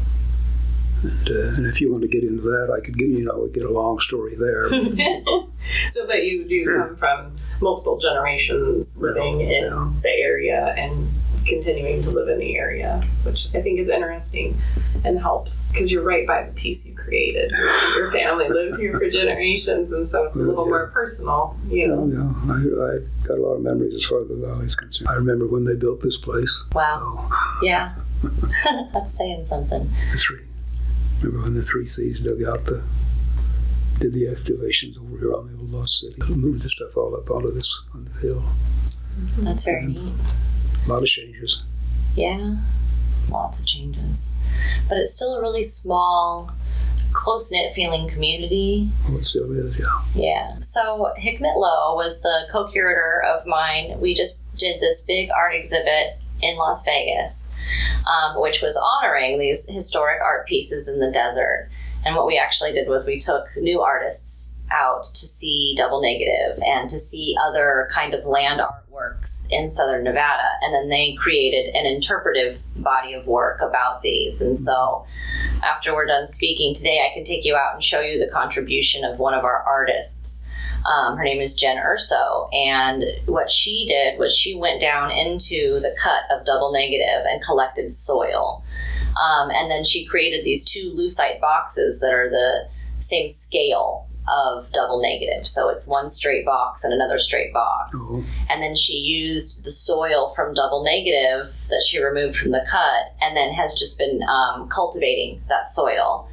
and, 1.03 1.29
uh, 1.29 1.53
and 1.55 1.65
if 1.67 1.79
you 1.79 1.91
want 1.91 2.01
to 2.01 2.07
get 2.09 2.23
into 2.23 2.41
that, 2.41 2.69
I 2.75 2.81
could 2.81 2.97
get 2.97 3.07
you 3.07 3.23
know 3.23 3.47
get 3.47 3.63
a 3.63 3.71
long 3.71 3.99
story 3.99 4.33
there. 4.37 4.67
so, 5.89 6.05
but 6.07 6.23
you 6.25 6.43
do 6.45 6.65
come 6.65 6.95
from 6.97 7.31
multiple 7.61 7.97
generations 7.99 8.95
living 8.97 9.39
in 9.41 9.63
Yeah. 9.63 9.91
the 10.01 10.09
area 10.09 10.73
and 10.77 11.07
continuing 11.45 12.01
to 12.03 12.09
live 12.11 12.29
in 12.29 12.39
the 12.39 12.55
area, 12.57 13.03
which 13.23 13.47
I 13.55 13.61
think 13.61 13.79
is 13.79 13.89
interesting 13.89 14.57
and 15.05 15.19
helps 15.19 15.69
because 15.71 15.91
you're 15.91 16.03
right 16.03 16.25
by 16.25 16.43
the 16.43 16.51
piece 16.53 16.87
you 16.87 16.95
created. 16.95 17.51
Your 17.95 18.11
family 18.11 18.47
lived 18.49 18.77
here 18.79 18.97
for 18.97 19.09
generations, 19.09 19.91
and 19.91 20.05
so 20.05 20.25
it's 20.25 20.37
a 20.37 20.39
little 20.39 20.65
Yeah. 20.65 20.69
more 20.69 20.87
personal. 20.87 21.55
You 21.67 21.77
Yeah, 21.79 21.87
know. 21.87 22.07
yeah. 22.45 22.53
I, 22.53 22.95
I 22.95 23.27
got 23.27 23.37
a 23.37 23.41
lot 23.41 23.53
of 23.55 23.61
memories 23.61 23.93
as 23.95 24.03
far 24.05 24.21
as 24.21 24.27
the 24.29 24.35
valley's 24.35 24.75
concerned. 24.75 25.09
I 25.09 25.13
remember 25.15 25.47
when 25.47 25.63
they 25.63 25.75
built 25.75 26.01
this 26.01 26.17
place. 26.17 26.65
Wow. 26.73 27.29
So, 27.59 27.65
Yeah. 27.65 27.95
That's 28.93 29.13
saying 29.17 29.43
something. 29.43 29.89
the 30.11 30.17
three. 30.17 30.39
Remember 31.21 31.43
when 31.43 31.53
the 31.55 31.63
three 31.63 31.85
C's 31.85 32.19
dug 32.21 32.41
out 32.43 32.65
the, 32.65 32.83
did 33.99 34.13
the 34.13 34.27
excavations 34.27 34.97
over 34.97 35.17
here 35.17 35.33
on 35.33 35.51
the 35.51 35.57
old 35.59 35.71
Lost 35.71 35.99
City, 35.99 36.15
moved 36.33 36.63
the 36.63 36.69
stuff 36.69 36.95
all 36.97 37.15
up 37.15 37.29
onto 37.29 37.51
this 37.51 37.85
on 37.93 38.05
the 38.11 38.19
hill. 38.19 38.43
That's 39.39 39.65
very 39.65 39.85
neat. 39.87 40.13
A 40.85 40.89
lot 40.89 41.01
of 41.01 41.07
changes. 41.07 41.63
Yeah, 42.15 42.57
lots 43.29 43.59
of 43.59 43.65
changes. 43.65 44.33
But 44.89 44.97
it's 44.97 45.15
still 45.15 45.35
a 45.35 45.41
really 45.41 45.63
small, 45.63 46.51
close 47.13 47.51
knit 47.51 47.73
feeling 47.73 48.07
community. 48.07 48.89
It 49.09 49.25
still 49.25 49.51
is, 49.51 49.79
yeah. 49.79 49.85
Yeah. 50.13 50.55
So 50.61 51.13
Hikmet 51.17 51.55
Loe 51.55 51.95
was 51.95 52.21
the 52.21 52.47
co 52.51 52.69
curator 52.69 53.23
of 53.23 53.45
mine. 53.45 53.99
We 53.99 54.13
just 54.13 54.43
did 54.57 54.81
this 54.81 55.05
big 55.05 55.29
art 55.35 55.55
exhibit 55.55 56.17
in 56.41 56.57
Las 56.57 56.83
Vegas, 56.83 57.51
um, 58.05 58.41
which 58.41 58.61
was 58.61 58.77
honoring 58.77 59.39
these 59.39 59.67
historic 59.69 60.21
art 60.21 60.45
pieces 60.47 60.89
in 60.89 60.99
the 60.99 61.11
desert. 61.11 61.69
And 62.05 62.15
what 62.15 62.27
we 62.27 62.37
actually 62.37 62.73
did 62.73 62.89
was 62.89 63.07
we 63.07 63.19
took 63.19 63.45
new 63.55 63.81
artists 63.81 64.55
out 64.71 65.13
to 65.13 65.27
see 65.27 65.75
double 65.77 66.01
negative 66.01 66.61
and 66.63 66.89
to 66.89 66.99
see 66.99 67.35
other 67.47 67.87
kind 67.91 68.13
of 68.13 68.25
land 68.25 68.59
artworks 68.93 69.47
in 69.49 69.69
southern 69.69 70.03
Nevada. 70.03 70.47
And 70.61 70.73
then 70.73 70.89
they 70.89 71.15
created 71.17 71.73
an 71.75 71.85
interpretive 71.85 72.61
body 72.75 73.13
of 73.13 73.27
work 73.27 73.61
about 73.61 74.01
these. 74.01 74.41
And 74.41 74.57
so 74.57 75.05
after 75.63 75.93
we're 75.93 76.05
done 76.05 76.27
speaking 76.27 76.73
today, 76.73 76.99
I 76.99 77.13
can 77.13 77.23
take 77.23 77.45
you 77.45 77.55
out 77.55 77.73
and 77.73 77.83
show 77.83 78.01
you 78.01 78.19
the 78.19 78.31
contribution 78.31 79.03
of 79.03 79.19
one 79.19 79.33
of 79.33 79.43
our 79.43 79.63
artists. 79.63 80.47
Um, 80.85 81.15
her 81.17 81.23
name 81.23 81.39
is 81.39 81.55
Jen 81.55 81.77
Urso, 81.77 82.49
and 82.51 83.05
what 83.25 83.49
she 83.49 83.85
did 83.87 84.19
was 84.19 84.35
she 84.35 84.53
went 84.53 84.81
down 84.81 85.11
into 85.11 85.79
the 85.79 85.95
cut 86.03 86.23
of 86.29 86.45
double 86.45 86.73
negative 86.73 87.25
and 87.25 87.41
collected 87.41 87.89
soil. 87.93 88.61
Um, 89.15 89.49
and 89.49 89.71
then 89.71 89.85
she 89.85 90.03
created 90.03 90.43
these 90.43 90.65
two 90.65 90.91
lucite 90.93 91.39
boxes 91.39 92.01
that 92.01 92.11
are 92.11 92.29
the 92.29 92.67
same 92.99 93.29
scale 93.29 94.09
of 94.27 94.71
double 94.71 95.01
negative. 95.01 95.45
So 95.45 95.69
it's 95.69 95.87
one 95.87 96.09
straight 96.09 96.45
box 96.45 96.83
and 96.83 96.93
another 96.93 97.19
straight 97.19 97.53
box. 97.53 97.97
Oh, 97.99 98.23
And 98.49 98.63
then 98.63 98.75
she 98.75 98.93
used 98.93 99.65
the 99.65 99.71
soil 99.71 100.33
from 100.35 100.53
double 100.53 100.83
negative 100.83 101.53
that 101.69 101.83
she 101.87 102.01
removed 102.01 102.37
from 102.37 102.51
the 102.51 102.65
cut 102.69 103.15
and 103.21 103.35
then 103.35 103.53
has 103.53 103.73
just 103.73 103.99
been 103.99 104.21
um, 104.23 104.67
cultivating 104.69 105.41
that 105.49 105.67
soil. 105.67 106.29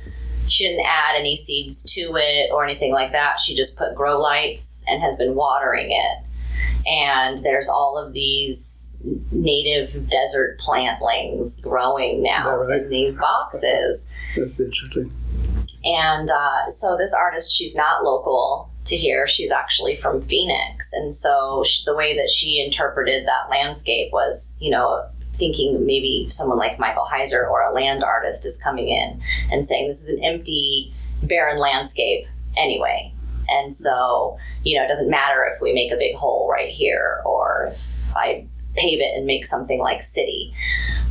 She 0.49 0.67
didn't 0.67 0.87
add 0.87 1.17
any 1.17 1.37
seeds 1.37 1.83
to 1.95 2.17
it 2.17 2.51
or 2.53 2.65
anything 2.65 2.93
like 2.93 3.13
that. 3.13 3.41
She 3.41 3.55
just 3.55 3.79
put 3.79 3.95
grow 3.95 4.21
lights 4.21 4.85
and 4.89 5.03
has 5.03 5.17
been 5.17 5.35
watering 5.35 5.91
it. 5.91 6.27
And 6.87 7.39
there's 7.39 7.69
all 7.69 7.99
of 7.99 8.15
these 8.15 8.97
native 9.31 10.09
desert 10.09 10.59
plantlings 10.59 11.61
growing 11.61 12.23
now 12.23 12.57
right. 12.57 12.83
in 12.83 12.91
these 12.91 13.21
boxes. 13.21 14.11
that's 14.37 14.61
interesting. 14.61 15.13
And 15.85 16.31
uh, 16.31 16.69
so 16.69 16.97
this 16.97 17.15
artist, 17.15 17.53
she's 17.53 17.77
not 17.77 18.05
local 18.05 18.71
to 18.87 18.97
here. 18.97 19.27
She's 19.27 19.51
actually 19.51 19.97
from 19.97 20.23
Phoenix. 20.23 20.93
And 20.93 21.15
so 21.15 21.63
she, 21.65 21.83
the 21.85 21.95
way 21.95 22.17
that 22.17 22.31
she 22.31 22.63
interpreted 22.63 23.27
that 23.27 23.51
landscape 23.51 24.13
was, 24.13 24.57
you 24.61 24.71
know, 24.71 25.07
thinking 25.33 25.87
maybe 25.87 26.27
someone 26.29 26.59
like 26.59 26.79
Michael 26.79 27.07
Heizer 27.11 27.49
or 27.49 27.63
a 27.63 27.73
land 27.73 28.05
artist 28.05 28.45
is 28.45 28.61
coming 28.63 28.89
in 28.89 29.21
and 29.51 29.67
saying 29.67 29.89
this 29.89 30.03
is 30.03 30.11
an 30.11 30.23
empty, 30.23 30.93
barren 31.23 31.59
landscape 31.59 32.27
anyway. 32.57 33.13
And 33.49 33.75
so, 33.75 34.39
you 34.65 34.79
know, 34.79 34.85
it 34.85 34.89
doesn't 34.89 35.11
matter 35.11 35.51
if 35.53 35.61
we 35.61 35.73
make 35.73 35.91
a 35.93 35.97
big 35.97 36.15
hole 36.15 36.49
right 36.51 36.71
here 36.71 37.21
or 37.25 37.69
if 37.71 38.17
I 38.17 38.47
pave 38.77 39.01
it 39.01 39.17
and 39.17 39.27
make 39.27 39.45
something 39.45 39.81
like 39.81 40.03
city. 40.03 40.53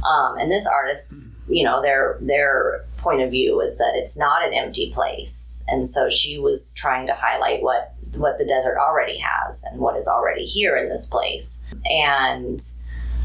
Um, 0.07 0.38
and 0.38 0.51
this 0.51 0.67
artist's, 0.67 1.38
you 1.49 1.63
know, 1.63 1.82
their 1.82 2.17
their 2.22 2.86
point 3.02 3.22
of 3.22 3.32
view 3.32 3.62
is 3.62 3.78
that 3.78 3.93
it's 3.95 4.18
not 4.18 4.45
an 4.45 4.54
empty 4.54 4.91
place, 4.93 5.64
and 5.68 5.88
so 5.88 6.10
she 6.10 6.38
was 6.38 6.74
trying 6.78 7.08
to 7.08 7.14
highlight 7.14 7.62
what 7.62 7.93
what 8.16 8.38
the 8.38 8.45
desert 8.45 8.78
already 8.78 9.20
has 9.20 9.64
and 9.72 9.80
what 9.80 9.95
is 9.95 10.08
already 10.08 10.43
here 10.43 10.76
in 10.76 10.89
this 10.89 11.06
place. 11.06 11.64
And 11.86 12.60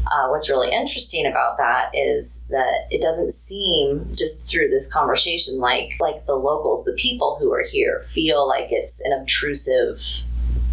uh, 0.07 0.27
what's 0.27 0.49
really 0.49 0.71
interesting 0.71 1.25
about 1.25 1.57
that 1.57 1.89
is 1.93 2.45
that 2.49 2.85
it 2.91 3.01
doesn't 3.01 3.31
seem 3.31 4.07
just 4.13 4.49
through 4.49 4.69
this 4.69 4.91
conversation 4.91 5.59
like 5.59 5.93
like 5.99 6.25
the 6.25 6.35
locals, 6.35 6.85
the 6.85 6.93
people 6.93 7.37
who 7.39 7.51
are 7.51 7.63
here, 7.63 8.01
feel 8.07 8.47
like 8.47 8.67
it's 8.69 9.01
an 9.01 9.13
obtrusive 9.13 9.99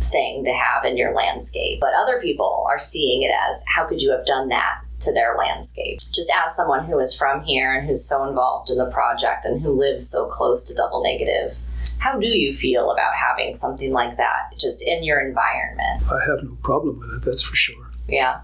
thing 0.00 0.44
to 0.44 0.52
have 0.52 0.84
in 0.84 0.96
your 0.96 1.14
landscape. 1.14 1.80
But 1.80 1.94
other 1.94 2.20
people 2.20 2.66
are 2.68 2.78
seeing 2.78 3.22
it 3.22 3.32
as 3.48 3.64
how 3.74 3.86
could 3.86 4.02
you 4.02 4.10
have 4.10 4.26
done 4.26 4.48
that 4.48 4.82
to 5.02 5.12
their 5.12 5.36
landscape. 5.36 5.98
Just 6.12 6.32
as 6.44 6.56
someone 6.56 6.84
who 6.84 6.98
is 6.98 7.14
from 7.14 7.42
here 7.42 7.74
and 7.74 7.86
who's 7.86 8.08
so 8.08 8.26
involved 8.28 8.70
in 8.70 8.78
the 8.78 8.90
project 8.90 9.44
and 9.44 9.60
who 9.60 9.70
lives 9.70 10.08
so 10.08 10.26
close 10.26 10.64
to 10.64 10.74
double 10.74 11.02
negative, 11.02 11.56
how 11.98 12.18
do 12.18 12.26
you 12.26 12.54
feel 12.54 12.90
about 12.90 13.12
having 13.14 13.54
something 13.54 13.92
like 13.92 14.16
that 14.16 14.52
just 14.58 14.86
in 14.86 15.04
your 15.04 15.20
environment? 15.20 16.02
I 16.10 16.24
have 16.24 16.42
no 16.42 16.56
problem 16.62 16.98
with 16.98 17.10
it, 17.14 17.22
that's 17.24 17.42
for 17.42 17.54
sure. 17.56 17.90
Yeah. 18.08 18.40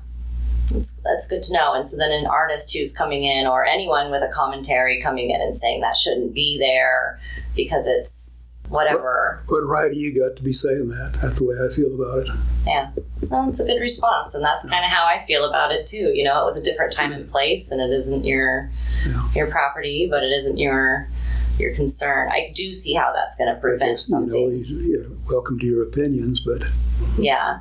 That's, 0.71 1.01
that's 1.03 1.27
good 1.29 1.43
to 1.45 1.55
know. 1.55 1.73
And 1.75 1.89
so 1.89 1.97
then 1.97 2.13
an 2.13 2.27
artist 2.27 2.77
who's 2.77 2.97
coming 2.97 3.25
in 3.25 3.47
or 3.47 3.65
anyone 3.65 4.11
with 4.11 4.23
a 4.23 4.31
commentary 4.33 5.01
coming 5.03 5.31
in 5.31 5.41
and 5.41 5.57
saying 5.57 5.81
that 5.81 5.97
shouldn't 5.97 6.35
be 6.35 6.59
there 6.59 7.19
because 7.57 7.87
it's 7.89 8.58
whatever. 8.69 9.43
What 9.49 9.67
right 9.67 9.91
do 9.93 9.99
you 9.99 10.19
got 10.19 10.37
to 10.37 10.43
be 10.43 10.53
saying 10.53 10.89
that? 10.89 11.19
That's 11.23 11.39
the 11.39 11.45
way 11.45 11.55
I 11.69 11.75
feel 11.75 11.95
about 11.95 12.19
it. 12.21 12.29
Yeah. 12.67 12.91
Well, 13.31 13.49
it's 13.49 13.61
a 13.61 13.65
good 13.65 13.81
response. 13.81 14.35
And 14.35 14.45
that's 14.45 14.69
kind 14.69 14.85
of 14.85 14.91
how 14.91 15.05
I 15.05 15.25
feel 15.27 15.45
about 15.45 15.73
it 15.73 15.87
too. 15.87 16.13
You 16.15 16.25
know, 16.25 16.41
it 16.43 16.45
was 16.45 16.57
a 16.57 16.63
different 16.63 16.93
time 16.93 17.13
and 17.13 17.29
place 17.31 17.71
and 17.71 17.81
it 17.81 17.95
isn't 17.95 18.25
your 18.25 18.71
Yeah. 19.07 19.29
your 19.35 19.47
property, 19.51 20.07
but 20.11 20.23
it 20.23 20.33
isn't 20.33 20.59
your 20.59 21.09
your 21.59 21.75
concern. 21.75 22.31
I 22.31 22.53
do 22.55 22.73
see 22.73 22.95
how 22.95 23.13
that's 23.13 23.37
going 23.37 23.53
to 23.53 23.61
prevent 23.61 23.93
guess, 23.93 24.07
something. 24.07 24.65
you 24.65 25.03
know, 25.09 25.17
welcome 25.33 25.59
to 25.59 25.67
your 25.67 25.83
opinions, 25.83 26.41
but 26.41 26.63
Yeah. 27.19 27.61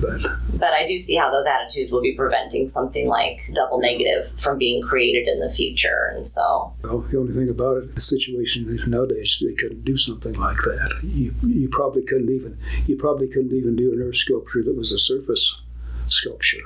But 0.00 0.20
But 0.58 0.72
I 0.72 0.84
do 0.86 0.98
see 0.98 1.14
how 1.16 1.30
those 1.30 1.46
attitudes 1.46 1.90
will 1.90 2.02
be 2.02 2.14
preventing 2.14 2.68
something 2.68 3.06
like 3.06 3.40
double 3.54 3.78
negative 3.80 4.30
from 4.38 4.58
being 4.58 4.82
created 4.82 5.28
in 5.28 5.40
the 5.40 5.50
future. 5.50 6.12
And 6.14 6.26
so, 6.26 6.72
well, 6.82 7.00
the 7.00 7.18
only 7.18 7.34
thing 7.34 7.48
about 7.48 7.76
it, 7.78 7.94
the 7.94 8.00
situation 8.00 8.68
is 8.68 8.86
nowadays 8.86 9.42
they 9.44 9.54
couldn't 9.54 9.84
do 9.84 9.96
something 9.96 10.34
like 10.34 10.56
that. 10.58 11.00
You 11.02 11.34
you 11.46 11.68
probably 11.68 12.02
couldn't 12.02 12.30
even 12.30 12.58
you 12.86 12.96
probably 12.96 13.28
couldn't 13.28 13.52
even 13.52 13.76
do 13.76 13.92
an 13.92 14.02
earth 14.02 14.16
sculpture 14.16 14.62
that 14.64 14.76
was 14.76 14.92
a 14.92 14.98
surface 14.98 15.62
sculpture. 16.08 16.62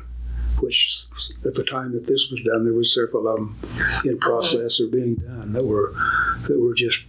Which, 0.61 1.07
at 1.45 1.55
the 1.55 1.64
time 1.64 1.93
that 1.93 2.07
this 2.07 2.31
was 2.31 2.41
done, 2.43 2.64
there 2.64 2.75
was 2.75 2.95
several 2.95 3.27
of 3.27 3.37
them 3.37 3.57
in 4.05 4.18
process 4.18 4.81
or 4.81 4.87
being 4.87 5.16
done 5.16 5.53
that 5.55 5.64
were 5.64 5.93
that 6.47 6.61
were 6.61 6.75
just 6.75 7.05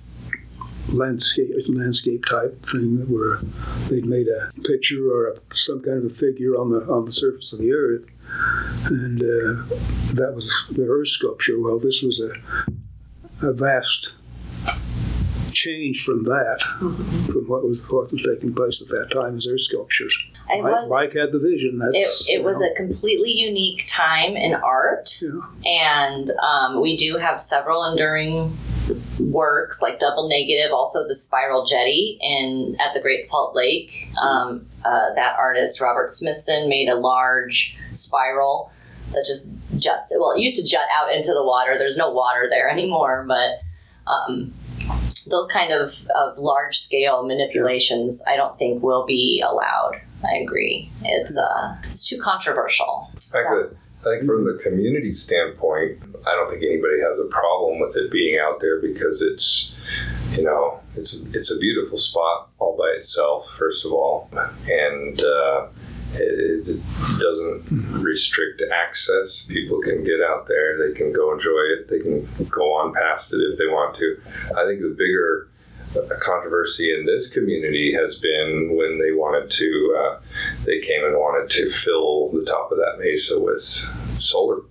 landscape 0.89 1.49
landscape 1.69 2.25
type 2.25 2.61
thing 2.63 3.09
where 3.09 3.39
they'd 3.89 4.05
made 4.05 4.27
a 4.27 4.49
picture 4.61 5.09
or 5.11 5.29
a, 5.29 5.55
some 5.55 5.81
kind 5.81 5.97
of 5.97 6.05
a 6.05 6.13
figure 6.13 6.55
on 6.55 6.69
the 6.69 6.81
on 6.91 7.05
the 7.05 7.11
surface 7.11 7.53
of 7.53 7.59
the 7.59 7.71
earth. 7.73 8.07
And 8.89 9.21
uh, 9.21 9.63
that 10.13 10.33
was 10.35 10.65
the 10.71 10.85
earth 10.87 11.09
sculpture. 11.09 11.59
Well 11.59 11.79
this 11.79 12.01
was 12.01 12.19
a, 12.21 12.33
a 13.45 13.53
vast 13.53 14.13
change 15.51 16.03
from 16.03 16.23
that 16.23 16.59
from 17.27 17.47
what 17.47 17.63
was 17.63 17.79
what 17.89 18.11
was 18.11 18.23
taking 18.23 18.53
place 18.53 18.81
at 18.81 18.89
that 18.89 19.11
time 19.11 19.35
as 19.35 19.47
earth 19.47 19.61
sculptures 19.61 20.17
it 20.49 20.61
Mike, 20.61 20.71
was 20.71 20.91
had 21.13 21.31
the 21.31 21.39
vision 21.39 21.81
it, 21.93 21.93
that's 21.93 22.29
it 22.29 22.43
was 22.43 22.61
you 22.61 22.71
a 22.71 22.75
completely 22.75 23.31
unique 23.31 23.85
time 23.87 24.35
in 24.35 24.55
art. 24.55 25.09
know, 25.21 25.43
And 25.65 26.29
um, 26.41 26.81
we 26.81 26.97
do 26.97 27.17
have 27.17 27.39
several 27.39 27.83
enduring 27.85 28.55
works 29.19 29.81
like 29.81 29.99
Double 29.99 30.27
Negative, 30.27 30.71
also 30.73 31.07
the 31.07 31.15
Spiral 31.15 31.65
Jetty 31.65 32.17
in 32.21 32.75
at 32.85 32.93
the 32.93 32.99
Great 32.99 33.27
Salt 33.27 33.55
Lake. 33.55 34.09
Um, 34.21 34.65
uh, 34.83 35.13
that 35.15 35.35
artist 35.37 35.79
Robert 35.79 36.09
Smithson 36.09 36.67
made 36.67 36.89
a 36.89 36.95
large 36.95 37.77
spiral 37.91 38.71
that 39.13 39.23
just 39.25 39.49
juts. 39.77 40.13
Well, 40.17 40.31
it 40.31 40.39
used 40.39 40.57
to 40.57 40.67
jut 40.67 40.85
out 40.93 41.13
into 41.13 41.33
the 41.33 41.43
water. 41.43 41.77
There's 41.77 41.97
no 41.97 42.11
water 42.11 42.47
there 42.49 42.69
anymore, 42.69 43.25
but 43.27 43.61
um, 44.11 44.53
those 45.29 45.47
kind 45.47 45.71
of, 45.71 46.05
of 46.15 46.37
large 46.37 46.77
scale 46.77 47.25
manipulations, 47.25 48.23
I 48.27 48.35
don't 48.35 48.57
think 48.57 48.83
will 48.83 49.05
be 49.05 49.43
allowed. 49.45 50.01
I 50.23 50.37
agree. 50.37 50.89
It's 51.03 51.37
uh, 51.37 51.75
it's 51.83 52.07
too 52.07 52.19
controversial. 52.21 53.09
I 53.35 53.43
could- 53.49 53.77
I 54.05 54.17
think 54.17 54.25
from 54.25 54.43
the 54.43 54.59
community 54.61 55.13
standpoint, 55.13 55.97
I 56.27 56.31
don't 56.35 56.49
think 56.49 56.61
anybody 56.61 56.99
has 56.99 57.17
a 57.19 57.27
problem 57.29 57.79
with 57.79 57.95
it 57.95 58.11
being 58.11 58.37
out 58.37 58.59
there 58.59 58.81
because 58.81 59.21
it's, 59.21 59.77
you 60.37 60.43
know, 60.43 60.81
it's 60.97 61.21
it's 61.33 61.51
a 61.55 61.57
beautiful 61.57 61.97
spot 61.97 62.49
all 62.59 62.75
by 62.77 62.89
itself. 62.97 63.47
First 63.57 63.85
of 63.85 63.93
all, 63.93 64.29
and 64.69 65.21
uh, 65.21 65.67
it, 66.15 66.67
it 66.67 66.81
doesn't 67.21 68.03
restrict 68.03 68.61
access. 68.73 69.45
People 69.45 69.79
can 69.79 70.03
get 70.03 70.19
out 70.21 70.47
there. 70.49 70.77
They 70.85 70.93
can 70.93 71.13
go 71.13 71.31
enjoy 71.31 71.61
it. 71.77 71.87
They 71.87 71.99
can 72.01 72.27
go 72.49 72.73
on 72.73 72.93
past 72.93 73.33
it 73.33 73.37
if 73.37 73.57
they 73.57 73.67
want 73.67 73.95
to. 73.99 74.21
I 74.57 74.65
think 74.65 74.81
the 74.81 74.93
bigger 74.97 75.47
uh, 75.95 76.15
controversy 76.21 76.93
in 76.93 77.05
this 77.05 77.29
community 77.31 77.93
has 77.93 78.15
been 78.15 78.75
when 78.75 78.99
they 78.99 79.11
wanted 79.11 79.49
to, 79.51 79.97
uh, 79.99 80.19
they 80.65 80.79
came 80.81 81.03
and 81.05 81.15
wanted 81.15 81.49
to 81.49 81.69
fill 81.69 82.29
the 82.29 82.43
top 82.45 82.71
of 82.71 82.77
that 82.77 82.97
mesa 82.99 83.39
with 83.39 83.61
solar, 84.19 84.61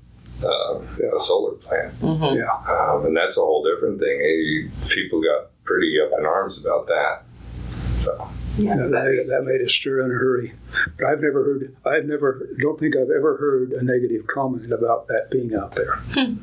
uh, 0.45 0.79
a 1.15 1.21
solar 1.21 1.53
plant. 1.53 1.95
Mhm. 2.01 2.37
yeah 2.37 2.73
Um, 2.73 3.07
and 3.07 3.17
that's 3.17 3.37
a 3.37 3.41
whole 3.41 3.63
different 3.65 4.01
thing. 4.01 4.21
Eh, 4.21 4.69
People 4.89 5.23
got 5.23 5.51
pretty 5.65 5.99
up 6.01 6.11
in 6.19 6.27
arms 6.27 6.59
about 6.65 6.87
that. 6.89 7.23
So, 8.05 8.29
Yeah, 8.59 8.65
Yeah, 8.75 8.77
'cause 8.83 8.91
that, 8.91 9.05
that 9.05 9.11
made, 9.11 9.19
is- 9.23 9.31
that 9.31 9.45
made 9.47 9.61
a 9.63 9.69
stir 9.69 10.01
in 10.01 10.11
a 10.11 10.15
hurry. 10.15 10.53
But 10.99 11.07
I've 11.07 11.23
never 11.23 11.43
heard, 11.45 11.75
I've 11.87 12.05
never, 12.05 12.49
don't 12.61 12.79
think 12.79 12.97
I've 12.97 13.09
ever 13.11 13.37
heard 13.39 13.73
a 13.73 13.83
negative 13.83 14.27
comment 14.27 14.71
about 14.73 15.09
that 15.09 15.31
being 15.31 15.55
out 15.55 15.75
there. 15.75 15.95
I, 16.17 16.37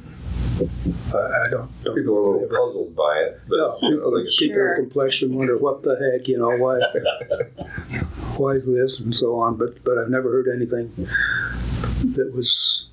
I 0.59 1.47
don't, 1.49 1.69
don't. 1.83 1.95
people 1.95 2.15
are 2.17 2.21
a 2.35 2.39
little 2.41 2.47
puzzled 2.49 2.95
by 2.95 3.17
it, 3.19 3.39
but 3.47 3.55
No, 3.57 3.77
you 3.81 3.89
know, 3.91 3.95
people, 3.97 4.17
like, 4.23 4.29
people 4.29 4.55
Sure. 4.55 4.71
are 4.71 4.75
complex 4.75 5.21
and 5.21 5.35
wonder 5.35 5.57
what 5.57 5.83
the 5.83 5.95
heck, 5.95 6.27
you 6.27 6.37
know, 6.37 6.49
why, 6.57 6.79
why 8.37 8.51
is 8.51 8.65
this 8.65 8.99
and 8.99 9.15
so 9.15 9.35
on. 9.39 9.55
But 9.57 9.83
but 9.83 9.97
I've 9.97 10.09
never 10.09 10.31
heard 10.31 10.47
anything 10.53 10.91
that 12.15 12.31
was 12.33 12.87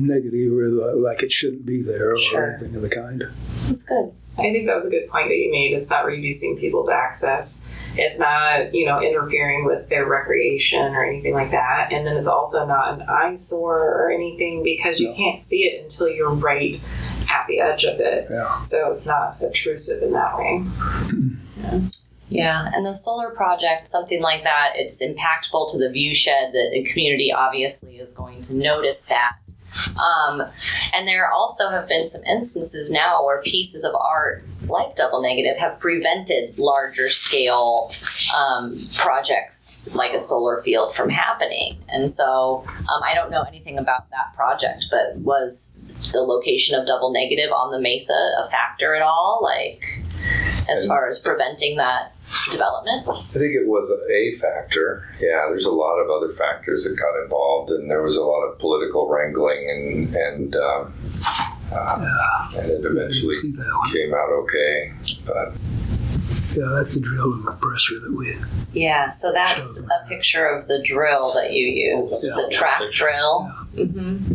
negative 0.00 0.52
or 0.52 0.68
like 0.96 1.22
it 1.22 1.32
shouldn't 1.32 1.66
be 1.66 1.82
there 1.82 2.12
or 2.14 2.18
Sure. 2.18 2.50
anything 2.52 2.76
of 2.76 2.82
the 2.82 2.88
kind. 2.90 3.24
That's 3.66 3.84
good. 3.88 4.12
I 4.38 4.42
think 4.52 4.66
that 4.66 4.76
was 4.76 4.86
a 4.86 4.90
good 4.90 5.08
point 5.08 5.28
that 5.28 5.34
you 5.36 5.50
made. 5.50 5.72
It's 5.72 5.90
not 5.90 6.06
reducing 6.06 6.56
people's 6.56 6.88
access. 6.88 7.67
It's 7.98 8.18
not, 8.18 8.74
you 8.74 8.86
know, 8.86 9.00
interfering 9.02 9.64
with 9.64 9.88
their 9.88 10.06
recreation 10.06 10.94
or 10.94 11.04
anything 11.04 11.34
like 11.34 11.50
that. 11.50 11.92
And 11.92 12.06
then 12.06 12.16
it's 12.16 12.28
also 12.28 12.64
not 12.66 12.94
an 12.94 13.02
eyesore 13.08 13.78
or 13.78 14.10
anything 14.10 14.62
because 14.62 15.00
you 15.00 15.08
No. 15.08 15.14
can't 15.16 15.42
see 15.42 15.64
it 15.64 15.82
until 15.82 16.08
you're 16.08 16.30
right 16.30 16.80
at 17.30 17.46
the 17.48 17.60
edge 17.60 17.84
of 17.84 17.98
it. 18.00 18.28
Yeah. 18.30 18.60
So 18.62 18.92
it's 18.92 19.06
not 19.06 19.36
obtrusive 19.42 20.02
in 20.02 20.12
that 20.12 20.38
way. 20.38 20.62
Yeah, 21.62 21.80
Yeah, 22.30 22.70
and 22.74 22.86
the 22.86 22.94
solar 22.94 23.30
project, 23.30 23.86
something 23.88 24.22
like 24.22 24.44
that, 24.44 24.74
it's 24.76 25.02
impactful 25.02 25.72
to 25.72 25.78
the 25.78 25.90
view 25.90 26.14
shed. 26.14 26.52
The 26.52 26.70
the 26.72 26.84
community 26.84 27.32
obviously 27.32 27.98
is 27.98 28.12
going 28.14 28.42
to 28.42 28.54
notice 28.54 29.06
that. 29.06 29.32
Um, 30.02 30.42
and 30.94 31.06
there 31.06 31.30
also 31.30 31.68
have 31.70 31.88
been 31.88 32.06
some 32.06 32.22
instances 32.24 32.90
now 32.90 33.24
where 33.24 33.42
pieces 33.42 33.84
of 33.84 33.94
art, 33.94 34.42
like 34.68 34.96
Double 34.96 35.22
Negative, 35.22 35.56
have 35.56 35.78
prevented 35.80 36.58
larger 36.58 37.08
scale 37.08 37.90
um, 38.38 38.76
projects 38.96 39.80
like 39.94 40.12
a 40.12 40.20
solar 40.20 40.62
field 40.62 40.94
from 40.94 41.08
happening. 41.08 41.76
And 41.88 42.10
so 42.10 42.64
um, 42.80 43.02
I 43.04 43.14
don't 43.14 43.30
know 43.30 43.42
anything 43.42 43.78
about 43.78 44.08
that 44.10 44.34
project, 44.36 44.86
but 44.90 45.16
was 45.16 45.78
the 46.12 46.20
location 46.20 46.78
of 46.78 46.86
Double 46.86 47.12
Negative 47.12 47.50
on 47.52 47.70
the 47.72 47.80
mesa 47.80 48.12
a 48.44 48.48
factor 48.50 48.94
at 48.94 49.02
all? 49.02 49.40
Like, 49.42 49.84
as 50.68 50.82
And- 50.84 50.88
far 50.88 51.06
as 51.08 51.18
preventing 51.20 51.76
that 51.78 52.12
development? 52.50 53.08
I 53.08 53.22
think 53.38 53.54
it 53.54 53.66
was 53.66 53.90
a 54.10 54.36
factor. 54.36 55.08
Yeah, 55.20 55.46
there's 55.48 55.64
a 55.66 55.72
lot 55.72 55.96
of 55.98 56.10
other 56.10 56.32
factors 56.32 56.84
that 56.84 56.96
got 56.98 57.22
involved, 57.22 57.70
and 57.70 57.90
there 57.90 58.02
was 58.02 58.16
a 58.18 58.24
lot 58.24 58.42
of 58.42 58.58
political 58.58 59.08
wrangling, 59.08 59.68
and 59.70 60.14
and 60.14 60.56
um, 60.56 60.92
uh, 61.72 62.50
and 62.56 62.70
it 62.70 62.84
eventually 62.84 63.32
see 63.34 63.52
that 63.52 63.66
one. 63.66 63.90
came 63.92 64.14
out 64.14 64.30
okay. 64.30 64.92
But 65.26 65.52
Yeah, 66.56 66.68
that's 66.74 66.94
the 66.94 67.00
drill 67.00 67.32
and 67.34 67.46
compressor 67.46 68.00
that 68.00 68.12
we. 68.12 68.36
Yeah, 68.72 69.08
so 69.08 69.32
that's 69.32 69.78
a 69.80 70.06
picture 70.08 70.46
of 70.46 70.66
the 70.68 70.80
drill 70.82 71.32
that 71.34 71.52
you 71.52 71.66
use, 71.66 72.24
Yeah. 72.26 72.34
the 72.36 72.48
track 72.50 72.80
drill. 72.92 73.50
Mm-hmm. 73.74 74.34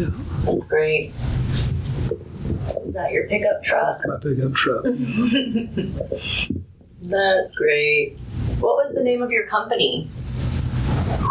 Yeah. 0.00 0.10
That's 0.44 0.64
great. 0.68 1.12
Is 1.14 2.92
that 2.94 3.12
your 3.12 3.26
pickup 3.28 3.62
truck? 3.62 4.00
My 4.06 4.16
pickup 4.18 4.54
truck. 4.54 4.84
That's 7.02 7.54
great. 7.56 8.18
What 8.60 8.76
was 8.76 8.94
the 8.94 9.02
name 9.02 9.22
of 9.22 9.30
your 9.30 9.46
company? 9.46 10.08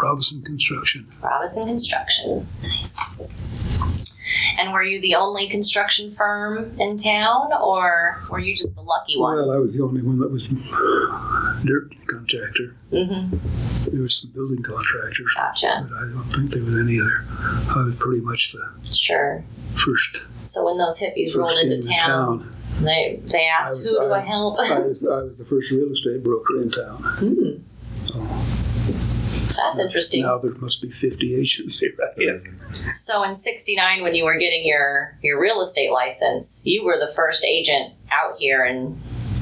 Robison 0.02 0.42
Construction. 0.44 1.08
Robison 1.22 1.66
Construction. 1.68 2.48
Nice. 2.64 3.20
And 4.60 4.72
were 4.74 4.84
you 4.84 5.00
the 5.02 5.16
only 5.16 5.48
construction 5.50 6.12
firm 6.14 6.80
in 6.80 6.98
town, 6.98 7.52
or 7.62 8.22
were 8.30 8.40
you 8.40 8.56
just 8.56 8.74
the 8.76 8.82
lucky 8.82 9.18
one? 9.18 9.36
Well, 9.38 9.52
I 9.52 9.58
was 9.58 9.74
the 9.74 9.84
only 9.84 10.02
one 10.02 10.20
that 10.20 10.32
was 10.32 10.48
dirt 11.66 11.94
contractor. 12.08 12.76
Mm-hmm. 12.92 13.92
There 13.92 14.02
were 14.02 14.10
some 14.10 14.32
building 14.32 14.64
contractors, 14.64 15.32
Gotcha. 15.36 15.88
but 15.90 15.96
I 15.98 16.02
don't 16.02 16.24
think 16.34 16.52
there 16.52 16.64
was 16.64 16.80
any 16.80 17.00
other. 17.00 17.24
I 17.76 17.84
was 17.84 17.96
pretty 17.96 18.22
much 18.22 18.52
the 18.54 18.96
Sure. 18.96 19.44
first. 19.84 20.24
So 20.44 20.66
when 20.66 20.78
those 20.78 21.00
hippies 21.02 21.36
rolled 21.36 21.58
into 21.60 21.78
the 21.78 21.94
town, 21.94 22.52
they 22.82 23.20
they 23.26 23.48
asked, 23.48 23.80
was- 23.82 23.90
"Who 23.90 24.00
do 24.00 24.12
I 24.12 24.18
I- 24.22 24.26
help?" 24.26 24.60
I 24.60 24.80
was, 24.80 25.04
I 25.06 25.24
was 25.24 25.38
the 25.38 25.46
first 25.46 25.70
real 25.72 25.92
estate 25.92 26.24
broker 26.24 26.62
in 26.62 26.72
town. 26.72 26.98
Hmm. 27.20 27.52
That's 29.58 29.80
interesting. 29.80 30.24
Now 30.24 30.38
there 30.42 30.54
must 30.56 30.82
be 30.82 30.90
50 30.90 31.36
agents 31.36 31.80
here. 31.80 31.92
Yeah. 32.18 32.38
So 32.92 33.24
in 33.24 33.36
'69, 33.36 34.04
when 34.04 34.16
you 34.16 34.26
were 34.26 34.38
getting 34.38 34.66
your 34.66 35.18
your 35.22 35.40
real 35.40 35.62
estate 35.62 35.92
license, 35.92 36.64
you 36.66 36.84
were 36.84 36.98
the 37.00 37.14
first 37.14 37.46
agent 37.46 37.94
out 38.12 38.38
here 38.38 38.66
in 38.66 38.98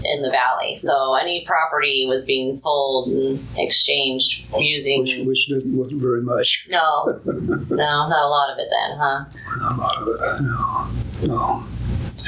in 0.05 0.21
the 0.21 0.29
valley. 0.29 0.75
So 0.75 1.15
any 1.15 1.45
property 1.45 2.05
was 2.07 2.25
being 2.25 2.55
sold 2.55 3.07
and 3.07 3.39
exchanged 3.57 4.45
using. 4.57 5.01
Which, 5.01 5.25
which 5.25 5.47
didn't, 5.47 5.77
wasn't 5.77 6.01
very 6.01 6.21
much. 6.21 6.67
no, 6.69 7.21
no, 7.25 7.75
not 7.75 8.23
a 8.23 8.27
lot 8.27 8.51
of 8.51 8.59
it 8.59 8.67
then, 8.69 8.97
huh? 8.97 9.25
Not 9.57 9.71
a 9.71 9.81
lot 9.81 10.01
of 10.01 10.07
it. 10.07 11.27
No. 11.27 11.35
No. 11.35 11.63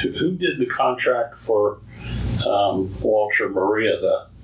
Who, 0.02 0.12
who 0.12 0.32
did 0.32 0.58
the 0.58 0.66
contract 0.66 1.38
for 1.38 1.78
um, 2.46 2.94
Walter 3.00 3.48
Maria? 3.48 3.98
The 4.00 4.26
and 4.26 4.35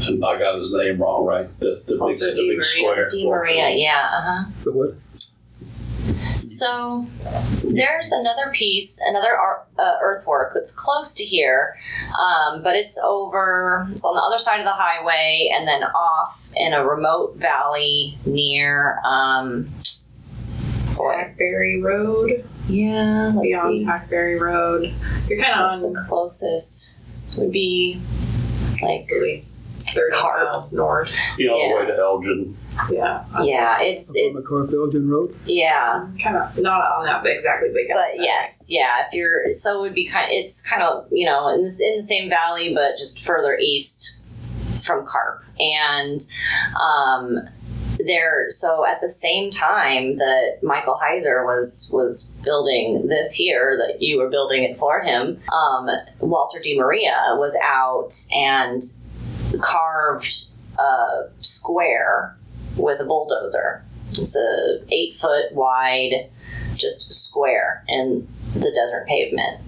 I 0.24 0.38
got 0.38 0.54
his 0.56 0.72
name 0.74 0.98
wrong, 1.00 1.26
right? 1.26 1.46
The, 1.60 1.80
the 1.86 1.98
big, 2.06 2.18
the 2.18 2.32
Di 2.36 2.48
big 2.48 2.56
Maria. 2.56 2.62
square. 2.62 3.08
De 3.10 3.26
Maria, 3.28 3.68
yeah, 3.76 4.08
uh 4.12 4.22
huh. 4.22 4.50
But 4.64 4.74
what? 4.74 4.94
So 6.38 7.06
there's 7.64 8.12
another 8.12 8.50
piece, 8.52 8.98
another 9.06 9.36
ar- 9.36 9.66
uh, 9.78 9.96
earthwork 10.02 10.54
that's 10.54 10.72
close 10.74 11.14
to 11.16 11.24
here, 11.24 11.76
um, 12.18 12.62
but 12.62 12.74
it's 12.76 12.98
over. 13.04 13.86
It's 13.92 14.04
on 14.06 14.14
the 14.14 14.22
other 14.22 14.38
side 14.38 14.58
of 14.60 14.64
the 14.64 14.72
highway, 14.72 15.50
and 15.54 15.68
then 15.68 15.82
off 15.84 16.48
in 16.56 16.72
a 16.72 16.84
remote 16.84 17.36
valley 17.36 18.16
near. 18.24 18.98
Um, 19.04 19.68
Hackberry 20.96 21.80
Road, 21.82 22.44
yeah, 22.68 23.28
let's 23.34 23.40
beyond 23.40 23.68
see. 23.70 23.84
Hackberry 23.84 24.38
Road. 24.38 24.92
You're 25.28 25.40
kind 25.42 25.62
What's 25.62 25.76
of 25.76 25.80
the 25.82 25.88
on 25.88 26.06
closest 26.08 27.00
would 27.38 27.52
be 27.52 28.00
like 28.82 29.00
at 29.14 29.22
least 29.22 29.62
30 29.86 30.16
Carp. 30.16 30.44
miles 30.44 30.72
north. 30.72 31.16
You 31.38 31.48
know, 31.48 31.56
Yeah. 31.58 31.68
the 31.68 31.74
way 31.80 31.86
to 31.86 31.96
Elgin. 32.00 32.56
Yeah. 32.90 33.24
yeah, 33.42 33.80
it's 33.80 34.10
Up 34.10 34.16
on 34.16 34.22
the 34.22 34.28
it's 34.30 34.48
Carp 34.48 34.70
Elgin 34.72 35.10
Road? 35.10 35.36
yeah. 35.46 36.06
Kind 36.22 36.36
of 36.36 36.58
not 36.58 36.80
on 36.98 37.04
that 37.06 37.24
exactly 37.26 37.68
big. 37.74 37.88
but 37.88 38.22
yes, 38.22 38.66
yeah. 38.68 39.06
If 39.06 39.12
you're 39.14 39.52
so, 39.54 39.78
it 39.78 39.80
would 39.82 39.94
be 39.94 40.06
kind. 40.06 40.28
It's 40.30 40.62
kind 40.68 40.82
of 40.82 41.06
you 41.10 41.26
know 41.26 41.48
in 41.48 41.62
this 41.64 41.80
in 41.80 41.96
the 41.96 42.02
same 42.02 42.28
valley, 42.28 42.72
but 42.74 42.96
just 42.98 43.24
further 43.24 43.56
east 43.58 44.20
from 44.82 45.04
Carp, 45.06 45.42
and 45.58 46.20
um, 46.80 47.38
there. 47.98 48.46
So 48.48 48.86
at 48.86 49.00
the 49.02 49.10
same 49.10 49.50
time 49.50 50.16
that 50.16 50.58
Michael 50.62 50.98
Heizer 51.02 51.44
was 51.44 51.90
was 51.92 52.34
building 52.44 53.08
this 53.08 53.34
here, 53.34 53.76
that 53.76 54.00
you 54.00 54.16
were 54.18 54.30
building 54.30 54.62
it 54.64 54.78
for 54.78 55.00
him, 55.02 55.38
um, 55.52 55.88
Walter 56.20 56.60
De 56.60 56.78
Maria 56.78 57.34
was 57.36 57.54
out 57.62 58.14
and 58.34 58.82
carved 59.60 60.34
a 60.78 61.28
square 61.38 62.36
with 62.76 63.00
a 63.00 63.04
bulldozer. 63.04 63.84
It's 64.12 64.36
a 64.36 64.78
eight 64.92 65.16
foot 65.16 65.52
wide, 65.52 66.30
just 66.74 67.12
square 67.12 67.84
in 67.88 68.26
the 68.54 68.72
desert 68.72 69.06
pavement. 69.06 69.60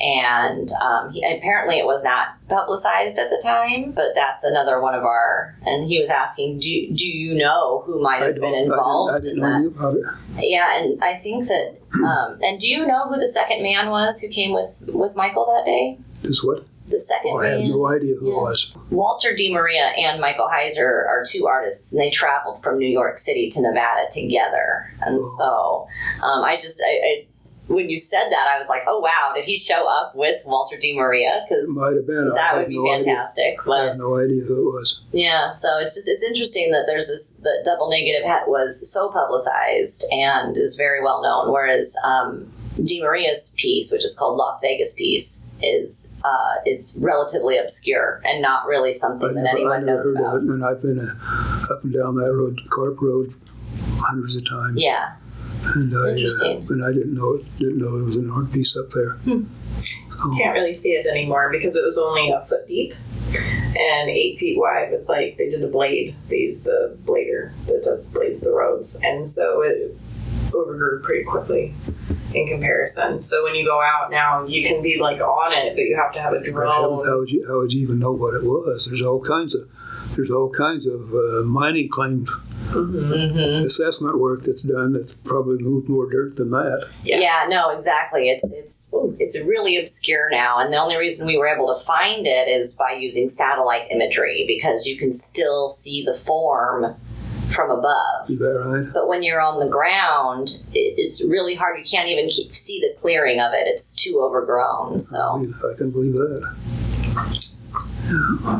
And 0.00 0.70
um, 0.82 1.10
he, 1.12 1.22
apparently 1.22 1.78
it 1.78 1.84
was 1.84 2.02
not 2.02 2.28
publicized 2.48 3.18
at 3.18 3.28
the 3.30 3.40
time, 3.44 3.92
but 3.92 4.14
that's 4.14 4.42
another 4.44 4.80
one 4.80 4.94
of 4.94 5.04
our. 5.04 5.54
And 5.66 5.86
he 5.86 6.00
was 6.00 6.08
asking, 6.08 6.58
do, 6.58 6.88
do 6.94 7.06
you 7.06 7.34
know 7.34 7.82
who 7.86 8.00
might 8.02 8.22
have 8.22 8.36
been 8.36 8.54
involved 8.54 9.14
I 9.14 9.20
didn't, 9.20 9.38
in 9.38 9.44
I 9.44 9.58
that? 9.58 9.62
didn't 9.62 9.76
know 9.80 9.90
you 9.90 10.00
about 10.00 10.18
it. 10.38 10.48
Yeah, 10.50 10.78
and 10.78 11.04
I 11.04 11.18
think 11.18 11.46
that. 11.48 11.78
Um, 11.94 12.38
and 12.42 12.58
do 12.58 12.68
you 12.68 12.86
know 12.86 13.08
who 13.08 13.18
the 13.20 13.28
second 13.28 13.62
man 13.62 13.88
was 13.90 14.20
who 14.20 14.28
came 14.28 14.52
with 14.52 14.74
with 14.88 15.14
Michael 15.14 15.44
that 15.46 15.64
day? 15.66 15.98
Just 16.22 16.44
what? 16.44 16.66
The 16.86 17.00
second 17.00 17.30
Oh, 17.32 17.38
I 17.38 17.46
have 17.46 17.60
man. 17.60 17.70
no 17.70 17.86
idea 17.88 18.14
who 18.16 18.28
Yeah. 18.30 18.36
it 18.36 18.40
was. 18.42 18.76
Walter 18.90 19.34
De 19.34 19.50
Maria 19.52 19.92
and 19.96 20.20
Michael 20.20 20.48
Heizer 20.52 20.84
are 20.86 21.22
two 21.26 21.46
artists, 21.46 21.92
and 21.92 22.00
they 22.00 22.10
traveled 22.10 22.62
from 22.62 22.78
New 22.78 22.88
York 22.88 23.16
City 23.16 23.48
to 23.50 23.62
Nevada 23.62 24.06
together. 24.10 24.92
And 25.00 25.18
Oh. 25.18 25.88
so, 26.20 26.24
um, 26.26 26.44
I 26.44 26.56
just, 26.58 26.82
I, 26.86 26.90
I, 26.90 27.26
when 27.68 27.88
you 27.88 27.98
said 27.98 28.28
that, 28.28 28.46
I 28.54 28.58
was 28.58 28.68
like, 28.68 28.82
oh 28.86 28.98
wow, 29.00 29.32
did 29.34 29.44
he 29.44 29.56
show 29.56 29.88
up 29.88 30.14
with 30.14 30.44
Walter 30.44 30.76
De 30.76 30.94
Maria? 30.94 31.46
Because 31.48 31.66
might 31.74 31.94
have 31.96 32.06
been. 32.06 32.28
That 32.34 32.50
have 32.50 32.56
would 32.58 32.68
be 32.68 32.76
no 32.76 32.86
fantastic. 33.02 33.56
I 33.60 33.64
But 33.64 33.88
have 33.88 33.96
no 33.96 34.18
idea 34.18 34.42
who 34.44 34.68
it 34.68 34.72
was. 34.78 35.00
yeah, 35.12 35.48
so 35.48 35.78
it's 35.78 35.94
just 35.94 36.06
it's 36.06 36.22
interesting 36.22 36.70
that 36.72 36.84
there's 36.86 37.08
this 37.08 37.32
the 37.42 37.62
double 37.64 37.88
negative 37.88 38.24
hat 38.28 38.46
was 38.48 38.92
so 38.92 39.08
publicized 39.08 40.04
and 40.12 40.58
is 40.58 40.76
very 40.76 41.02
well 41.02 41.22
known, 41.22 41.50
whereas 41.50 41.96
um, 42.04 42.52
De 42.84 43.00
Maria's 43.00 43.54
piece, 43.56 43.90
which 43.90 44.04
is 44.04 44.14
called 44.18 44.36
Las 44.36 44.60
Vegas 44.60 44.92
piece, 44.92 45.43
is 45.62 46.12
uh, 46.24 46.54
it's 46.64 46.98
relatively 47.00 47.56
obscure 47.58 48.20
and 48.24 48.42
not 48.42 48.66
really 48.66 48.92
something 48.92 49.30
I 49.30 49.32
that 49.32 49.42
never, 49.42 49.48
I 49.48 49.60
anyone 49.60 49.86
never 49.86 49.96
knows 49.96 50.04
heard 50.04 50.16
about. 50.16 50.36
of 50.36 50.42
it, 50.44 50.48
and 50.50 50.64
I've 50.64 50.82
been 50.82 51.00
uh, 51.00 51.66
up 51.72 51.84
and 51.84 51.92
down 51.92 52.14
that 52.16 52.32
road, 52.32 52.60
Carp 52.70 53.00
Road, 53.00 53.34
hundreds 53.98 54.36
of 54.36 54.48
times. 54.48 54.82
Yeah, 54.82 55.12
And 55.76 55.96
I, 55.96 56.10
Interesting. 56.10 56.66
Uh, 56.68 56.72
and 56.74 56.84
I 56.84 56.92
didn't 56.92 57.14
know 57.14 57.34
it, 57.34 57.58
didn't 57.58 57.78
know 57.78 57.96
there 57.96 58.04
was 58.04 58.16
an 58.16 58.30
art 58.30 58.52
piece 58.52 58.76
up 58.76 58.90
there. 58.90 59.12
Hmm. 59.12 59.44
Can't 60.38 60.54
really 60.54 60.72
see 60.72 60.92
it 60.92 61.06
anymore 61.06 61.50
because 61.50 61.76
it 61.76 61.84
was 61.84 61.98
only 61.98 62.30
a 62.30 62.40
foot 62.40 62.66
deep 62.66 62.94
and 63.76 64.08
eight 64.08 64.38
feet 64.38 64.56
wide 64.58 64.90
with 64.92 65.08
like 65.08 65.36
they 65.36 65.48
did 65.48 65.62
a 65.62 65.66
blade. 65.66 66.14
They 66.28 66.38
used 66.38 66.64
the 66.64 66.96
blader 67.04 67.52
that 67.66 67.82
does 67.82 68.06
blades 68.08 68.40
the 68.40 68.50
roads, 68.50 68.98
and 69.02 69.26
so 69.26 69.62
it 69.62 69.96
overgrew 70.54 71.02
pretty 71.02 71.24
quickly 71.24 71.74
in 72.34 72.46
comparison. 72.46 73.22
So 73.22 73.44
when 73.44 73.54
you 73.54 73.64
go 73.64 73.80
out 73.80 74.10
now, 74.10 74.44
you 74.44 74.62
can 74.62 74.82
be 74.82 74.98
like 75.00 75.20
on 75.20 75.52
it, 75.52 75.74
but 75.74 75.82
you 75.82 75.96
have 75.96 76.12
to 76.12 76.20
have 76.20 76.32
a 76.32 76.38
But 76.38 76.46
how, 76.46 76.52
drone. 76.52 77.06
how 77.06 77.18
would 77.18 77.30
you 77.30 77.44
how 77.46 77.58
would 77.58 77.72
you 77.72 77.80
even 77.82 77.98
know 77.98 78.12
what 78.12 78.34
it 78.34 78.42
was? 78.44 78.86
There's 78.86 79.02
all 79.02 79.20
kinds 79.20 79.54
of 79.54 79.68
there's 80.16 80.30
all 80.30 80.50
kinds 80.50 80.86
of 80.86 81.12
uh, 81.14 81.42
mining 81.44 81.88
claims 81.88 82.30
hmm 82.68 83.12
hmm 83.12 83.64
assessment 83.64 84.18
work 84.18 84.42
that's 84.42 84.62
done 84.62 84.92
that's 84.94 85.12
probably 85.24 85.58
moved 85.62 85.88
more 85.88 86.10
dirt 86.10 86.36
than 86.36 86.50
that. 86.50 86.88
Yeah. 87.02 87.18
yeah. 87.18 87.46
no, 87.48 87.70
exactly. 87.70 88.30
It's 88.30 88.50
it's 88.52 88.90
ooh, 88.92 89.16
it's 89.20 89.38
really 89.44 89.76
obscure 89.78 90.28
now, 90.30 90.58
and 90.58 90.72
the 90.72 90.76
only 90.78 90.96
reason 90.96 91.26
we 91.26 91.36
were 91.36 91.46
able 91.46 91.72
to 91.74 91.84
find 91.84 92.26
it 92.26 92.48
is 92.48 92.76
by 92.76 92.92
using 92.92 93.28
satellite 93.28 93.90
imagery 93.90 94.44
because 94.46 94.86
you 94.86 94.96
can 94.96 95.12
still 95.12 95.68
see 95.68 96.02
the 96.04 96.14
form 96.14 96.94
from 97.54 97.70
above. 97.70 98.28
Is 98.28 98.38
that 98.38 98.62
right? 98.64 98.92
But 98.92 99.08
when 99.08 99.22
you're 99.22 99.40
on 99.40 99.58
the 99.60 99.68
ground, 99.68 100.60
it's 100.72 101.24
really 101.28 101.54
hard. 101.54 101.78
You 101.78 101.84
can't 101.88 102.08
even 102.08 102.28
keep, 102.28 102.52
see 102.54 102.80
the 102.80 102.92
clearing 103.00 103.40
of 103.40 103.52
it. 103.52 103.66
It's 103.66 103.94
too 103.94 104.20
overgrown. 104.22 104.94
I, 104.94 104.98
So 104.98 105.38
mean, 105.38 105.54
I 105.58 105.74
can 105.76 105.90
believe 105.90 106.12
that. 106.14 106.52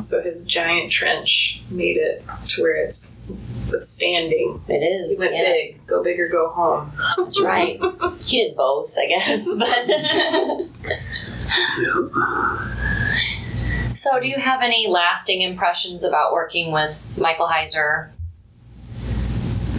So 0.00 0.22
his 0.22 0.42
giant 0.44 0.90
trench 0.90 1.62
made 1.70 1.96
it 1.98 2.24
to 2.48 2.62
where 2.62 2.74
it's 2.76 3.22
it's 3.68 3.88
standing. 3.88 4.60
it 4.68 4.80
He 5.10 5.16
went 5.18 5.34
Yeah, 5.34 5.42
big. 5.52 5.86
Go 5.86 6.02
big 6.02 6.18
or 6.18 6.28
go 6.28 6.48
home. 6.50 6.90
that's 7.18 7.40
right. 7.42 7.78
He 8.24 8.38
did 8.42 8.56
both, 8.56 8.96
I 8.96 9.06
guess. 9.06 9.46
But 9.58 9.84
so, 13.94 14.18
do 14.18 14.26
you 14.26 14.36
have 14.40 14.62
any 14.62 14.88
lasting 14.88 15.42
impressions 15.42 16.04
about 16.04 16.32
working 16.32 16.72
with 16.72 17.16
Michael 17.20 17.46
Heizer? 17.46 18.08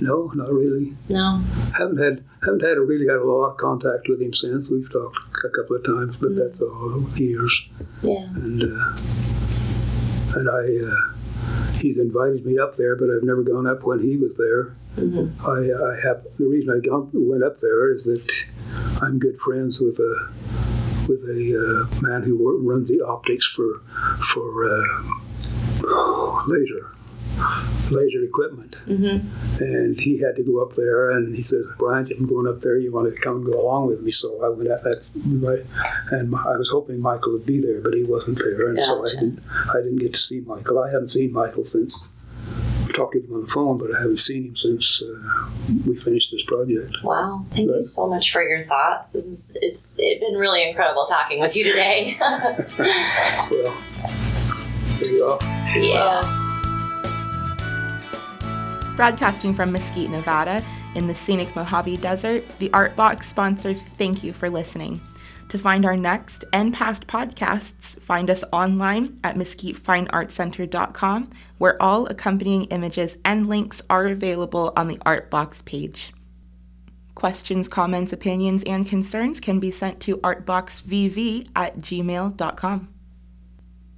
No, 0.05 0.31
not 0.35 0.51
really. 0.51 0.95
No. 1.09 1.41
Haven't 1.77 1.97
had 1.97 2.23
haven't 2.43 2.61
had 2.61 2.77
a 2.77 2.81
really 2.81 3.07
had 3.07 3.17
a 3.17 3.23
lot 3.23 3.51
of 3.51 3.57
contact 3.57 4.07
with 4.07 4.21
him 4.21 4.33
since. 4.33 4.69
We've 4.69 4.91
talked 4.91 5.17
a 5.43 5.49
couple 5.49 5.75
of 5.75 5.83
times, 5.83 6.15
but 6.17 6.35
that's 6.35 6.61
all 6.61 6.93
over 6.95 7.09
the 7.09 7.23
years. 7.23 7.69
Yeah. 8.03 8.23
And 8.35 8.61
uh, 8.63 8.97
and 10.37 10.49
I 10.49 10.63
uh, 10.85 11.13
he's 11.79 11.97
invited 11.97 12.45
me 12.45 12.59
up 12.59 12.77
there, 12.77 12.95
but 12.95 13.09
I've 13.09 13.23
never 13.23 13.43
gone 13.43 13.67
up 13.67 13.83
when 13.83 13.99
he 13.99 14.17
was 14.17 14.35
there. 14.35 14.75
hmm 14.95 15.27
I, 15.45 15.59
I 15.73 15.93
have 16.07 16.25
the 16.37 16.45
reason 16.47 16.69
I 16.69 16.79
went 17.13 17.43
up 17.43 17.59
there 17.59 17.93
is 17.93 18.03
that 18.03 18.31
I'm 19.01 19.19
good 19.19 19.39
friends 19.39 19.79
with 19.79 19.99
a 19.99 20.29
with 21.07 21.21
a 21.23 21.41
uh, 21.57 22.01
man 22.01 22.23
who 22.23 22.35
runs 22.61 22.89
the 22.89 23.01
optics 23.01 23.45
for 23.45 23.81
for 24.19 24.65
uh, 24.65 26.43
laser 26.47 26.91
laser 27.91 28.23
equipment, 28.23 28.75
hmm 28.85 29.19
and 29.59 29.99
he 29.99 30.19
had 30.19 30.35
to 30.35 30.43
go 30.43 30.61
up 30.61 30.75
there, 30.75 31.11
and 31.11 31.35
he 31.35 31.41
said, 31.41 31.61
"Brian, 31.77 32.09
I'm 32.17 32.27
going 32.27 32.47
up 32.47 32.61
there. 32.61 32.77
You 32.77 32.91
want 32.91 33.13
to 33.13 33.21
come 33.21 33.37
and 33.37 33.45
go 33.45 33.61
along 33.61 33.87
with 33.87 34.01
me?" 34.01 34.11
So 34.11 34.43
I 34.43 34.49
went 34.49 34.69
up. 34.69 34.81
Right, 34.85 35.63
and 36.11 36.35
I 36.35 36.57
was 36.57 36.69
hoping 36.69 36.99
Michael 37.01 37.33
would 37.33 37.45
be 37.45 37.59
there, 37.61 37.81
but 37.81 37.93
he 37.93 38.03
wasn't 38.03 38.39
there, 38.39 38.67
and 38.69 38.81
so 38.81 39.05
I 39.05 39.09
didn't 39.09 39.39
I 39.69 39.77
didn't 39.81 39.97
get 39.99 40.13
to 40.13 40.19
see 40.19 40.41
Michael. 40.41 40.79
I 40.79 40.91
haven't 40.91 41.09
seen 41.09 41.31
Michael 41.33 41.63
since. 41.63 42.09
I've 42.83 42.93
talked 42.93 43.13
to 43.13 43.19
him 43.19 43.33
on 43.33 43.41
the 43.41 43.47
phone, 43.47 43.77
but 43.79 43.93
I 43.95 43.99
haven't 43.99 44.17
seen 44.17 44.45
him 44.45 44.55
since 44.55 45.01
uh, 45.01 45.49
we 45.87 45.95
finished 45.97 46.31
this 46.31 46.43
project. 46.43 46.97
Wow. 47.03 47.45
Thank 47.51 47.69
you 47.71 47.81
so 47.81 48.07
much 48.07 48.31
for 48.31 48.43
your 48.43 48.61
thoughts. 48.63 49.11
This 49.11 49.25
is 49.27 49.57
it's 49.61 49.97
it's 49.99 50.19
been 50.23 50.35
really 50.35 50.67
incredible 50.67 51.03
talking 51.05 51.39
with 51.39 51.55
you 51.55 51.63
today. 51.63 52.15
Well, 53.51 53.77
there 54.99 55.11
you 55.11 55.25
are. 55.25 55.39
yeah. 55.77 56.41
Broadcasting 58.95 59.53
from 59.53 59.73
Mesquite, 59.73 60.09
Nevada, 60.09 60.63
in 60.95 61.07
the 61.07 61.15
scenic 61.15 61.53
Mojave 61.53 61.97
Desert, 61.97 62.45
the 62.59 62.71
Art 62.71 62.95
Box 62.95 63.27
sponsors 63.27 63.83
thank 63.83 64.23
you 64.23 64.31
for 64.31 64.49
listening. 64.49 65.01
To 65.49 65.59
find 65.59 65.85
our 65.85 65.97
next 65.97 66.45
and 66.53 66.73
past 66.73 67.05
podcasts, 67.05 67.99
find 67.99 68.29
us 68.29 68.45
online 68.53 69.17
at 69.23 69.35
mesquitefineartcenter.com, 69.35 71.29
where 71.57 71.81
all 71.81 72.07
accompanying 72.07 72.63
images 72.65 73.17
and 73.25 73.49
links 73.49 73.81
are 73.89 74.07
available 74.07 74.71
on 74.77 74.87
the 74.87 74.97
Artbox 74.99 75.65
page. 75.65 76.13
Questions, 77.15 77.67
comments, 77.67 78.13
opinions, 78.13 78.63
and 78.63 78.87
concerns 78.87 79.41
can 79.41 79.59
be 79.59 79.71
sent 79.71 79.99
to 80.01 80.17
artboxvv 80.17 81.49
at 81.53 81.77
gmail.com. 81.79 82.94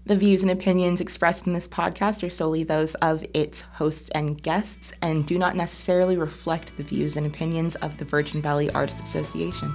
The 0.08 0.16
views 0.16 0.42
and 0.42 0.50
opinions 0.50 1.02
expressed 1.02 1.48
in 1.48 1.54
this 1.54 1.68
podcast 1.68 2.24
are 2.24 2.30
solely 2.30 2.64
those 2.64 2.96
of 2.96 3.26
its 3.34 3.64
hosts 3.64 4.08
and 4.16 4.42
guests 4.42 4.94
and 5.02 5.26
do 5.26 5.38
not 5.38 5.58
necessarily 5.58 6.18
reflect 6.18 6.78
the 6.78 6.84
views 6.84 7.18
and 7.18 7.28
opinions 7.28 7.76
of 7.76 7.98
the 7.98 8.06
Virgin 8.06 8.42
Valley 8.42 8.72
Artists 8.72 9.02
Association. 9.02 9.70